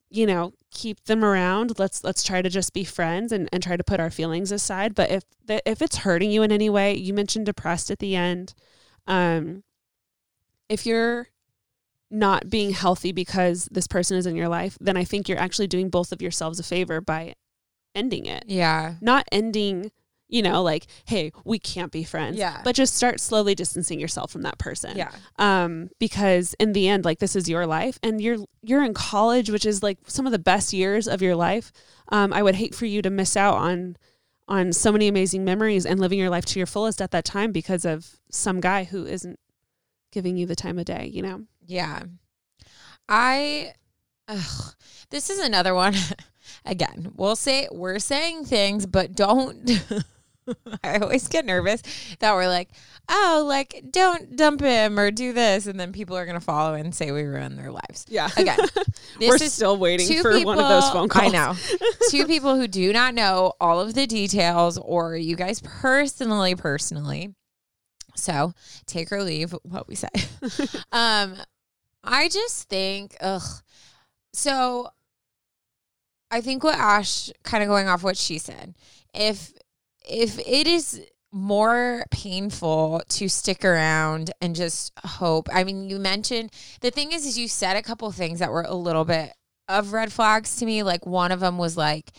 you 0.09 0.25
know, 0.25 0.53
keep 0.71 1.03
them 1.03 1.23
around. 1.23 1.77
Let's 1.77 2.03
let's 2.03 2.23
try 2.23 2.41
to 2.41 2.49
just 2.49 2.73
be 2.73 2.83
friends 2.83 3.31
and, 3.31 3.47
and 3.53 3.61
try 3.61 3.77
to 3.77 3.83
put 3.83 3.99
our 3.99 4.09
feelings 4.09 4.51
aside. 4.51 4.95
But 4.95 5.11
if 5.11 5.23
the, 5.45 5.61
if 5.69 5.83
it's 5.83 5.97
hurting 5.97 6.31
you 6.31 6.41
in 6.41 6.51
any 6.51 6.69
way, 6.71 6.95
you 6.95 7.13
mentioned 7.13 7.45
depressed 7.45 7.91
at 7.91 7.99
the 7.99 8.15
end. 8.15 8.55
Um, 9.05 9.61
if 10.67 10.87
you're 10.87 11.27
not 12.11 12.49
being 12.49 12.71
healthy 12.71 13.11
because 13.11 13.67
this 13.71 13.87
person 13.87 14.17
is 14.17 14.25
in 14.25 14.35
your 14.35 14.49
life, 14.49 14.77
then 14.81 14.97
I 14.97 15.03
think 15.03 15.27
you're 15.27 15.39
actually 15.39 15.67
doing 15.67 15.89
both 15.89 16.11
of 16.11 16.21
yourselves 16.21 16.59
a 16.59 16.63
favor 16.63 17.01
by 17.01 17.35
ending 17.95 18.25
it. 18.25 18.43
Yeah. 18.47 18.95
Not 19.01 19.27
ending, 19.31 19.91
you 20.27 20.41
know, 20.41 20.61
like, 20.61 20.87
hey, 21.05 21.31
we 21.45 21.57
can't 21.57 21.91
be 21.91 22.03
friends. 22.03 22.37
Yeah. 22.37 22.61
But 22.63 22.75
just 22.75 22.95
start 22.95 23.19
slowly 23.19 23.55
distancing 23.55 23.99
yourself 23.99 24.31
from 24.31 24.41
that 24.41 24.57
person. 24.57 24.97
Yeah. 24.97 25.11
Um, 25.39 25.89
because 25.99 26.53
in 26.59 26.73
the 26.73 26.89
end, 26.89 27.05
like 27.05 27.19
this 27.19 27.35
is 27.35 27.49
your 27.49 27.65
life 27.65 27.97
and 28.03 28.21
you're 28.21 28.37
you're 28.61 28.83
in 28.83 28.93
college, 28.93 29.49
which 29.49 29.65
is 29.65 29.81
like 29.81 29.97
some 30.05 30.25
of 30.25 30.31
the 30.31 30.39
best 30.39 30.73
years 30.73 31.07
of 31.07 31.21
your 31.21 31.35
life. 31.35 31.71
Um, 32.09 32.33
I 32.33 32.43
would 32.43 32.55
hate 32.55 32.75
for 32.75 32.85
you 32.85 33.01
to 33.01 33.09
miss 33.09 33.37
out 33.37 33.55
on 33.55 33.95
on 34.47 34.73
so 34.73 34.91
many 34.91 35.07
amazing 35.07 35.45
memories 35.45 35.85
and 35.85 35.99
living 35.99 36.19
your 36.19 36.29
life 36.29 36.43
to 36.43 36.59
your 36.59 36.65
fullest 36.65 37.01
at 37.01 37.11
that 37.11 37.23
time 37.23 37.53
because 37.53 37.85
of 37.85 38.17
some 38.29 38.59
guy 38.59 38.83
who 38.83 39.05
isn't 39.05 39.39
giving 40.11 40.35
you 40.35 40.45
the 40.45 40.57
time 40.57 40.77
of 40.77 40.83
day, 40.83 41.09
you 41.11 41.21
know? 41.21 41.45
Yeah. 41.65 42.03
I 43.07 43.73
ugh, 44.27 44.73
this 45.09 45.29
is 45.29 45.39
another 45.39 45.75
one. 45.75 45.95
Again, 46.65 47.11
we'll 47.15 47.35
say 47.35 47.67
we're 47.71 47.99
saying 47.99 48.45
things, 48.45 48.85
but 48.85 49.13
don't 49.13 49.69
I 50.83 50.97
always 50.97 51.27
get 51.27 51.45
nervous 51.45 51.81
that 52.19 52.33
we're 52.33 52.47
like, 52.47 52.69
oh, 53.09 53.43
like 53.47 53.83
don't 53.89 54.35
dump 54.35 54.61
him 54.61 54.99
or 54.99 55.11
do 55.11 55.33
this, 55.33 55.67
and 55.67 55.79
then 55.79 55.91
people 55.91 56.15
are 56.17 56.25
gonna 56.25 56.39
follow 56.39 56.73
and 56.73 56.93
say 56.93 57.11
we 57.11 57.23
ruin 57.23 57.55
their 57.55 57.71
lives. 57.71 58.05
Yeah. 58.09 58.29
Again, 58.37 58.57
this 59.19 59.29
We're 59.29 59.35
is 59.35 59.53
still 59.53 59.77
waiting 59.77 60.21
for 60.21 60.39
one 60.41 60.59
of 60.59 60.67
those 60.67 60.89
phone 60.89 61.09
calls. 61.09 61.25
I 61.25 61.29
know. 61.29 61.55
two 62.09 62.25
people 62.25 62.55
who 62.55 62.67
do 62.67 62.91
not 62.93 63.13
know 63.13 63.53
all 63.59 63.79
of 63.79 63.93
the 63.93 64.07
details 64.07 64.77
or 64.77 65.15
you 65.15 65.35
guys 65.35 65.61
personally, 65.61 66.55
personally. 66.55 67.33
So 68.15 68.53
take 68.87 69.11
or 69.11 69.23
leave 69.23 69.55
what 69.63 69.87
we 69.87 69.95
say. 69.95 70.09
um, 70.91 71.35
I 72.03 72.29
just 72.29 72.69
think, 72.69 73.15
ugh. 73.21 73.61
So 74.33 74.89
I 76.29 76.41
think 76.41 76.63
what 76.63 76.77
Ash 76.77 77.29
kind 77.43 77.63
of 77.63 77.67
going 77.67 77.87
off 77.87 78.03
what 78.03 78.17
she 78.17 78.37
said, 78.37 78.75
if 79.13 79.53
if 80.07 80.39
it 80.39 80.67
is 80.67 81.01
more 81.31 82.05
painful 82.11 83.01
to 83.07 83.29
stick 83.29 83.63
around 83.63 84.31
and 84.41 84.55
just 84.55 84.91
hope. 85.05 85.47
I 85.53 85.63
mean, 85.63 85.89
you 85.89 85.97
mentioned 85.97 86.51
the 86.81 86.91
thing 86.91 87.11
is, 87.13 87.25
is 87.25 87.37
you 87.37 87.47
said 87.47 87.77
a 87.77 87.81
couple 87.81 88.11
things 88.11 88.39
that 88.39 88.51
were 88.51 88.63
a 88.63 88.75
little 88.75 89.05
bit 89.05 89.31
of 89.69 89.93
red 89.93 90.11
flags 90.11 90.57
to 90.57 90.65
me. 90.65 90.83
Like 90.83 91.05
one 91.05 91.31
of 91.31 91.39
them 91.39 91.57
was 91.57 91.77
like, 91.77 92.11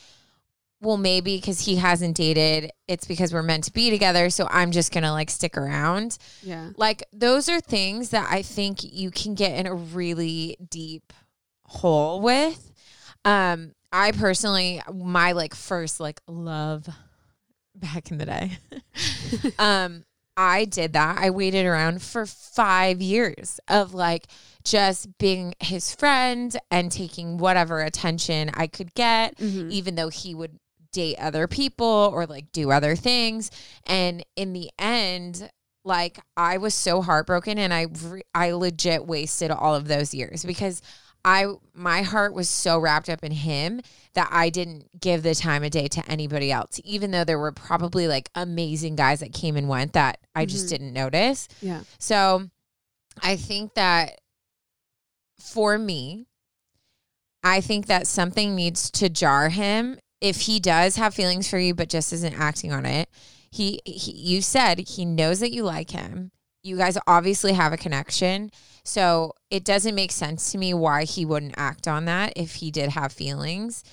well, 0.82 0.96
maybe 0.96 1.36
because 1.36 1.60
he 1.60 1.76
hasn't 1.76 2.16
dated, 2.16 2.72
it's 2.88 3.06
because 3.06 3.32
we're 3.32 3.42
meant 3.42 3.64
to 3.64 3.72
be 3.72 3.88
together. 3.88 4.28
So 4.30 4.48
I'm 4.50 4.72
just 4.72 4.92
gonna 4.92 5.12
like 5.12 5.30
stick 5.30 5.56
around. 5.56 6.18
Yeah. 6.42 6.70
Like 6.76 7.04
those 7.12 7.48
are 7.48 7.60
things 7.60 8.10
that 8.10 8.26
I 8.30 8.42
think 8.42 8.82
you 8.82 9.10
can 9.12 9.34
get 9.34 9.56
in 9.58 9.66
a 9.66 9.74
really 9.74 10.56
deep 10.68 11.12
hole 11.64 12.20
with. 12.20 12.72
Um, 13.24 13.72
I 13.92 14.10
personally, 14.10 14.82
my 14.92 15.32
like 15.32 15.54
first 15.54 16.00
like 16.00 16.20
love 16.26 16.88
back 17.76 18.10
in 18.10 18.18
the 18.18 18.26
day. 18.26 18.58
um, 19.58 20.04
I 20.36 20.64
did 20.64 20.94
that. 20.94 21.18
I 21.18 21.30
waited 21.30 21.66
around 21.66 22.02
for 22.02 22.26
five 22.26 23.00
years 23.00 23.60
of 23.68 23.94
like 23.94 24.26
just 24.64 25.16
being 25.18 25.54
his 25.60 25.94
friend 25.94 26.56
and 26.70 26.90
taking 26.90 27.36
whatever 27.38 27.80
attention 27.82 28.50
I 28.54 28.66
could 28.66 28.94
get, 28.94 29.36
Mhm. 29.36 29.70
even 29.70 29.94
though 29.94 30.08
he 30.08 30.34
would 30.34 30.58
date 30.92 31.16
other 31.18 31.46
people 31.46 32.10
or 32.12 32.26
like 32.26 32.52
do 32.52 32.70
other 32.70 32.94
things. 32.96 33.50
And 33.86 34.24
in 34.36 34.52
the 34.52 34.70
end, 34.78 35.50
like 35.84 36.18
I 36.36 36.58
was 36.58 36.74
so 36.74 37.02
heartbroken 37.02 37.58
and 37.58 37.74
I 37.74 37.86
re- 38.04 38.22
I 38.34 38.52
legit 38.52 39.06
wasted 39.06 39.50
all 39.50 39.74
of 39.74 39.88
those 39.88 40.14
years 40.14 40.44
because 40.44 40.80
I 41.24 41.46
my 41.74 42.02
heart 42.02 42.34
was 42.34 42.48
so 42.48 42.78
wrapped 42.78 43.08
up 43.08 43.24
in 43.24 43.32
him 43.32 43.80
that 44.14 44.28
I 44.30 44.50
didn't 44.50 45.00
give 45.00 45.22
the 45.22 45.34
time 45.34 45.64
of 45.64 45.70
day 45.70 45.88
to 45.88 46.08
anybody 46.10 46.52
else 46.52 46.80
even 46.84 47.10
though 47.10 47.24
there 47.24 47.38
were 47.38 47.52
probably 47.52 48.06
like 48.06 48.28
amazing 48.34 48.94
guys 48.96 49.20
that 49.20 49.32
came 49.32 49.56
and 49.56 49.68
went 49.68 49.92
that 49.94 50.18
I 50.34 50.46
just 50.46 50.66
Mhm. 50.66 50.70
didn't 50.70 50.92
notice. 50.92 51.48
Yeah. 51.60 51.82
So 51.98 52.48
I 53.22 53.36
think 53.36 53.74
that 53.74 54.20
for 55.40 55.78
me, 55.78 56.26
I 57.42 57.60
think 57.60 57.86
that 57.86 58.06
something 58.06 58.54
needs 58.54 58.90
to 58.92 59.08
jar 59.08 59.48
him 59.48 59.98
if 60.22 60.42
he 60.42 60.58
does 60.60 60.96
have 60.96 61.12
feelings 61.14 61.50
for 61.50 61.58
you 61.58 61.74
but 61.74 61.90
just 61.90 62.12
isn't 62.12 62.38
acting 62.38 62.72
on 62.72 62.86
it. 62.86 63.10
He, 63.50 63.80
he 63.84 64.12
you 64.12 64.40
said 64.40 64.78
he 64.78 65.04
knows 65.04 65.40
that 65.40 65.52
you 65.52 65.64
like 65.64 65.90
him. 65.90 66.30
You 66.62 66.76
guys 66.78 66.96
obviously 67.06 67.52
have 67.52 67.72
a 67.74 67.76
connection. 67.76 68.50
So 68.84 69.34
it 69.50 69.64
doesn't 69.64 69.94
make 69.94 70.12
sense 70.12 70.52
to 70.52 70.58
me 70.58 70.72
why 70.74 71.04
he 71.04 71.24
wouldn't 71.26 71.54
act 71.56 71.86
on 71.86 72.06
that 72.06 72.32
if 72.36 72.54
he 72.54 72.70
did 72.70 72.90
have 72.90 73.12
feelings. 73.12 73.84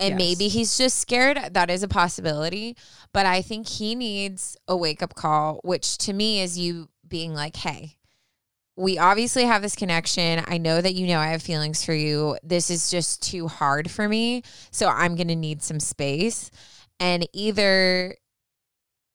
And 0.00 0.10
Yes. 0.10 0.18
maybe 0.18 0.48
he's 0.48 0.76
just 0.76 0.98
scared. 0.98 1.38
That 1.52 1.70
is 1.70 1.84
a 1.84 1.88
possibility. 1.88 2.76
But 3.12 3.26
I 3.26 3.40
think 3.42 3.68
he 3.68 3.94
needs 3.94 4.56
a 4.66 4.76
wake 4.76 5.02
up 5.02 5.14
call, 5.14 5.60
which 5.62 5.96
to 5.98 6.12
me 6.12 6.40
is 6.40 6.58
you 6.58 6.88
being 7.06 7.32
like, 7.32 7.54
hey, 7.56 7.96
we 8.76 8.98
obviously 8.98 9.44
have 9.44 9.62
this 9.62 9.76
connection. 9.76 10.42
I 10.46 10.58
know 10.58 10.80
that 10.80 10.94
you 10.94 11.06
know 11.06 11.20
I 11.20 11.28
have 11.28 11.42
feelings 11.42 11.84
for 11.84 11.94
you. 11.94 12.36
This 12.42 12.70
is 12.70 12.90
just 12.90 13.22
too 13.22 13.46
hard 13.46 13.90
for 13.90 14.08
me. 14.08 14.42
So 14.70 14.88
I'm 14.88 15.14
going 15.14 15.28
to 15.28 15.36
need 15.36 15.62
some 15.62 15.80
space. 15.80 16.50
And 16.98 17.26
either 17.32 18.16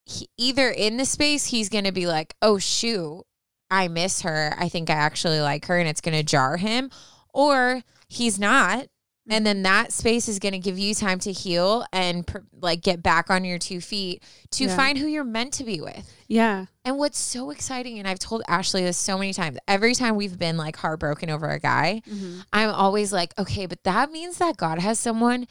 he, 0.06 0.28
either 0.38 0.70
in 0.70 0.98
the 0.98 1.06
space 1.06 1.46
he's 1.46 1.70
going 1.70 1.84
to 1.84 1.92
be 1.92 2.08
like, 2.08 2.34
"Oh 2.42 2.58
shoot, 2.58 3.24
I 3.70 3.88
miss 3.88 4.22
her. 4.22 4.54
I 4.58 4.70
think 4.70 4.90
I 4.90 4.94
actually 4.94 5.42
like 5.42 5.66
her," 5.66 5.78
and 5.78 5.88
it's 5.88 6.02
going 6.02 6.18
to 6.18 6.24
jar 6.24 6.58
him, 6.58 6.90
or 7.34 7.84
he's 8.08 8.40
not. 8.40 8.88
And 9.30 9.46
then 9.46 9.64
that 9.64 9.94
space 9.94 10.28
is 10.28 10.40
going 10.40 10.54
to 10.54 10.60
give 10.60 10.80
you 10.80 10.96
time 10.96 11.20
to 11.20 11.32
heal 11.32 11.86
and 11.94 12.26
pr- 12.26 12.40
like 12.62 12.82
get 12.82 13.04
back 13.04 13.30
on 13.30 13.46
your 13.46 13.60
two 13.60 13.80
feet 13.82 14.24
to 14.52 14.66
Yeah. 14.66 14.76
find 14.76 14.98
who 14.98 15.06
you're 15.08 15.24
meant 15.24 15.54
to 15.54 15.64
be 15.64 15.80
with. 15.82 16.12
Yeah. 16.28 16.66
And 16.84 16.98
what's 16.98 17.20
so 17.20 17.52
exciting, 17.52 18.00
and 18.00 18.08
I've 18.08 18.20
told 18.20 18.42
Ashley 18.48 18.82
this 18.84 18.98
so 18.98 19.18
many 19.18 19.34
times, 19.34 19.58
every 19.68 19.94
time 19.94 20.16
we've 20.16 20.38
been 20.40 20.58
like 20.58 20.76
heartbroken 20.78 21.30
over 21.30 21.48
a 21.50 21.60
guy, 21.60 22.02
Mhm. 22.10 22.44
I'm 22.52 22.70
always 22.72 23.14
like, 23.14 23.34
okay, 23.38 23.66
but 23.68 23.84
that 23.84 24.12
means 24.12 24.38
that 24.40 24.58
God 24.58 24.80
has 24.80 25.00
someone 25.00 25.48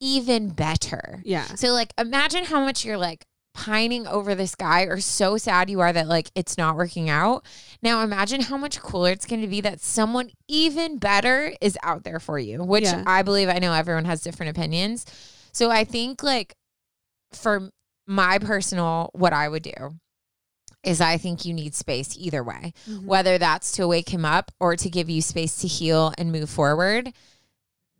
even 0.00 0.50
better. 0.50 1.22
Yeah. 1.24 1.46
So, 1.54 1.68
like, 1.72 1.92
imagine 1.98 2.44
how 2.44 2.60
much 2.60 2.84
you're 2.84 2.98
like 2.98 3.26
pining 3.56 4.06
over 4.06 4.34
this 4.34 4.54
guy 4.54 4.82
or 4.82 5.00
so 5.00 5.38
sad 5.38 5.70
you 5.70 5.80
are 5.80 5.92
that 5.92 6.06
like 6.06 6.30
it's 6.34 6.58
not 6.58 6.76
working 6.76 7.08
out. 7.08 7.44
Now, 7.82 8.02
imagine 8.02 8.42
how 8.42 8.56
much 8.58 8.78
cooler 8.80 9.10
it's 9.10 9.24
going 9.26 9.40
to 9.40 9.48
be 9.48 9.62
that 9.62 9.80
someone 9.80 10.30
even 10.46 10.98
better 10.98 11.52
is 11.62 11.78
out 11.82 12.04
there 12.04 12.20
for 12.20 12.38
you, 12.38 12.62
which 12.62 12.84
Yeah. 12.84 13.02
I 13.06 13.22
believe 13.22 13.48
I 13.48 13.58
know 13.58 13.72
everyone 13.72 14.04
has 14.04 14.20
different 14.22 14.56
opinions. 14.56 15.06
So, 15.52 15.70
I 15.70 15.84
think 15.84 16.22
like 16.22 16.54
for 17.32 17.70
my 18.06 18.38
personal, 18.38 19.10
what 19.14 19.32
I 19.32 19.48
would 19.48 19.62
do 19.62 19.96
is 20.84 21.00
I 21.00 21.16
think 21.16 21.44
you 21.44 21.52
need 21.54 21.74
space 21.74 22.16
either 22.16 22.44
way, 22.44 22.72
Mhm. 22.88 23.04
whether 23.06 23.38
that's 23.38 23.72
to 23.72 23.88
wake 23.88 24.10
him 24.10 24.24
up 24.24 24.52
or 24.60 24.76
to 24.76 24.88
give 24.90 25.08
you 25.10 25.20
space 25.22 25.56
to 25.62 25.66
heal 25.66 26.12
and 26.18 26.30
move 26.30 26.48
forward. 26.50 27.12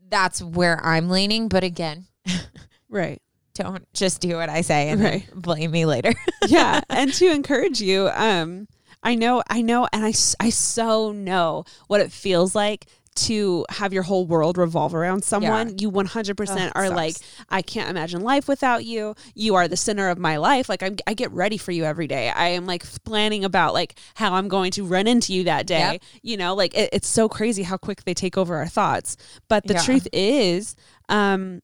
That's 0.09 0.41
where 0.43 0.85
I'm 0.85 1.09
leaning. 1.11 1.49
But 1.49 1.65
again, 1.65 2.07
Right. 2.89 3.21
Don't 3.57 3.85
just 3.95 4.21
do 4.21 4.37
what 4.37 4.49
I 4.49 4.61
say 4.61 4.89
and 4.91 5.01
Right. 5.01 5.29
blame 5.35 5.71
me 5.71 5.87
later. 5.87 6.13
yeah 6.47 6.81
and 6.91 7.13
to 7.15 7.27
encourage 7.31 7.81
you 7.81 8.09
um 8.15 8.69
i 9.03 9.15
know 9.15 9.43
i 9.51 9.61
know 9.63 9.89
and 9.93 10.05
I, 10.05 10.13
I 10.41 10.51
so 10.51 11.13
know 11.13 11.65
what 11.89 12.01
it 12.01 12.13
feels 12.13 12.55
like 12.55 12.87
to 13.17 13.65
have 13.71 13.93
your 13.95 14.03
whole 14.03 14.27
world 14.27 14.59
revolve 14.59 14.95
around 14.95 15.25
someone 15.25 15.79
you 15.79 15.91
100% 15.91 16.39
Ugh, 16.67 16.73
are 16.75 16.87
sucks. 16.87 16.95
like 16.97 17.17
i 17.49 17.63
can't 17.63 17.89
imagine 17.89 18.21
life 18.21 18.47
without 18.47 18.85
you 18.85 19.15
you 19.35 19.55
are 19.55 19.67
the 19.69 19.77
center 19.77 20.09
of 20.11 20.19
my 20.19 20.37
life 20.37 20.69
like 20.69 20.83
I'm, 20.83 20.97
i 21.07 21.15
get 21.15 21.33
ready 21.33 21.57
for 21.57 21.73
you 21.73 21.85
every 21.85 22.07
day 22.07 22.29
i 22.29 22.49
am 22.49 22.67
like 22.67 22.85
planning 23.05 23.45
about 23.45 23.73
like 23.75 23.99
how 24.15 24.35
i'm 24.35 24.49
going 24.49 24.71
to 24.73 24.85
run 24.85 25.07
into 25.07 25.33
you 25.33 25.45
that 25.45 25.67
day 25.67 25.93
Yep. 25.93 26.03
you 26.23 26.37
know 26.37 26.55
like 26.55 26.75
it, 26.77 26.91
it's 26.93 27.09
so 27.09 27.29
crazy 27.29 27.63
how 27.63 27.77
quick 27.79 28.05
they 28.05 28.15
take 28.15 28.37
over 28.37 28.57
our 28.57 28.69
thoughts 28.69 29.17
but 29.49 29.67
the 29.67 29.75
Yeah. 29.75 29.83
truth 29.83 30.07
is 30.13 30.77
um 31.09 31.63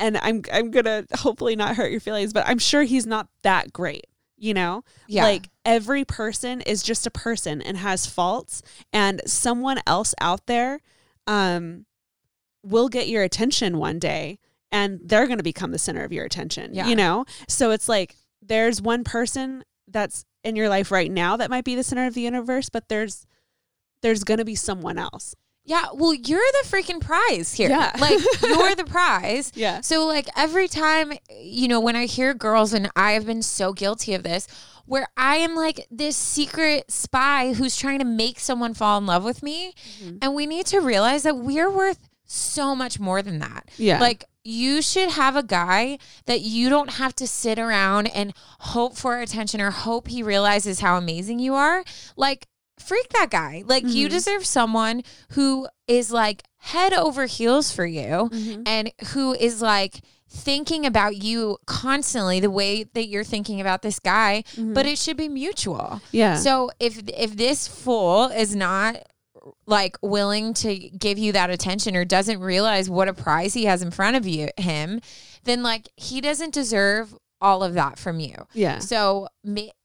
and 0.00 0.16
I'm 0.18 0.42
I'm 0.52 0.70
gonna 0.72 1.04
hopefully 1.14 1.54
not 1.54 1.76
hurt 1.76 1.90
your 1.92 2.00
feelings, 2.00 2.32
but 2.32 2.46
I'm 2.48 2.58
sure 2.58 2.82
he's 2.82 3.06
not 3.06 3.28
that 3.42 3.72
great. 3.72 4.06
You 4.36 4.54
know, 4.54 4.82
Yeah. 5.06 5.24
like 5.24 5.48
every 5.66 6.04
person 6.04 6.62
is 6.62 6.82
just 6.82 7.06
a 7.06 7.10
person 7.10 7.60
and 7.60 7.76
has 7.76 8.06
faults, 8.06 8.62
and 8.92 9.20
someone 9.26 9.80
else 9.86 10.14
out 10.20 10.46
there, 10.46 10.80
um, 11.26 11.84
will 12.64 12.88
get 12.88 13.06
your 13.08 13.22
attention 13.22 13.76
one 13.78 13.98
day, 13.98 14.38
and 14.72 14.98
they're 15.04 15.26
gonna 15.26 15.42
become 15.42 15.72
the 15.72 15.78
center 15.78 16.02
of 16.04 16.12
your 16.12 16.24
attention. 16.24 16.72
Yeah. 16.74 16.88
You 16.88 16.96
know, 16.96 17.26
so 17.48 17.70
it's 17.70 17.88
like 17.88 18.16
there's 18.42 18.80
one 18.80 19.04
person 19.04 19.62
that's 19.86 20.24
in 20.42 20.56
your 20.56 20.70
life 20.70 20.90
right 20.90 21.10
now 21.10 21.36
that 21.36 21.50
might 21.50 21.64
be 21.64 21.74
the 21.74 21.82
center 21.82 22.06
of 22.06 22.14
the 22.14 22.22
universe, 22.22 22.70
but 22.70 22.88
there's 22.88 23.26
there's 24.02 24.24
gonna 24.24 24.46
be 24.46 24.54
someone 24.54 24.96
else. 24.96 25.34
Yeah. 25.70 25.86
Well, 25.94 26.12
you're 26.12 26.40
the 26.62 26.68
freaking 26.68 27.00
prize 27.00 27.54
here. 27.54 27.70
Yeah. 27.70 27.92
Like, 28.00 28.18
you're 28.42 28.74
the 28.74 28.84
prize. 28.88 29.52
Yeah. 29.54 29.80
So, 29.82 30.04
like, 30.06 30.28
every 30.36 30.66
time, 30.66 31.12
you 31.40 31.68
know, 31.68 31.78
when 31.78 31.94
I 31.94 32.06
hear 32.06 32.34
girls, 32.34 32.72
and 32.72 32.90
I 32.96 33.12
have 33.12 33.24
been 33.24 33.42
so 33.42 33.72
guilty 33.72 34.12
of 34.14 34.24
this, 34.24 34.48
where 34.86 35.06
I 35.16 35.36
am 35.36 35.54
like 35.54 35.86
this 35.88 36.16
secret 36.16 36.90
spy 36.90 37.52
who's 37.52 37.76
trying 37.76 38.00
to 38.00 38.04
make 38.04 38.40
someone 38.40 38.74
fall 38.74 38.98
in 38.98 39.06
love 39.06 39.22
with 39.22 39.40
me. 39.44 39.72
Mhm. 40.02 40.18
And 40.20 40.34
we 40.34 40.44
need 40.46 40.66
to 40.66 40.80
realize 40.80 41.22
that 41.22 41.36
we're 41.38 41.70
worth 41.70 42.00
so 42.26 42.74
much 42.74 42.98
more 42.98 43.22
than 43.22 43.38
that. 43.38 43.68
Yeah. 43.76 44.00
Like, 44.00 44.24
you 44.42 44.82
should 44.82 45.10
have 45.10 45.36
a 45.36 45.42
guy 45.42 45.98
that 46.26 46.40
you 46.40 46.68
don't 46.70 46.92
have 46.94 47.14
to 47.16 47.26
sit 47.26 47.58
around 47.58 48.08
and 48.08 48.32
hope 48.60 48.96
for 48.96 49.20
attention 49.20 49.60
or 49.60 49.70
hope 49.70 50.08
he 50.08 50.22
realizes 50.22 50.80
how 50.80 50.96
amazing 50.96 51.38
you 51.38 51.54
are. 51.54 51.84
Like, 52.16 52.46
freak 52.80 53.08
that 53.10 53.28
guy. 53.30 53.62
Like, 53.66 53.84
you 53.86 54.06
Mhm. 54.06 54.10
deserve 54.10 54.46
someone 54.46 55.02
who 55.30 55.68
is 55.86 56.10
like 56.10 56.42
head 56.58 56.92
over 56.92 57.26
heels 57.26 57.70
for 57.72 57.86
you 57.86 58.28
Mhm. 58.32 58.62
and 58.66 58.92
who 59.08 59.32
is 59.34 59.62
like 59.62 60.00
thinking 60.28 60.86
about 60.86 61.16
you 61.22 61.58
constantly 61.66 62.38
the 62.40 62.50
way 62.50 62.84
that 62.94 63.08
you're 63.08 63.24
thinking 63.24 63.60
about 63.60 63.82
this 63.82 63.98
guy, 63.98 64.44
but 64.56 64.86
it 64.86 64.96
should 64.98 65.16
be 65.16 65.28
mutual. 65.28 66.00
yeah. 66.12 66.36
So 66.36 66.70
if 66.78 67.02
if 67.08 67.36
this 67.36 67.66
fool 67.66 68.26
is 68.26 68.54
not 68.54 68.96
like 69.66 69.96
willing 70.02 70.52
to 70.52 70.74
give 70.90 71.18
you 71.18 71.32
that 71.32 71.50
attention 71.50 71.96
or 71.96 72.04
doesn't 72.04 72.40
realize 72.40 72.90
what 72.90 73.08
a 73.08 73.14
prize 73.14 73.54
he 73.54 73.64
has 73.64 73.80
in 73.82 73.90
front 73.90 74.16
of 74.16 74.26
you 74.26 74.48
him, 74.56 75.00
then 75.44 75.62
like 75.62 75.88
he 75.96 76.20
doesn't 76.20 76.52
deserve 76.52 77.14
all 77.40 77.62
of 77.62 77.74
that 77.74 77.98
from 77.98 78.20
you. 78.20 78.34
yeah. 78.52 78.78
So, 78.78 79.28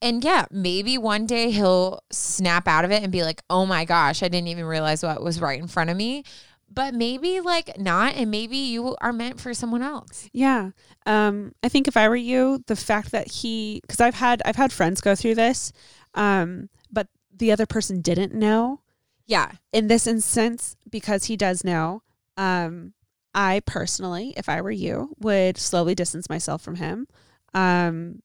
and 0.02 0.24
yeah, 0.24 0.46
maybe 0.52 0.98
one 0.98 1.26
day 1.26 1.52
he'll 1.52 2.02
snap 2.12 2.68
out 2.68 2.86
of 2.86 2.92
it 2.92 3.02
and 3.04 3.12
be 3.12 3.24
like, 3.24 3.42
"Oh 3.50 3.66
my 3.66 3.86
gosh, 3.86 4.22
I 4.24 4.28
didn't 4.28 4.50
even 4.50 4.66
realize 4.66 5.04
what 5.04 5.24
was 5.24 5.40
right 5.40 5.60
in 5.60 5.68
front 5.68 5.90
of 5.90 5.98
me." 5.98 6.24
But 6.68 6.94
maybe 6.96 7.40
like 7.42 7.78
not, 7.80 8.16
and 8.16 8.32
maybe 8.32 8.58
you 8.58 8.96
are 9.00 9.14
meant 9.14 9.40
for 9.40 9.54
someone 9.54 9.82
else. 9.84 10.28
Yeah. 10.34 10.72
Um, 11.06 11.54
I 11.64 11.70
think 11.70 11.88
if 11.88 11.96
I 11.96 12.10
were 12.10 12.16
you, 12.16 12.64
the 12.68 12.76
fact 12.76 13.12
that 13.12 13.30
he, 13.32 13.80
because 13.82 14.02
I've 14.02 14.16
had 14.16 14.42
I've 14.46 14.56
had 14.56 14.74
friends 14.74 15.00
go 15.00 15.16
through 15.16 15.36
this, 15.36 15.72
um, 16.16 16.70
but 16.92 17.08
the 17.34 17.52
other 17.52 17.66
person 17.66 18.02
didn't 18.02 18.34
know. 18.34 18.82
Yeah, 19.28 19.54
In 19.74 19.88
this 19.88 20.06
instance, 20.06 20.76
because 20.90 21.26
he 21.26 21.36
does 21.36 21.64
know, 21.64 22.04
um, 22.38 22.94
I 23.34 23.62
personally, 23.66 24.34
if 24.38 24.48
I 24.48 24.62
were 24.62 24.70
you, 24.72 25.16
would 25.20 25.58
slowly 25.58 25.96
distance 25.96 26.30
myself 26.30 26.62
from 26.62 26.76
him. 26.76 27.08
Um, 27.56 28.22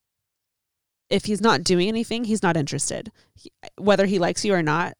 if 1.09 1.25
he's 1.25 1.41
not 1.41 1.63
doing 1.63 1.87
anything, 1.87 2.23
he's 2.25 2.43
not 2.43 2.55
interested. 2.55 3.11
He- 3.35 3.51
whether 3.77 4.05
he 4.05 4.19
likes 4.19 4.45
you 4.45 4.53
or 4.53 4.61
not, 4.63 4.93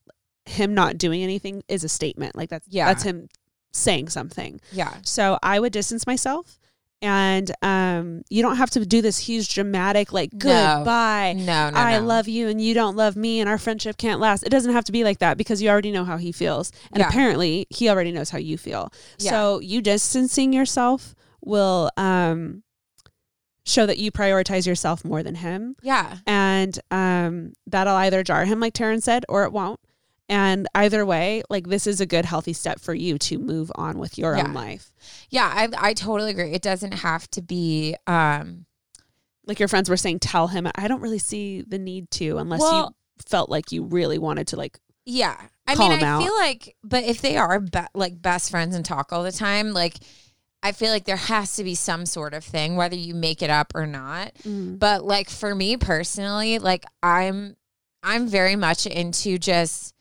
him 0.46 0.74
not 0.74 0.98
doing 0.98 1.22
anything 1.24 1.64
is 1.68 1.84
a 1.84 1.90
statement. 1.90 2.36
Like 2.36 2.50
that's 2.50 2.68
Yeah. 2.70 2.88
that's 2.88 3.04
him 3.04 3.28
saying 3.74 4.10
something. 4.10 4.60
yeah, 4.74 4.96
So 5.04 5.38
I 5.42 5.60
would 5.60 5.72
distance 5.72 6.06
myself. 6.06 6.58
And 7.04 7.50
um, 7.64 8.22
you 8.30 8.44
don't 8.44 8.58
have 8.58 8.70
to 8.72 8.86
do 8.86 9.02
this 9.02 9.18
huge 9.18 9.52
dramatic, 9.56 10.12
like, 10.14 10.34
No. 10.34 10.40
goodbye. 10.40 11.34
no, 11.36 11.70
no, 11.72 11.78
I 11.78 11.98
no. 11.98 12.06
love 12.06 12.28
you 12.28 12.48
and 12.48 12.62
you 12.62 12.76
don't 12.76 12.96
love 12.96 13.16
me 13.16 13.40
and 13.40 13.50
our 13.50 13.58
friendship 13.58 13.98
can't 13.98 14.20
last. 14.20 14.44
It 14.44 14.50
doesn't 14.50 14.72
have 14.74 14.84
to 14.86 14.92
be 14.92 15.04
like 15.04 15.18
that 15.20 15.36
because 15.38 15.64
you 15.64 15.70
already 15.70 15.90
know 15.92 16.06
how 16.06 16.18
he 16.18 16.32
feels. 16.32 16.72
And 16.92 17.00
Yeah. 17.00 17.08
apparently 17.08 17.66
he 17.72 17.90
already 17.90 18.12
knows 18.12 18.30
how 18.30 18.38
you 18.38 18.56
feel. 18.58 18.92
Yeah. 19.18 19.32
So 19.32 19.60
you 19.62 19.82
distancing 19.82 20.54
yourself 20.54 21.16
will 21.44 21.90
um, 21.98 22.62
show 23.66 23.86
that 23.86 23.98
you 24.00 24.12
prioritize 24.12 24.66
yourself 24.66 25.06
more 25.06 25.22
than 25.24 25.36
him. 25.36 25.76
Yeah, 25.84 26.18
And 26.26 26.78
um, 26.90 27.54
that'll 27.68 27.96
either 27.96 28.24
jar 28.24 28.46
him, 28.46 28.60
like 28.60 28.74
Taryn 28.74 29.02
said, 29.02 29.24
or 29.30 29.44
it 29.44 29.52
won't. 29.54 29.80
And 30.30 30.68
either 30.74 31.06
way, 31.06 31.44
like 31.50 31.68
this 31.68 31.86
is 31.86 32.00
a 32.02 32.06
good, 32.06 32.26
healthy 32.26 32.54
step 32.54 32.80
for 32.80 32.94
you 32.94 33.18
to 33.20 33.38
move 33.38 33.72
on 33.76 33.98
with 34.00 34.18
your 34.18 34.36
Yeah. 34.38 34.46
own 34.46 34.54
life. 34.54 34.92
yeah. 35.30 35.52
I 35.54 35.90
I 35.90 35.94
totally 35.94 36.32
agree. 36.32 36.54
It 36.54 36.62
doesn't 36.62 36.94
have 36.94 37.30
to 37.32 37.42
be. 37.42 37.96
um 38.08 38.66
like 39.46 39.60
your 39.60 39.68
friends 39.68 39.90
were 39.90 39.98
saying, 39.98 40.20
tell 40.20 40.48
him. 40.48 40.68
I 40.76 40.88
don't 40.88 41.02
really 41.02 41.20
see 41.20 41.62
the 41.64 41.80
need 41.80 42.10
to 42.12 42.38
unless 42.38 42.62
Well- 42.62 42.96
you 43.20 43.24
felt 43.28 43.50
like 43.50 43.72
you 43.72 43.84
really 43.84 44.18
wanted 44.20 44.48
to 44.48 44.56
like 44.56 44.80
Yeah. 45.06 45.36
I 45.68 45.76
mean, 45.76 45.92
I 45.92 46.02
out. 46.02 46.24
feel 46.24 46.36
like, 46.36 46.76
but 46.84 47.04
if 47.04 47.22
they 47.22 47.38
are 47.38 47.60
be- 47.60 47.80
like 47.94 48.22
best 48.22 48.52
friends 48.52 48.76
and 48.76 48.84
talk 48.86 49.12
all 49.12 49.24
the 49.24 49.32
time, 49.32 49.72
like, 49.74 49.96
I 50.64 50.72
feel 50.74 50.92
like 50.92 51.06
there 51.06 51.16
has 51.16 51.56
to 51.56 51.64
be 51.64 51.74
some 51.76 52.06
sort 52.06 52.34
of 52.34 52.44
thing, 52.44 52.76
whether 52.76 52.96
you 52.96 53.16
make 53.16 53.42
it 53.42 53.50
up 53.50 53.72
or 53.74 53.88
not. 53.88 54.34
Mm. 54.44 54.78
But 54.78 55.04
like 55.04 55.30
for 55.30 55.56
me 55.56 55.76
personally, 55.78 56.60
like 56.60 56.86
I'm, 57.02 57.56
I'm 58.04 58.28
very 58.28 58.56
much 58.56 58.86
into 58.86 59.38
just 59.40 59.94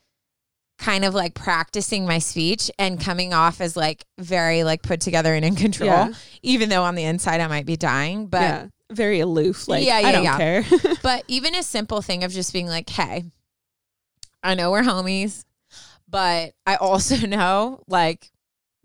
kind 0.77 1.05
of 1.05 1.13
like 1.13 1.33
practicing 1.35 2.05
my 2.05 2.17
speech 2.19 2.69
and 2.79 2.99
coming 2.99 3.33
off 3.33 3.61
as 3.61 3.75
like 3.75 4.03
very 4.19 4.63
like 4.63 4.81
put 4.81 4.99
together 5.01 5.33
and 5.35 5.45
in 5.45 5.55
control, 5.55 5.87
Yeah. 5.89 6.13
even 6.41 6.69
though 6.69 6.83
on 6.83 6.95
the 6.95 7.03
inside 7.03 7.39
I 7.41 7.47
might 7.47 7.65
be 7.67 7.75
dying. 7.77 8.27
But 8.27 8.41
yeah, 8.41 8.67
very 8.91 9.19
aloof. 9.19 9.67
Like 9.67 9.85
Yeah, 9.85 9.95
I 9.97 10.11
don't 10.11 10.23
yeah. 10.23 10.37
care. 10.37 10.63
but 11.03 11.23
even 11.27 11.53
a 11.55 11.63
simple 11.63 12.01
thing 12.01 12.23
of 12.23 12.31
just 12.31 12.51
being 12.53 12.67
like, 12.67 12.89
hey, 12.89 13.25
I 14.43 14.55
know 14.55 14.71
we're 14.71 14.81
homies, 14.81 15.43
but 16.07 16.53
I 16.65 16.75
also 16.77 17.15
know, 17.27 17.83
like, 17.87 18.30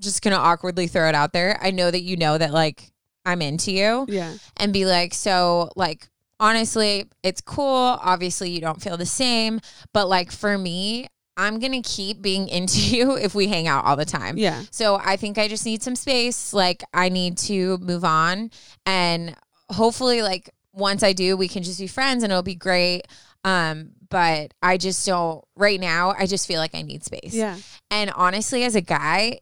just 0.01 0.23
gonna 0.23 0.37
awkwardly 0.37 0.87
throw 0.87 1.09
it 1.09 1.15
out 1.15 1.33
there. 1.33 1.59
I 1.63 1.71
know 1.71 1.91
that 1.91 2.03
you 2.03 2.17
know 2.17 2.39
that, 2.39 2.53
like, 2.53 2.91
I'm 3.25 3.43
into 3.43 3.73
you 3.73 4.07
yeah, 4.09 4.35
and 4.57 4.73
be 4.73 4.87
like, 4.87 5.13
so, 5.15 5.71
like, 5.77 6.09
honestly, 6.39 7.07
it's 7.23 7.41
cool. 7.41 7.99
Obviously, 8.03 8.51
you 8.51 8.61
don't 8.61 8.81
feel 8.81 8.97
the 8.97 9.07
same, 9.07 9.61
but 9.93 10.09
like, 10.09 10.31
for 10.31 10.57
me, 10.59 11.07
I'm 11.37 11.59
gonna 11.59 11.83
keep 11.83 12.23
being 12.23 12.49
into 12.59 12.79
you 12.79 13.17
if 13.17 13.35
we 13.35 13.49
hang 13.49 13.67
out 13.69 13.85
all 13.85 13.97
the 13.97 14.05
time. 14.05 14.39
yeah, 14.39 14.63
So 14.71 14.97
I 15.03 15.17
think 15.17 15.39
I 15.39 15.49
just 15.49 15.67
need 15.67 15.83
some 15.83 15.97
space. 15.97 16.53
Like 16.53 16.83
I 16.95 17.09
need 17.09 17.37
to 17.39 17.79
move 17.79 18.05
on 18.05 18.51
and 18.87 19.35
hopefully 19.71 20.23
like 20.23 20.51
once 20.73 21.03
I 21.03 21.13
do, 21.13 21.37
we 21.37 21.49
can 21.49 21.63
just 21.63 21.81
be 21.81 21.87
friends 21.87 22.23
and 22.23 22.31
it'll 22.33 22.43
be 22.43 22.55
great. 22.55 23.03
Um, 23.45 23.91
but 24.09 24.53
I 24.63 24.77
just 24.77 25.05
don't 25.07 25.45
right 25.57 25.81
now, 25.81 26.15
I 26.19 26.27
just 26.27 26.47
feel 26.47 26.61
like 26.61 26.75
I 26.75 26.83
need 26.83 27.05
space. 27.05 27.35
yeah, 27.35 27.57
And 27.91 28.11
honestly, 28.15 28.65
as 28.65 28.75
a 28.77 28.81
guy, 28.81 29.41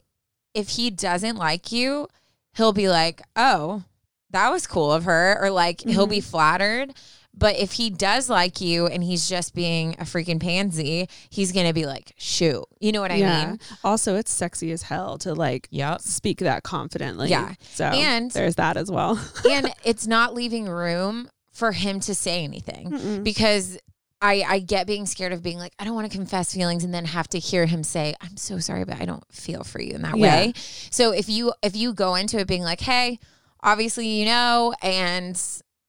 if 0.55 0.71
he 0.71 0.91
doesn't 0.91 1.37
like 1.37 1.73
you, 1.73 2.09
he'll 2.55 2.73
be 2.73 2.89
like, 2.89 3.23
Oh, 3.37 3.83
that 4.31 4.51
was 4.51 4.67
cool 4.67 4.93
of 4.93 5.05
her, 5.05 5.39
or 5.41 5.51
like 5.51 5.81
he'll 5.83 6.07
be 6.07 6.19
mm-hmm. 6.19 6.31
flattered. 6.31 6.95
But 7.37 7.57
if 7.59 7.73
he 7.73 7.91
does 7.91 8.31
like 8.31 8.61
you 8.61 8.87
and 8.87 9.03
he's 9.03 9.29
just 9.29 9.55
being 9.57 9.95
a 9.99 10.05
freaking 10.05 10.41
pansy, 10.41 11.09
he's 11.31 11.51
gonna 11.51 11.73
be 11.73 11.85
like, 11.85 12.13
shoot. 12.17 12.65
You 12.79 12.93
know 12.93 13.01
what 13.01 13.11
I 13.11 13.17
yeah. 13.17 13.47
mean? 13.47 13.61
Also, 13.83 14.15
it's 14.15 14.31
sexy 14.33 14.71
as 14.71 14.83
hell 14.83 15.19
to 15.19 15.35
like 15.35 15.67
Yep. 15.71 16.01
speak 16.01 16.39
that 16.39 16.63
confidently. 16.63 17.31
Yeah. 17.31 17.55
So 17.73 17.87
And- 17.87 18.31
there's 18.31 18.55
that 18.55 18.77
as 18.77 18.91
well. 18.91 19.21
and 19.51 19.73
it's 19.85 20.07
not 20.07 20.35
leaving 20.35 20.69
room 20.69 21.29
for 21.53 21.73
him 21.73 21.99
to 22.01 22.15
say 22.15 22.45
anything 22.45 22.91
Mm-mm. 22.93 23.25
because 23.25 23.79
I 24.25 24.45
I 24.55 24.59
get 24.61 24.87
being 24.87 25.07
scared 25.07 25.33
of 25.33 25.43
being 25.43 25.59
like 25.59 25.73
I 25.79 25.85
don't 25.85 25.95
want 25.95 26.11
to 26.11 26.17
confess 26.17 26.55
feelings 26.55 26.83
and 26.85 26.93
then 26.95 27.05
have 27.05 27.29
to 27.29 27.39
hear 27.39 27.67
him 27.67 27.83
say 27.85 28.15
I'm 28.21 28.37
so 28.37 28.59
sorry 28.59 28.85
but 28.85 29.01
I 29.01 29.05
don't 29.05 29.25
feel 29.33 29.63
for 29.65 29.81
you 29.81 29.95
in 29.95 30.03
that 30.03 30.17
Yeah. 30.17 30.23
way. 30.47 30.53
So 30.91 31.13
if 31.13 31.29
you 31.29 31.53
if 31.63 31.77
you 31.77 31.93
go 31.93 32.15
into 32.15 32.39
it 32.39 32.47
being 32.49 32.63
like 32.63 32.81
hey 32.81 33.19
obviously 33.63 34.07
you 34.07 34.25
know 34.27 34.75
and 34.83 35.41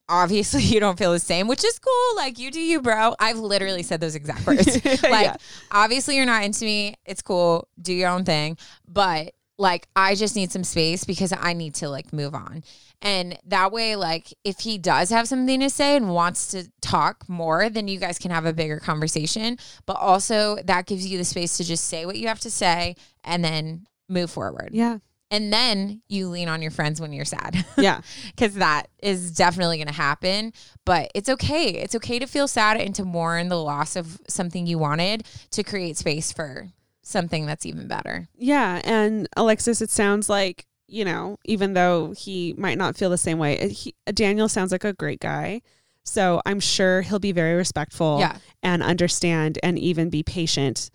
obviously 0.08 0.62
you 0.74 0.80
don't 0.80 0.98
feel 1.00 1.12
the 1.12 1.20
same 1.20 1.48
which 1.48 1.64
is 1.64 1.80
cool 1.80 2.16
like 2.16 2.38
you 2.38 2.52
do 2.52 2.60
you 2.62 2.82
bro 2.82 3.16
I've 3.20 3.38
literally 3.40 3.84
said 3.84 4.00
those 4.02 4.16
exact 4.16 4.46
words 4.48 4.68
like 5.04 5.26
Yeah. 5.26 5.36
obviously 5.72 6.16
you're 6.18 6.26
not 6.26 6.44
into 6.44 6.64
me 6.66 6.96
it's 7.06 7.22
cool 7.22 7.68
do 7.82 7.94
your 7.94 8.10
own 8.10 8.24
thing 8.24 8.58
but 8.88 9.34
like 9.58 9.88
i 9.96 10.14
just 10.16 10.36
need 10.36 10.52
some 10.52 10.64
space 10.64 11.06
because 11.06 11.34
i 11.38 11.54
need 11.54 11.74
to 11.76 11.90
like 11.90 12.14
move 12.14 12.36
on 12.36 12.64
and 13.02 13.38
that 13.46 13.72
way 13.72 13.96
like 13.96 14.34
if 14.44 14.60
he 14.60 14.78
does 14.78 15.10
have 15.10 15.28
something 15.28 15.60
to 15.60 15.70
say 15.70 15.96
and 15.96 16.10
wants 16.10 16.48
to 16.48 16.70
talk 16.82 17.28
more 17.28 17.70
then 17.70 17.88
you 17.88 18.00
guys 18.00 18.18
can 18.18 18.32
have 18.32 18.46
a 18.46 18.54
bigger 18.54 18.80
conversation 18.80 19.58
but 19.86 19.98
also 19.98 20.58
that 20.66 20.86
gives 20.86 21.06
you 21.06 21.18
the 21.18 21.26
space 21.26 21.58
to 21.58 21.64
just 21.64 21.86
say 21.86 22.06
what 22.06 22.18
you 22.18 22.28
have 22.28 22.40
to 22.40 22.50
say 22.50 22.96
and 23.24 23.44
then 23.44 23.86
move 24.08 24.30
forward 24.30 24.70
yeah, 24.72 24.98
and 25.32 25.52
then 25.52 26.02
you 26.08 26.30
lean 26.30 26.48
on 26.48 26.62
your 26.62 26.72
friends 26.72 27.02
when 27.02 27.12
you're 27.12 27.26
sad 27.26 27.66
yeah, 27.78 28.02
because 28.28 28.56
that 28.56 28.88
is 29.02 29.32
definitely 29.32 29.78
going 29.78 29.88
to 29.88 29.94
happen. 29.94 30.54
But 30.86 31.12
it's 31.16 31.30
okay. 31.30 31.70
It's 31.70 31.96
okay 31.96 32.20
to 32.20 32.28
feel 32.28 32.48
sad 32.48 32.78
and 32.78 32.94
to 32.96 33.04
mourn 33.04 33.50
the 33.50 33.62
loss 33.62 33.96
of 33.96 34.20
something 34.28 34.68
you 34.68 34.78
wanted 34.78 35.26
to 35.52 35.64
create 35.64 35.98
space 35.98 36.32
for 36.32 36.70
something 37.02 37.46
that's 37.46 37.66
even 37.66 37.88
better. 37.88 38.28
yeah. 38.38 38.82
And 38.84 39.28
Alexis, 39.36 39.82
it 39.82 39.90
sounds 39.90 40.30
like 40.30 40.66
you 40.88 41.04
know, 41.06 41.38
even 41.46 41.74
though 41.74 42.14
he 42.18 42.54
might 42.58 42.78
not 42.78 42.96
feel 42.96 43.10
the 43.10 43.18
same 43.18 43.38
way, 43.40 43.60
uh, 43.60 43.70
he, 43.70 43.94
Daniel 44.14 44.48
sounds 44.48 44.72
like 44.72 44.84
a 44.84 44.94
great 44.94 45.20
guy. 45.20 45.62
So 46.04 46.42
I'm 46.46 46.60
sure 46.60 47.02
he'll 47.02 47.18
be 47.20 47.32
very 47.32 47.56
respectful 47.56 48.18
Yeah. 48.20 48.38
and 48.62 48.84
understand 48.84 49.58
and 49.64 49.80
even 49.80 50.10
be 50.10 50.22
patient 50.24 50.90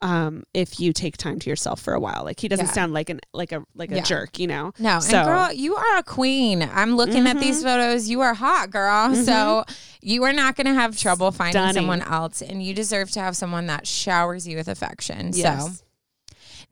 um, 0.00 0.42
if 0.52 0.80
you 0.80 0.92
take 0.92 1.16
time 1.16 1.38
to 1.38 1.48
yourself 1.48 1.80
for 1.80 1.94
a 1.94 2.00
while. 2.00 2.24
Like 2.24 2.40
he 2.40 2.48
doesn't 2.48 2.66
Yeah. 2.66 2.72
sound 2.72 2.92
like 2.92 3.08
an 3.08 3.20
like 3.32 3.52
a 3.52 3.62
like 3.74 3.92
a 3.92 3.96
Yeah. 3.96 4.02
jerk, 4.02 4.38
you 4.40 4.48
know. 4.48 4.72
No, 4.80 4.98
So- 4.98 5.16
and 5.18 5.26
girl, 5.28 5.52
you 5.52 5.76
are 5.76 5.96
a 5.98 6.02
queen. 6.02 6.68
I'm 6.74 6.96
looking 6.96 7.26
at 7.28 7.38
these 7.38 7.62
photos. 7.62 8.08
You 8.08 8.20
are 8.20 8.34
hot, 8.34 8.70
girl. 8.70 9.14
So 9.14 9.64
you 10.00 10.24
are 10.24 10.32
not 10.32 10.56
going 10.56 10.66
to 10.66 10.74
have 10.74 10.96
trouble 10.98 11.30
finding 11.30 11.52
Stunning. 11.52 11.74
someone 11.74 12.02
else, 12.02 12.42
and 12.42 12.60
you 12.62 12.74
deserve 12.74 13.12
to 13.12 13.20
have 13.20 13.36
someone 13.36 13.66
that 13.68 13.86
showers 13.86 14.46
you 14.48 14.56
with 14.56 14.66
affection. 14.66 15.32
So 15.32 15.38
Yes. 15.40 15.82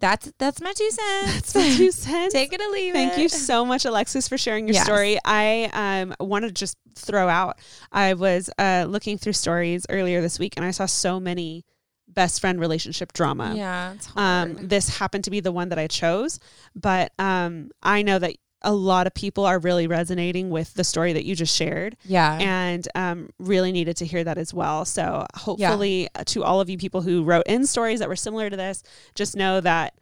That's 0.01 0.32
that's 0.38 0.61
my 0.61 0.72
two 0.72 0.90
cents. 0.90 1.32
That's 1.34 1.55
my 1.55 1.76
two 1.76 1.92
cents. 1.92 2.32
Take 2.34 2.53
it 2.53 2.61
or 2.61 2.68
leave 2.70 2.94
Thank 2.94 3.12
it. 3.18 3.20
you 3.20 3.28
so 3.28 3.64
much, 3.64 3.84
Alexis, 3.84 4.28
for 4.28 4.36
sharing 4.38 4.66
your 4.66 4.74
Yes. 4.74 4.84
story. 4.84 5.18
I 5.24 5.70
um, 5.72 6.14
want 6.26 6.44
to 6.46 6.51
just 6.51 6.76
throw 6.96 7.28
out. 7.28 7.59
I 7.92 8.14
was 8.14 8.51
uh, 8.59 8.86
looking 8.88 9.18
through 9.18 9.34
stories 9.34 9.86
earlier 9.90 10.20
this 10.20 10.38
week, 10.38 10.55
and 10.57 10.64
I 10.64 10.70
saw 10.72 10.86
so 10.86 11.20
many 11.20 11.64
best 12.09 12.40
friend 12.40 12.59
relationship 12.59 13.12
drama. 13.12 13.55
Yeah, 13.57 13.92
it's 13.92 14.07
hard. 14.07 14.59
Um, 14.59 14.66
this 14.66 14.98
happened 14.98 15.24
to 15.24 15.30
be 15.30 15.40
the 15.40 15.53
one 15.53 15.68
that 15.68 15.78
I 15.78 15.86
chose, 15.86 16.40
but 16.74 17.12
um, 17.18 17.70
I 17.82 18.03
know 18.03 18.18
that 18.18 18.34
a 18.62 18.72
lot 18.72 19.06
of 19.06 19.14
people 19.14 19.44
are 19.46 19.58
really 19.58 19.86
resonating 19.86 20.50
with 20.50 20.74
the 20.74 20.84
story 20.84 21.12
that 21.14 21.24
you 21.24 21.34
just 21.34 21.56
shared 21.56 21.96
Yeah. 22.04 22.36
and 22.40 22.86
um, 22.94 23.30
really 23.38 23.72
needed 23.72 23.96
to 23.98 24.04
hear 24.06 24.22
that 24.24 24.36
as 24.38 24.52
well. 24.52 24.84
So 24.84 25.26
hopefully, 25.34 26.08
uh, 26.14 26.24
to 26.26 26.44
all 26.44 26.61
of 26.61 26.68
you 26.68 26.76
people 26.78 27.00
who 27.02 27.22
wrote 27.24 27.46
in 27.46 27.64
stories 27.66 28.00
that 28.00 28.08
were 28.08 28.16
similar 28.16 28.50
to 28.50 28.56
this, 28.56 28.82
just 29.14 29.34
know 29.36 29.61
that 29.62 29.94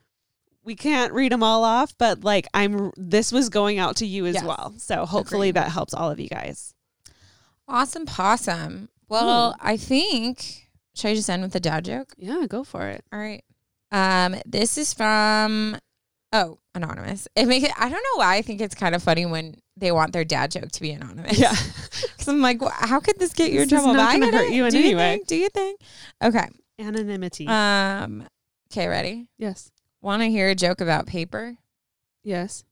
we 0.64 0.74
can't 0.74 1.12
read 1.12 1.32
them 1.32 1.42
all 1.42 1.64
off, 1.64 1.96
but 1.98 2.24
like 2.24 2.46
I'm, 2.52 2.90
this 2.96 3.30
was 3.32 3.48
going 3.48 3.78
out 3.78 3.96
to 3.96 4.06
you 4.06 4.26
as 4.26 4.34
Yes. 4.34 4.44
well. 4.44 4.74
So 4.78 5.06
hopefully 5.06 5.50
Agreed. 5.50 5.62
that 5.62 5.70
helps 5.70 5.94
all 5.94 6.10
of 6.10 6.18
you 6.20 6.28
guys. 6.28 6.74
awesome 7.68 8.06
possum. 8.06 8.88
Well, 9.08 9.56
I 9.60 9.76
think 9.76 10.68
should 10.94 11.08
I 11.10 11.14
just 11.14 11.30
end 11.30 11.42
with 11.42 11.54
a 11.54 11.60
dad 11.60 11.84
joke? 11.84 12.12
Yeah, 12.18 12.44
go 12.48 12.64
for 12.64 12.88
it. 12.88 13.04
All 13.12 13.18
right. 13.18 13.44
Um, 13.92 14.36
this 14.44 14.76
is 14.76 14.92
from 14.92 15.78
oh, 16.32 16.58
anonymous. 16.82 17.28
It 17.36 17.46
makes 17.46 17.64
it 17.66 17.72
I 17.78 17.88
don't 17.88 17.92
know 18.02 18.16
why 18.18 18.36
I 18.36 18.42
think 18.42 18.60
it's 18.60 18.74
kind 18.74 18.94
of 18.94 19.02
funny 19.02 19.26
when 19.26 19.56
they 19.76 19.92
want 19.92 20.12
their 20.12 20.24
dad 20.24 20.50
joke 20.50 20.70
to 20.72 20.80
be 20.80 20.90
anonymous. 20.92 21.38
Yeah. 21.38 21.54
Because 22.00 22.28
I'm 22.28 22.40
like, 22.40 22.60
"Wha- 22.60 22.70
how 22.72 23.00
could 23.00 23.18
this 23.18 23.32
get 23.32 23.50
you 23.52 23.60
in 23.60 23.68
This 23.68 23.78
is 23.78 23.84
trouble? 23.84 23.94
not 23.94 24.12
gonna 24.20 24.30
hurt 24.36 24.50
you 24.50 24.64
in 24.64 24.70
Do 24.72 24.78
any 24.78 24.90
your 24.90 24.98
way. 24.98 25.16
thing. 25.18 25.24
Do 25.28 25.36
you 25.36 25.48
think? 25.48 25.80
Okay. 26.22 26.48
Anonymity. 26.78 27.46
Um. 27.46 28.26
Okay. 28.72 28.86
Ready? 28.88 29.28
yes. 29.38 29.70
Want 30.00 30.22
to 30.22 30.28
hear 30.30 30.48
a 30.48 30.54
joke 30.54 30.80
about 30.80 31.06
paper? 31.06 31.56
Yes. 32.24 32.64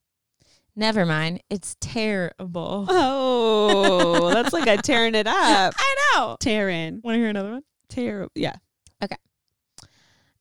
Never 0.77 1.07
mind. 1.07 1.41
It's 1.51 1.77
terrible. 1.81 2.87
Oh, 2.89 4.31
that's 4.35 4.53
like 4.53 4.67
a 4.69 4.77
tearing 4.83 5.15
it 5.15 5.27
up. 5.27 5.75
I 5.77 5.95
know. 6.15 6.37
Tearing. 6.39 7.01
Want 7.03 7.15
to 7.15 7.19
hear 7.19 7.29
another 7.31 7.51
one? 7.53 7.63
Tear. 7.89 8.29
Yeah. 8.35 8.57
Okay. 9.03 9.17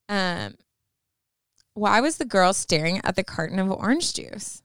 Um. 0.09 0.55
Why 1.75 2.01
was 2.01 2.17
the 2.17 2.25
girl 2.25 2.53
staring 2.53 3.01
at 3.03 3.15
the 3.15 3.23
carton 3.23 3.59
of 3.59 3.69
orange 3.69 4.13
juice? 4.13 4.63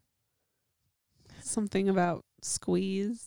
Something 1.43 1.89
about 1.89 2.25
squeeze. 2.41 3.27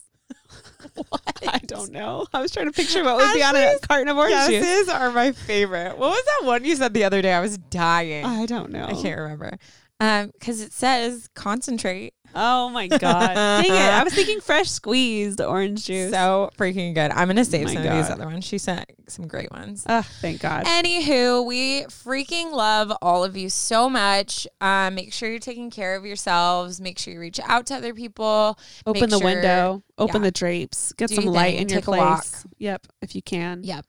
what? 1.08 1.20
I 1.46 1.58
don't 1.58 1.92
know. 1.92 2.26
I 2.32 2.40
was 2.40 2.50
trying 2.50 2.66
to 2.66 2.72
picture 2.72 3.04
what 3.04 3.16
would 3.16 3.34
be 3.34 3.42
on 3.42 3.54
a 3.54 3.78
carton 3.82 4.08
of 4.08 4.16
orange 4.16 4.48
juice. 4.48 4.64
Guesses 4.64 4.88
are 4.88 5.10
my 5.10 5.32
favorite. 5.32 5.98
What 5.98 6.10
was 6.10 6.24
that 6.24 6.46
one 6.46 6.64
you 6.64 6.74
said 6.76 6.94
the 6.94 7.04
other 7.04 7.20
day? 7.20 7.34
I 7.34 7.40
was 7.40 7.58
dying. 7.58 8.24
I 8.24 8.46
don't 8.46 8.70
know. 8.70 8.86
I 8.86 8.94
can't 8.94 9.20
remember. 9.20 9.58
Um, 10.00 10.30
because 10.32 10.62
it 10.62 10.72
says 10.72 11.28
concentrate. 11.34 12.14
Oh 12.34 12.68
my 12.70 12.88
god! 12.88 13.34
Dang 13.34 13.66
it! 13.70 13.72
I 13.72 14.02
was 14.04 14.12
thinking 14.14 14.40
fresh 14.42 14.68
squeezed 14.70 15.40
orange 15.40 15.84
juice. 15.86 16.10
So 16.10 16.50
freaking 16.58 16.94
good. 16.94 17.10
I'm 17.10 17.28
gonna 17.28 17.44
save 17.44 17.66
my 17.66 17.74
some 17.74 17.86
of 17.86 17.92
these 17.92 18.10
other 18.10 18.26
ones. 18.26 18.44
She 18.44 18.58
sent 18.58 18.90
some 19.08 19.26
great 19.26 19.50
ones. 19.52 19.84
Ah, 19.88 20.06
thank 20.20 20.40
God. 20.40 20.64
Anywho, 20.64 21.46
we 21.46 21.82
freaking 21.84 22.52
love 22.52 22.92
all 23.02 23.22
of 23.24 23.36
you 23.36 23.48
so 23.48 23.88
much. 23.88 24.46
Um, 24.60 24.94
make 24.94 25.12
sure 25.12 25.28
you're 25.30 25.38
taking 25.38 25.70
care 25.70 25.94
of 25.96 26.04
yourselves. 26.04 26.80
Make 26.80 26.98
sure 26.98 27.14
you 27.14 27.20
reach 27.20 27.40
out 27.44 27.66
to 27.66 27.74
other 27.76 27.94
people. 27.94 28.58
Open 28.86 29.00
make 29.02 29.10
the 29.10 29.18
sure- 29.18 29.24
window. 29.24 29.82
Open 29.98 30.22
yeah. 30.22 30.26
the 30.28 30.30
drapes. 30.32 30.92
Get 30.94 31.08
Do 31.10 31.14
some 31.16 31.26
light 31.26 31.52
thing, 31.54 31.62
in 31.62 31.68
your 31.68 31.80
take 31.80 31.88
walk. 31.88 32.20
place. 32.22 32.46
Yep, 32.58 32.86
if 33.02 33.14
you 33.14 33.22
can. 33.22 33.62
Yep. 33.64 33.86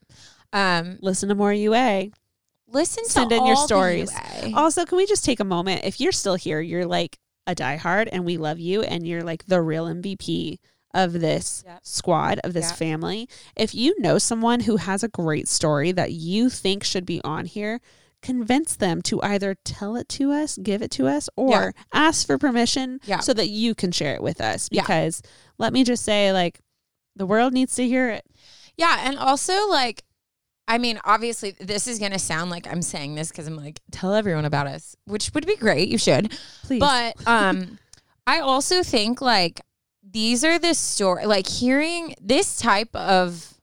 Um, 0.54 0.98
Listen 1.02 1.30
to 1.30 1.36
more 1.36 1.52
UA. 1.52 2.10
listen 2.68 3.06
Send 3.06 3.30
to 3.32 3.38
in 3.38 3.46
your 3.46 3.56
stories. 3.56 4.12
Also, 4.54 4.86
can 4.86 4.98
we 4.98 5.06
just 5.06 5.26
take 5.26 5.40
a 5.40 5.44
moment? 5.46 5.82
If 5.84 6.00
you're 6.00 6.12
still 6.12 6.36
here, 6.36 6.62
you're 6.62 6.86
like 6.86 7.18
a 7.48 7.56
diehard 7.56 8.10
and 8.12 8.26
we 8.26 8.38
love 8.38 8.60
you 8.60 8.82
and 8.82 9.06
you're 9.08 9.24
like 9.24 9.46
the 9.46 9.62
real 9.62 9.86
MVP 9.86 10.58
of 10.94 11.14
this 11.14 11.64
Yep. 11.66 11.80
squad, 11.84 12.40
of 12.44 12.54
this 12.54 12.70
Yep. 12.70 12.78
family. 12.78 13.30
If 13.56 13.76
you 13.76 13.94
know 14.00 14.18
someone 14.18 14.62
who 14.62 14.78
has 14.78 15.04
a 15.04 15.08
great 15.10 15.48
story 15.48 15.92
that 15.92 16.14
you 16.14 16.50
think 16.50 16.84
should 16.84 17.06
be 17.06 17.22
on 17.24 17.46
here, 17.46 17.82
convince 18.22 18.76
them 18.76 19.02
to 19.04 19.22
either 19.22 19.56
tell 19.64 19.96
it 19.96 20.10
to 20.10 20.32
us, 20.32 20.58
give 20.64 20.82
it 20.82 20.90
to 20.92 21.08
us, 21.08 21.30
or 21.36 21.74
Yeah. 21.76 21.84
ask 21.94 22.26
for 22.26 22.38
permission 22.38 23.00
Yeah. 23.06 23.20
so 23.20 23.34
that 23.34 23.50
you 23.50 23.76
can 23.76 23.92
share 23.92 24.16
it 24.16 24.24
with 24.24 24.42
us. 24.42 24.68
Yeah. 24.72 24.82
Because 24.82 25.22
let 25.60 25.74
me 25.74 25.84
just 25.84 26.04
say, 26.04 26.32
like, 26.32 26.62
the 27.16 27.26
world 27.26 27.54
needs 27.54 27.76
to 27.76 27.86
hear 27.88 28.10
it. 28.10 28.26
Yeah, 28.78 29.02
and 29.04 29.18
also 29.18 29.68
like 29.70 30.04
I 30.68 30.78
mean, 30.80 31.00
obviously 31.06 31.52
this 31.60 31.88
is 31.88 32.00
going 32.00 32.12
to 32.12 32.20
sound 32.20 32.50
like 32.52 32.66
I'm 32.68 32.82
saying 32.82 33.16
this 33.16 33.32
cuz 33.32 33.46
I'm 33.48 33.56
like 33.56 33.80
tell 33.92 34.14
everyone 34.16 34.46
about 34.46 34.68
us, 34.68 34.96
which 35.06 35.32
would 35.34 35.46
be 35.46 35.56
great. 35.56 35.90
You 35.90 35.98
should. 35.98 36.32
Please. 36.64 36.80
But 36.80 37.16
um 37.28 37.78
I 38.28 38.40
also 38.40 38.82
think 38.84 39.22
like 39.22 39.62
these 40.04 40.44
are 40.44 40.58
the 40.58 40.74
story 40.74 41.26
like 41.26 41.48
hearing 41.48 42.16
this 42.22 42.58
type 42.58 42.96
of 42.96 43.54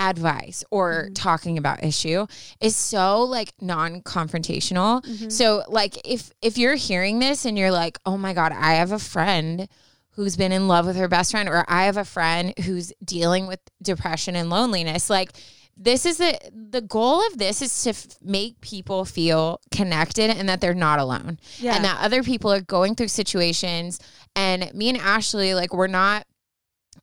advice 0.00 0.62
or 0.70 1.08
Mhm. 1.10 1.14
talking 1.14 1.58
about 1.58 1.82
issue 1.82 2.26
is 2.60 2.76
so 2.76 3.22
like 3.22 3.52
non-confrontational. 3.60 5.02
Mhm. 5.04 5.32
So 5.32 5.64
like 5.68 5.98
if 6.06 6.30
if 6.42 6.56
you're 6.58 6.76
hearing 6.76 7.18
this 7.18 7.44
and 7.44 7.58
you're 7.58 7.72
like, 7.72 7.98
"Oh 8.06 8.16
my 8.16 8.32
god, 8.32 8.52
I 8.52 8.74
have 8.74 8.92
a 8.92 8.98
friend 8.98 9.68
who's 10.12 10.36
been 10.36 10.52
in 10.52 10.68
love 10.68 10.86
with 10.86 10.96
her 10.96 11.08
best 11.08 11.30
friend 11.32 11.48
or 11.48 11.64
I 11.68 11.84
have 11.84 11.96
a 11.96 12.04
friend 12.04 12.52
who's 12.64 12.92
dealing 13.04 13.46
with 13.46 13.60
depression 13.82 14.36
and 14.36 14.50
loneliness." 14.50 15.10
Like 15.10 15.32
this 15.78 16.04
is 16.04 16.18
the 16.18 16.38
the 16.52 16.80
goal 16.80 17.24
of 17.26 17.38
this 17.38 17.62
is 17.62 17.82
to 17.84 17.90
f- 17.90 18.06
make 18.20 18.60
people 18.60 19.04
feel 19.04 19.60
connected 19.70 20.28
and 20.28 20.48
that 20.48 20.60
they're 20.60 20.74
not 20.74 20.98
alone. 20.98 21.38
Yeah. 21.58 21.76
and 21.76 21.84
that 21.84 22.00
other 22.00 22.22
people 22.22 22.52
are 22.52 22.60
going 22.60 22.96
through 22.96 23.08
situations. 23.08 24.00
And 24.34 24.72
me 24.74 24.88
and 24.88 24.98
Ashley 24.98 25.54
like 25.54 25.72
we're 25.72 25.86
not 25.86 26.26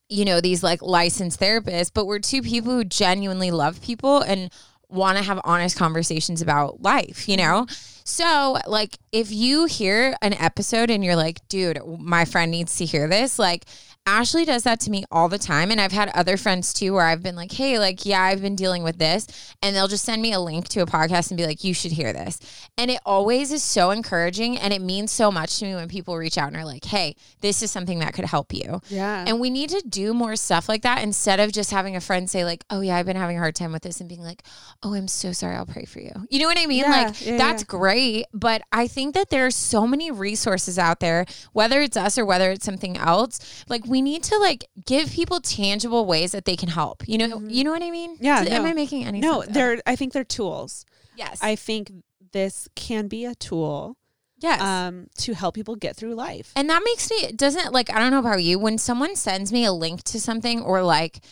you 0.09 0.26
know 0.26 0.41
these 0.41 0.61
like 0.61 0.82
licensed 0.82 1.39
therapists 1.39 1.89
but 1.93 2.05
we're 2.05 2.19
two 2.19 2.41
people 2.41 2.71
who 2.71 2.84
genuinely 2.84 3.49
love 3.49 3.82
people 3.82 4.19
and 4.21 4.51
want 4.89 5.17
to 5.17 5.23
have 5.23 5.39
honest 5.43 5.78
conversations 5.78 6.41
about 6.41 6.82
life 6.82 7.28
you 7.28 7.38
know? 7.38 7.65
Mm-hmm. 7.65 8.01
So 8.03 8.57
like 8.67 8.97
if 9.11 9.32
you 9.32 9.65
hear 9.65 10.15
an 10.21 10.34
episode 10.34 10.91
and 10.91 11.03
you're 11.03 11.15
like 11.15 11.39
dude 11.47 11.80
my 11.97 12.26
friend 12.26 12.51
needs 12.51 12.78
to 12.78 12.86
hear 12.86 13.07
this 13.07 13.39
like 13.39 13.65
Ashley 14.08 14.45
does 14.45 14.64
that 14.64 14.80
to 14.82 14.91
me 14.91 15.03
all 15.12 15.30
the 15.30 15.39
time. 15.39 15.72
And 15.72 15.82
I've 15.82 15.91
had 15.91 16.10
other 16.10 16.38
friends 16.38 16.74
too 16.74 16.93
where 16.93 17.06
I've 17.06 17.24
been 17.24 17.36
like, 17.36 17.51
hey, 17.51 17.80
like, 17.80 18.06
yeah, 18.06 18.22
I've 18.22 18.41
been 18.41 18.56
dealing 18.56 18.84
with 18.84 18.99
this. 18.99 19.56
And 19.64 19.76
they'll 19.76 19.88
just 19.88 20.06
send 20.06 20.22
me 20.22 20.32
a 20.32 20.39
link 20.39 20.68
to 20.70 20.82
a 20.82 20.86
podcast 20.86 21.32
and 21.32 21.38
be 21.38 21.45
like, 21.45 21.64
you 21.64 21.74
should 21.74 21.91
hear 21.91 22.14
this. 22.14 22.39
And 22.78 22.91
it 22.91 22.99
always 23.06 23.51
is 23.51 23.64
so 23.64 23.89
encouraging. 23.89 24.58
And 24.58 24.74
it 24.74 24.82
means 24.82 25.12
so 25.12 25.32
much 25.32 25.58
to 25.60 25.66
me 25.66 25.74
when 25.74 25.88
people 25.88 26.16
reach 26.18 26.38
out 26.38 26.49
and 26.49 26.58
are 26.58 26.66
like, 26.66 26.86
hey, 26.86 27.16
this 27.41 27.64
is 27.64 27.72
something 27.72 27.99
that 27.99 28.14
could 28.14 28.26
help 28.26 28.53
you. 28.53 28.80
yeah. 28.89 29.26
And 29.28 29.39
we 29.39 29.49
need 29.49 29.70
to 29.72 29.84
do 29.88 30.14
more 30.14 30.36
stuff 30.36 30.70
like 30.70 30.84
that 30.84 31.01
instead 31.01 31.39
of 31.39 31.51
just 31.51 31.72
having 31.72 31.95
a 31.95 32.01
friend 32.01 32.30
say, 32.30 32.45
like, 32.45 32.64
oh, 32.70 32.82
yeah, 32.82 32.97
I've 32.97 33.08
been 33.08 33.16
having 33.16 33.38
a 33.38 33.39
hard 33.39 33.56
time 33.56 33.72
with 33.72 33.82
this 33.82 33.99
and 33.99 34.08
being 34.08 34.22
like, 34.22 34.43
oh, 34.84 34.93
I'm 34.93 35.08
so 35.08 35.32
sorry. 35.32 35.56
I'll 35.56 35.66
pray 35.66 35.86
for 35.86 35.99
you. 35.99 36.12
You 36.30 36.39
know 36.39 36.47
what 36.47 36.60
I 36.60 36.68
mean? 36.68 36.80
Yeah, 36.80 36.89
like, 36.89 37.26
yeah, 37.26 37.38
that's 37.38 37.64
yeah. 37.64 37.68
great. 37.68 38.26
But 38.34 38.62
I 38.72 38.88
think 38.88 39.16
that 39.16 39.32
there 39.32 39.47
are 39.47 39.51
so 39.51 39.88
many 39.88 40.12
resources 40.12 40.78
out 40.78 40.99
there, 40.99 41.26
whether 41.53 41.82
it's 41.82 41.97
us 41.97 42.20
or 42.20 42.26
whether 42.26 42.51
it's 42.51 42.66
something 42.66 42.97
else. 42.97 43.64
Like, 43.68 43.86
we 43.86 43.94
need 44.01 44.23
to, 44.23 44.37
like, 44.37 44.65
give 44.85 45.11
people 45.11 45.39
tangible 45.39 46.05
ways 46.05 46.31
that 46.31 46.45
they 46.45 46.55
can 46.55 46.69
help. 46.69 47.03
You 47.07 47.17
know, 47.17 47.41
you 47.47 47.63
know 47.63 47.71
what 47.71 47.83
I 47.83 47.91
mean? 47.91 48.17
Yeah, 48.19 48.39
Am 48.39 48.63
no. 48.63 48.69
I 48.69 48.73
making 48.73 49.05
any 49.05 49.19
no, 49.19 49.41
sense? 49.41 49.53
they're, 49.53 49.81
I 49.85 49.95
think 49.95 50.13
they're 50.13 50.23
tools. 50.23 50.85
yes. 51.15 51.39
I 51.41 51.55
think 51.55 51.91
this 52.31 52.67
can 52.75 53.07
be 53.07 53.25
a 53.25 53.33
tool 53.35 53.97
yes. 54.39 54.61
um, 54.61 55.07
to 55.19 55.33
help 55.33 55.55
people 55.55 55.75
get 55.75 55.95
through 55.95 56.15
life. 56.15 56.51
And 56.55 56.69
that 56.69 56.81
makes 56.83 57.09
me 57.09 57.17
it 57.17 57.37
doesn't 57.37 57.73
like 57.73 57.89
I 57.89 57.99
don't 57.99 58.11
know 58.11 58.19
about 58.19 58.43
you 58.43 58.59
when 58.59 58.77
someone 58.77 59.15
sends 59.15 59.51
me 59.51 59.65
a 59.65 59.71
link 59.71 60.03
to 60.03 60.19
something 60.19 60.61
or 60.61 60.83
like 60.83 61.23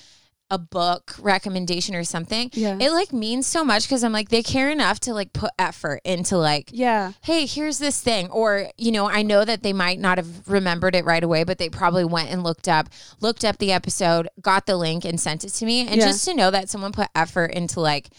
a 0.53 0.57
book 0.59 1.15
recommendation 1.19 1.95
or 1.95 2.03
something, 2.03 2.51
Yeah. 2.53 2.77
it 2.79 2.91
like 2.91 3.11
means 3.11 3.47
so 3.47 3.63
much 3.63 3.83
because 3.83 4.03
I'm 4.03 4.11
like 4.13 4.29
they 4.29 4.43
care 4.43 4.69
enough 4.69 4.99
to 5.01 5.13
like 5.15 5.33
put 5.33 5.49
effort 5.57 5.99
into 6.05 6.37
like 6.37 6.69
yeah. 6.71 7.13
hey, 7.23 7.47
here's 7.47 7.79
this 7.79 7.99
thing. 7.99 8.29
Or, 8.29 8.69
you 8.77 8.91
know, 8.91 9.09
I 9.09 9.23
know 9.23 9.43
that 9.43 9.63
they 9.63 9.73
might 9.73 9.99
not 9.99 10.19
have 10.19 10.47
remembered 10.47 10.93
it 10.95 11.05
right 11.05 11.23
away, 11.23 11.43
but 11.43 11.57
they 11.57 11.69
probably 11.69 12.05
went 12.05 12.29
and 12.29 12.43
looked 12.43 12.67
up, 12.67 12.89
looked 13.19 13.43
up 13.43 13.57
the 13.57 13.71
episode, 13.71 14.27
got 14.41 14.67
the 14.67 14.77
link 14.77 15.05
and 15.05 15.19
sent 15.19 15.43
it 15.43 15.49
to 15.53 15.65
me. 15.65 15.87
And 15.87 15.97
Yeah. 15.97 16.05
just 16.05 16.23
to 16.25 16.35
know 16.35 16.51
that 16.51 16.69
someone 16.69 16.91
put 16.91 17.07
effort 17.15 17.51
into 17.51 17.79
like, 17.79 18.09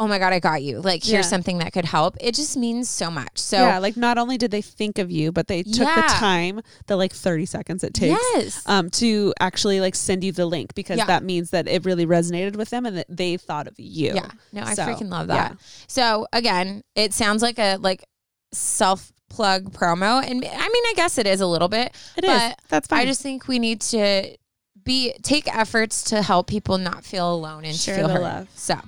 oh 0.00 0.08
my 0.08 0.18
God, 0.18 0.32
I 0.32 0.40
got 0.40 0.62
you. 0.62 0.80
Like, 0.80 1.04
here's 1.04 1.24
Yeah. 1.24 1.30
something 1.30 1.58
that 1.58 1.72
could 1.72 1.84
help. 1.84 2.16
It 2.20 2.34
just 2.34 2.56
means 2.56 2.90
so 2.90 3.10
much. 3.12 3.38
So, 3.38 3.58
yeah. 3.58 3.78
Like 3.78 3.96
not 3.96 4.18
only 4.18 4.36
did 4.36 4.50
they 4.50 4.60
think 4.60 4.98
of 4.98 5.10
you, 5.10 5.30
but 5.30 5.46
they 5.46 5.62
took 5.62 5.86
the 5.94 6.02
time, 6.08 6.60
the 6.88 6.96
like 6.96 7.12
30 7.12 7.46
seconds 7.46 7.84
it 7.84 7.94
takes. 7.94 8.20
yes. 8.34 8.62
Um, 8.66 8.90
to 8.90 9.32
actually 9.38 9.80
like 9.80 9.94
send 9.94 10.24
you 10.24 10.32
the 10.32 10.46
link 10.46 10.74
because 10.74 10.98
Yeah. 10.98 11.04
that 11.06 11.22
means 11.22 11.50
that 11.50 11.68
it 11.68 11.84
really 11.84 12.06
resonated 12.06 12.56
with 12.56 12.70
them 12.70 12.86
and 12.86 12.96
that 12.96 13.06
they 13.08 13.36
thought 13.36 13.68
of 13.68 13.74
you. 13.78 14.14
Yeah. 14.14 14.30
No, 14.52 14.62
I 14.64 14.74
So, 14.74 14.82
freaking 14.84 15.10
love 15.10 15.28
yeah. 15.28 15.50
that. 15.50 15.58
So 15.86 16.26
again, 16.32 16.82
it 16.96 17.12
sounds 17.12 17.40
like 17.40 17.58
a 17.60 17.76
like 17.76 18.04
self 18.52 19.12
plug 19.30 19.72
promo. 19.72 20.22
And 20.22 20.44
I 20.44 20.68
mean, 20.68 20.84
I 20.86 20.92
guess 20.96 21.18
it 21.18 21.26
is 21.26 21.40
a 21.40 21.46
little 21.46 21.68
bit. 21.68 21.94
It 22.16 22.24
is. 22.24 22.30
But 22.30 22.58
That's 22.68 22.88
fine. 22.88 23.00
I 23.00 23.04
just 23.04 23.22
think 23.22 23.46
we 23.48 23.58
need 23.60 23.80
to 23.82 24.36
be 24.84 25.12
take 25.22 25.46
efforts 25.56 26.02
to 26.04 26.20
help 26.22 26.46
people 26.46 26.78
not 26.78 27.04
feel 27.04 27.32
alone 27.32 27.64
and 27.64 27.74
Share 27.74 27.96
feel 27.96 28.08
love. 28.08 28.48
So, 28.54 28.78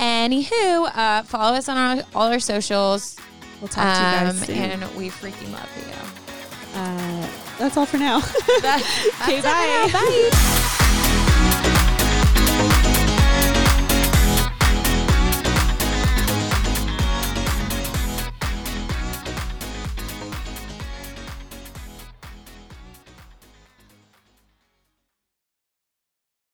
anywho, 0.00 0.90
uh, 0.94 1.22
follow 1.24 1.56
us 1.56 1.68
on 1.68 1.76
our, 1.76 2.04
all 2.14 2.30
our 2.32 2.38
socials. 2.40 3.16
we'll 3.60 3.68
talk 3.68 3.84
to 3.96 4.00
you 4.00 4.06
Um, 4.30 4.36
guys 4.36 4.46
soon. 4.46 4.82
and 4.82 4.96
we 4.96 5.10
freaking 5.10 5.52
love 5.52 5.68
you. 5.76 6.78
uh, 6.78 7.28
that's 7.58 7.76
all 7.76 7.86
for 7.86 7.98
now. 7.98 8.20
That- 8.62 8.82
Okay, 9.22 9.40
bye. 9.40 9.90
Bye. 9.92 10.84